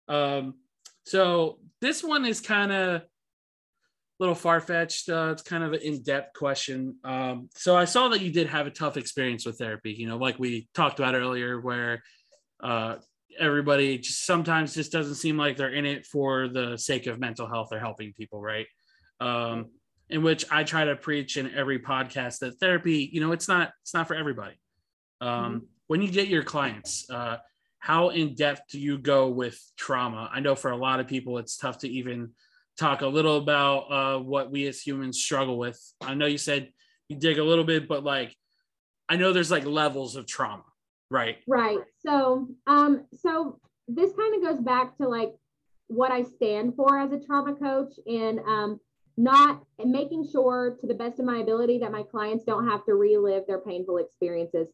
[0.08, 0.54] Um,
[1.04, 3.04] so this one is kind of a
[4.18, 6.96] little far-fetched uh, it's kind of an in-depth question.
[7.04, 10.16] Um, so i saw that you did have a tough experience with therapy you know
[10.16, 12.02] like we talked about earlier where
[12.62, 12.96] uh,
[13.38, 17.46] everybody just sometimes just doesn't seem like they're in it for the sake of mental
[17.46, 18.66] health or helping people right?
[19.20, 19.66] Um,
[20.08, 23.72] in which I try to preach in every podcast that therapy, you know, it's not
[23.82, 24.54] it's not for everybody.
[25.20, 25.58] Um, mm-hmm.
[25.88, 27.36] When you get your clients, uh,
[27.78, 30.28] how in depth do you go with trauma?
[30.32, 32.30] I know for a lot of people, it's tough to even
[32.78, 35.80] talk a little about uh, what we as humans struggle with.
[36.00, 36.70] I know you said
[37.08, 38.34] you dig a little bit, but like
[39.08, 40.64] I know there's like levels of trauma,
[41.10, 41.36] right?
[41.46, 41.78] Right.
[42.00, 45.32] So, um, so this kind of goes back to like
[45.88, 48.80] what I stand for as a trauma coach, and um,
[49.16, 52.94] not making sure to the best of my ability that my clients don't have to
[52.94, 54.68] relive their painful experiences.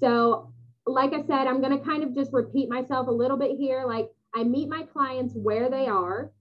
[0.00, 0.52] So,
[0.86, 3.84] like I said, I'm going to kind of just repeat myself a little bit here.
[3.86, 6.32] Like, I meet my clients where they are.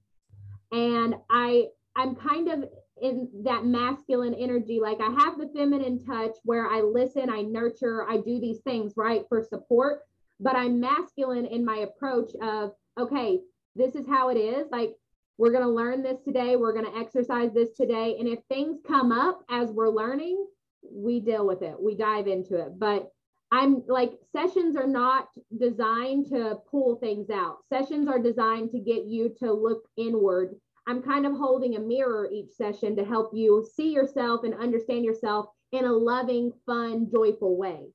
[0.72, 2.66] and I I'm kind of
[3.02, 4.80] in that masculine energy.
[4.82, 8.94] Like I have the feminine touch where I listen, I nurture, I do these things
[8.96, 10.02] right for support,
[10.40, 13.42] but I'm masculine in my approach of okay,
[13.76, 14.68] this is how it is.
[14.72, 14.96] Like
[15.42, 18.78] we're going to learn this today, we're going to exercise this today, and if things
[18.88, 20.46] come up as we're learning,
[20.84, 21.74] we deal with it.
[21.82, 22.78] We dive into it.
[22.78, 23.12] But
[23.52, 27.58] I'm like sessions are not designed to pull things out.
[27.70, 30.58] Sessions are designed to get you to look inward.
[30.86, 35.04] I'm kind of holding a mirror each session to help you see yourself and understand
[35.04, 37.88] yourself in a loving, fun, joyful way.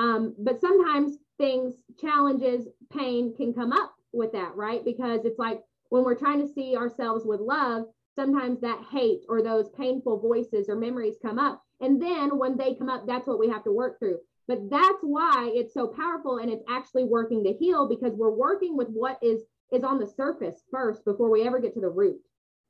[0.00, 4.84] Um, but sometimes things, challenges, pain can come up with that, right?
[4.84, 5.60] Because it's like
[5.90, 7.84] when we're trying to see ourselves with love,
[8.18, 11.62] sometimes that hate or those painful voices or memories come up.
[11.80, 14.18] And then when they come up, that's what we have to work through.
[14.48, 18.76] But that's why it's so powerful and it's actually working to heal because we're working
[18.76, 22.18] with what is is on the surface first before we ever get to the root.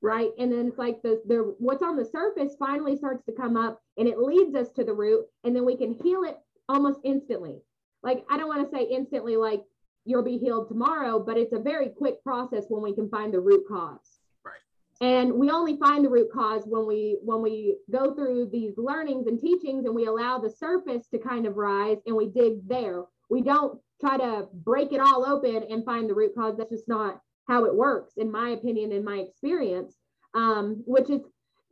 [0.02, 0.30] Right.
[0.38, 3.80] And then it's like the the what's on the surface finally starts to come up
[3.96, 6.36] and it leads us to the root and then we can heal it
[6.68, 7.62] almost instantly.
[8.02, 9.62] Like I don't want to say instantly like
[10.08, 13.40] you'll be healed tomorrow, but it's a very quick process when we can find the
[13.40, 14.18] root cause.
[15.00, 19.28] And we only find the root cause when we when we go through these learnings
[19.28, 23.04] and teachings and we allow the surface to kind of rise and we dig there.
[23.30, 26.56] We don't try to break it all open and find the root cause.
[26.56, 29.94] That's just not how it works in my opinion in my experience.
[30.34, 31.22] Um, which is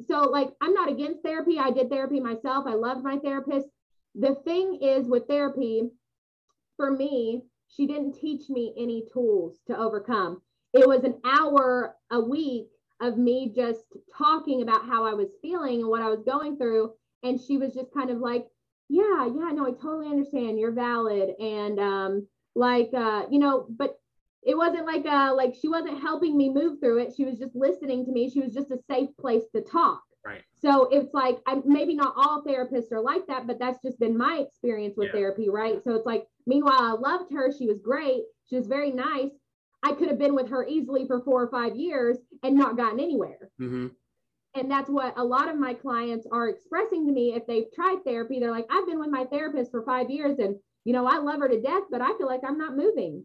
[0.07, 1.59] so like i'm not against therapy.
[1.59, 2.65] I did therapy myself.
[2.69, 3.67] I loved my therapist.
[4.15, 5.91] The thing is with therapy
[6.77, 10.41] for me she didn't teach me any tools to overcome
[10.77, 12.69] it was an hour a week
[13.01, 13.85] of me just
[14.17, 16.93] talking about how I was feeling and what I was going through.
[17.23, 18.47] And she was just kind of like,
[18.89, 20.59] yeah, yeah, no, I totally understand.
[20.59, 21.31] You're valid.
[21.41, 23.99] And um, like, uh, you know, but
[24.43, 27.13] it wasn't like uh like she wasn't helping me move through it.
[27.17, 28.31] She was just listening to me.
[28.31, 30.03] She was just a safe place to talk.
[30.27, 30.43] Right.
[30.61, 34.17] So it's like I'm maybe not all therapists are like that, but that's just been
[34.17, 35.21] my experience with yeah.
[35.21, 35.83] therapy, right?
[35.85, 37.53] So it's like meanwhile I loved her.
[37.57, 38.23] She was great.
[38.49, 39.31] She was very nice.
[39.83, 42.99] I could have been with her easily for four or five years and not gotten
[42.99, 43.51] anywhere.
[43.61, 43.89] Mm-hmm.
[44.55, 47.99] And that's what a lot of my clients are expressing to me if they've tried
[48.05, 48.41] therapy.
[48.41, 51.41] They're like, I've been with my therapist for five years and, you know, I love
[51.41, 53.25] her to death, but I feel like I'm not moving.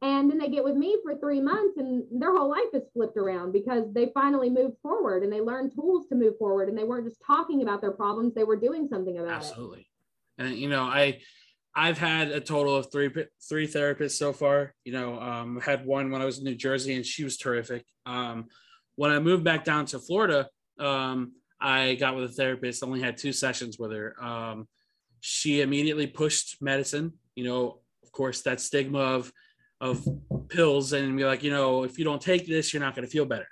[0.00, 3.16] And then they get with me for three months and their whole life is flipped
[3.16, 6.84] around because they finally moved forward and they learned tools to move forward and they
[6.84, 9.80] weren't just talking about their problems, they were doing something about Absolutely.
[9.80, 9.86] it.
[10.38, 10.54] Absolutely.
[10.54, 11.18] And, you know, I,
[11.74, 13.08] I've had a total of three
[13.48, 14.74] three therapists so far.
[14.84, 17.84] You know, um, had one when I was in New Jersey, and she was terrific.
[18.04, 18.46] Um,
[18.96, 20.48] when I moved back down to Florida,
[20.80, 22.82] um, I got with a therapist.
[22.82, 24.16] Only had two sessions with her.
[24.20, 24.66] Um,
[25.20, 27.12] she immediately pushed medicine.
[27.36, 29.32] You know, of course, that stigma of
[29.80, 30.06] of
[30.48, 33.10] pills, and be like, you know, if you don't take this, you're not going to
[33.10, 33.48] feel better.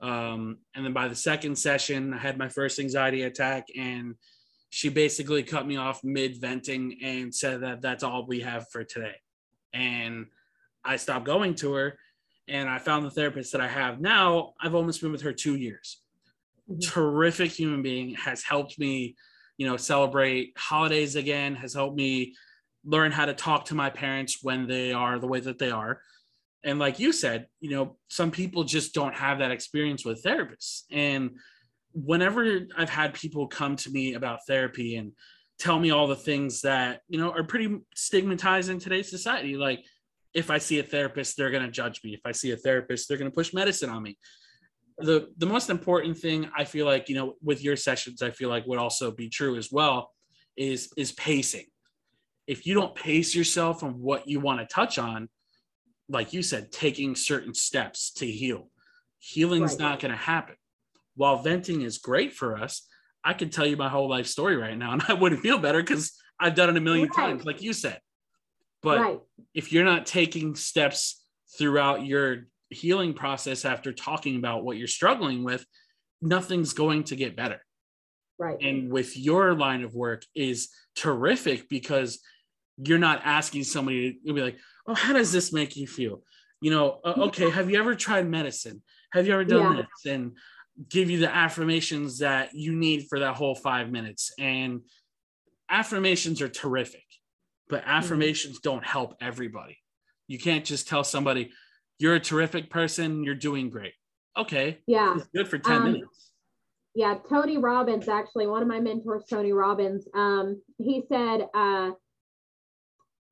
[0.00, 4.14] Um, and then by the second session, I had my first anxiety attack, and
[4.70, 8.84] she basically cut me off mid venting and said that that's all we have for
[8.84, 9.16] today.
[9.72, 10.26] And
[10.84, 11.98] I stopped going to her
[12.48, 14.54] and I found the therapist that I have now.
[14.60, 16.00] I've almost been with her two years.
[16.70, 16.80] Mm-hmm.
[16.80, 19.16] Terrific human being has helped me,
[19.56, 22.34] you know, celebrate holidays again, has helped me
[22.84, 26.00] learn how to talk to my parents when they are the way that they are.
[26.64, 30.82] And like you said, you know, some people just don't have that experience with therapists.
[30.90, 31.36] And
[31.92, 35.12] whenever I've had people come to me about therapy and
[35.58, 39.84] tell me all the things that, you know, are pretty stigmatized in today's society, like
[40.34, 42.14] if I see a therapist, they're going to judge me.
[42.14, 44.18] If I see a therapist, they're going to push medicine on me.
[44.98, 48.48] The the most important thing I feel like, you know, with your sessions, I feel
[48.48, 50.12] like would also be true as well
[50.56, 51.66] is is pacing.
[52.48, 55.28] If you don't pace yourself on what you want to touch on,
[56.08, 58.70] like you said, taking certain steps to heal,
[59.20, 59.80] healing's right.
[59.80, 60.56] not going to happen
[61.18, 62.86] while venting is great for us,
[63.24, 65.82] I could tell you my whole life story right now and I wouldn't feel better
[65.82, 67.30] because I've done it a million right.
[67.30, 68.00] times, like you said.
[68.82, 69.20] But right.
[69.52, 71.24] if you're not taking steps
[71.58, 75.66] throughout your healing process after talking about what you're struggling with,
[76.22, 77.60] nothing's going to get better.
[78.38, 78.56] Right.
[78.62, 82.20] And with your line of work is terrific because
[82.82, 86.22] you're not asking somebody to be like, "Oh, how does this make you feel?"
[86.60, 88.82] You know, uh, okay, have you ever tried medicine?
[89.12, 89.82] Have you ever done yeah.
[89.82, 90.12] this?
[90.12, 90.32] And
[90.88, 94.32] give you the affirmations that you need for that whole five minutes.
[94.38, 94.82] And
[95.68, 97.04] affirmations are terrific,
[97.68, 98.70] but affirmations mm-hmm.
[98.70, 99.78] don't help everybody.
[100.28, 101.50] You can't just tell somebody,
[101.98, 103.94] you're a terrific person, you're doing great.
[104.36, 104.78] Okay.
[104.86, 105.16] Yeah.
[105.16, 106.32] It's good for 10 um, minutes.
[106.94, 107.16] Yeah.
[107.28, 111.90] Tony Robbins, actually, one of my mentors, Tony Robbins, um, he said, uh,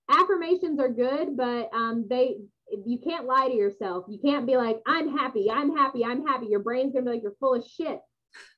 [0.09, 2.37] affirmations are good, but um, they
[2.85, 4.05] you can't lie to yourself.
[4.09, 6.47] You can't be like, I'm happy, I'm happy, I'm happy.
[6.47, 8.01] Your brain's gonna be like, you're full of shit.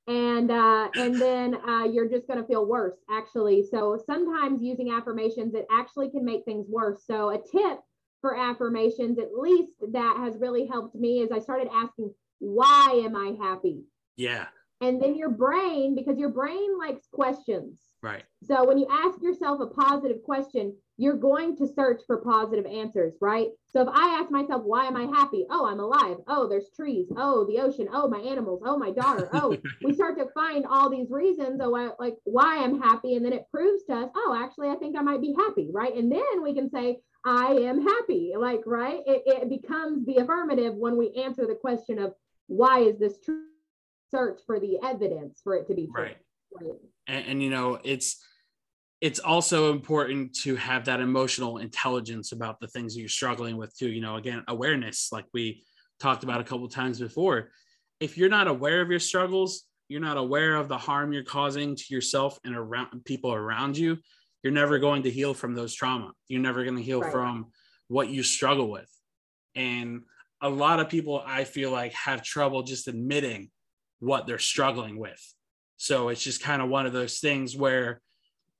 [0.06, 3.66] And uh, and then uh, you're just gonna feel worse, actually.
[3.70, 7.04] So sometimes using affirmations, it actually can make things worse.
[7.06, 7.80] So a tip
[8.20, 13.14] for affirmations, at least that has really helped me, is I started asking, why am
[13.14, 13.82] I happy?
[14.16, 14.46] Yeah.
[14.80, 17.80] And then your brain, because your brain likes questions.
[18.00, 18.22] Right.
[18.44, 23.14] So when you ask yourself a positive question, you're going to search for positive answers,
[23.20, 23.48] right?
[23.66, 25.46] So if I ask myself, why am I happy?
[25.50, 26.18] Oh, I'm alive.
[26.28, 27.06] Oh, there's trees.
[27.16, 27.88] Oh, the ocean.
[27.92, 28.62] Oh, my animals.
[28.64, 29.28] Oh, my daughter.
[29.32, 33.14] Oh, we start to find all these reasons, oh, like why I'm happy.
[33.14, 35.94] And then it proves to us, oh, actually, I think I might be happy, right?
[35.94, 38.32] And then we can say, I am happy.
[38.36, 39.00] Like, right?
[39.06, 42.14] It, it becomes the affirmative when we answer the question of
[42.46, 43.42] why is this true?
[44.10, 46.04] Search for the evidence for it to be true.
[46.04, 46.16] Right.
[46.54, 46.72] right.
[47.06, 48.24] And, and you know, it's
[49.00, 53.76] it's also important to have that emotional intelligence about the things that you're struggling with
[53.76, 53.90] too.
[53.90, 55.62] You know, again, awareness, like we
[56.00, 57.50] talked about a couple times before.
[58.00, 61.74] If you're not aware of your struggles, you're not aware of the harm you're causing
[61.74, 63.98] to yourself and around people around you,
[64.42, 66.12] you're never going to heal from those trauma.
[66.28, 67.12] You're never going to heal right.
[67.12, 67.46] from
[67.88, 68.88] what you struggle with.
[69.54, 70.02] And
[70.40, 73.50] a lot of people I feel like have trouble just admitting
[74.00, 75.20] what they're struggling with.
[75.76, 78.00] So it's just kind of one of those things where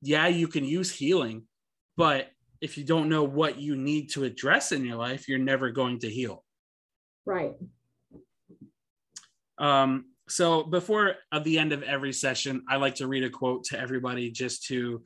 [0.01, 1.43] yeah, you can use healing,
[1.97, 2.29] but
[2.61, 5.99] if you don't know what you need to address in your life, you're never going
[6.01, 6.45] to heal.
[7.27, 7.55] Right.
[9.59, 13.65] Um, so before at the end of every session, I like to read a quote
[13.65, 15.03] to everybody just to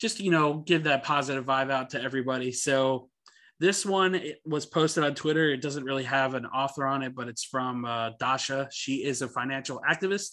[0.00, 2.52] just you know give that positive vibe out to everybody.
[2.52, 3.08] So
[3.58, 5.50] this one was posted on Twitter.
[5.50, 8.68] It doesn't really have an author on it, but it's from uh, Dasha.
[8.70, 10.32] She is a financial activist.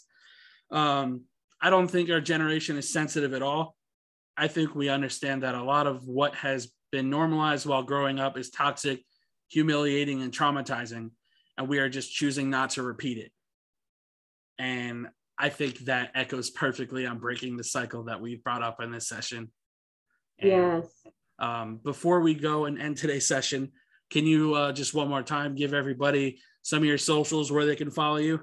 [0.71, 1.21] Um,
[1.61, 3.75] I don't think our generation is sensitive at all.
[4.35, 8.37] I think we understand that a lot of what has been normalized while growing up
[8.37, 9.03] is toxic,
[9.49, 11.11] humiliating, and traumatizing,
[11.57, 13.31] and we are just choosing not to repeat it.
[14.59, 18.91] And I think that echoes perfectly on breaking the cycle that we've brought up in
[18.91, 19.51] this session.
[20.39, 20.87] And, yes.
[21.43, 23.73] Um, before we go and end today's session,
[24.09, 27.75] can you uh, just one more time give everybody some of your socials where they
[27.75, 28.39] can follow you?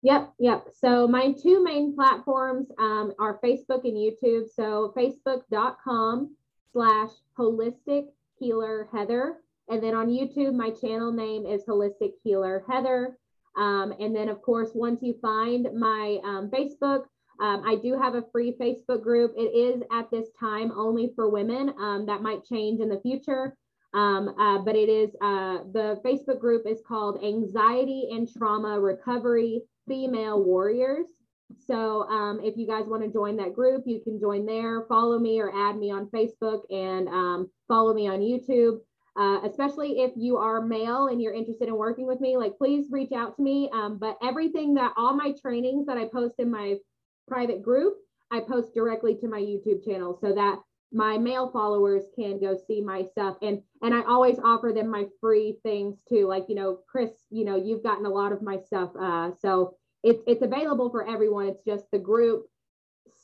[0.00, 0.68] Yep, yep.
[0.80, 4.46] So my two main platforms um, are Facebook and YouTube.
[4.56, 6.34] So facebook.com
[6.72, 8.06] slash holistic
[8.38, 9.36] healer Heather.
[9.68, 13.18] And then on YouTube, my channel name is Holistic Healer Heather.
[13.54, 17.02] Um, and then, of course, once you find my um, Facebook,
[17.40, 19.32] um, I do have a free Facebook group.
[19.36, 21.72] It is at this time only for women.
[21.78, 23.56] Um, that might change in the future.
[23.94, 29.62] Um, uh, but it is uh, the Facebook group is called Anxiety and Trauma Recovery
[29.86, 31.06] female warriors.
[31.66, 35.18] So um, if you guys want to join that group, you can join there, follow
[35.18, 38.80] me or add me on Facebook and um, follow me on YouTube.
[39.16, 42.86] Uh, especially if you are male and you're interested in working with me, like please
[42.92, 43.68] reach out to me.
[43.72, 46.76] Um, but everything that all my trainings that I post in my
[47.28, 47.94] private group,
[48.30, 50.60] I post directly to my YouTube channel so that
[50.92, 53.36] my male followers can go see my stuff.
[53.42, 56.26] And and i always offer them my free things too.
[56.26, 59.76] Like you know chris you know you've gotten a lot of my stuff uh so
[60.02, 61.46] it's it's available for everyone.
[61.46, 62.46] It's just the group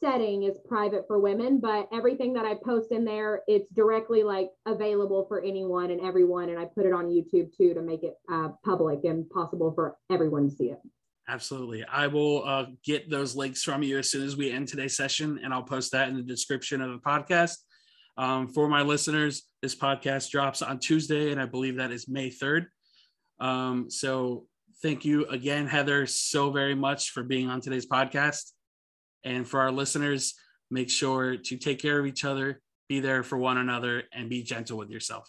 [0.00, 4.50] setting is private for women but everything that i post in there it's directly like
[4.66, 6.48] available for anyone and everyone.
[6.48, 9.96] And i put it on youtube too to make it uh, public and possible for
[10.10, 10.80] everyone to see it
[11.28, 11.84] Absolutely.
[11.84, 15.40] I will uh, get those links from you as soon as we end today's session,
[15.42, 17.56] and I'll post that in the description of the podcast.
[18.16, 22.30] Um, for my listeners, this podcast drops on Tuesday, and I believe that is May
[22.30, 22.66] 3rd.
[23.40, 24.46] Um, so
[24.82, 28.52] thank you again, Heather, so very much for being on today's podcast.
[29.24, 30.34] And for our listeners,
[30.70, 34.42] make sure to take care of each other, be there for one another, and be
[34.42, 35.28] gentle with yourself.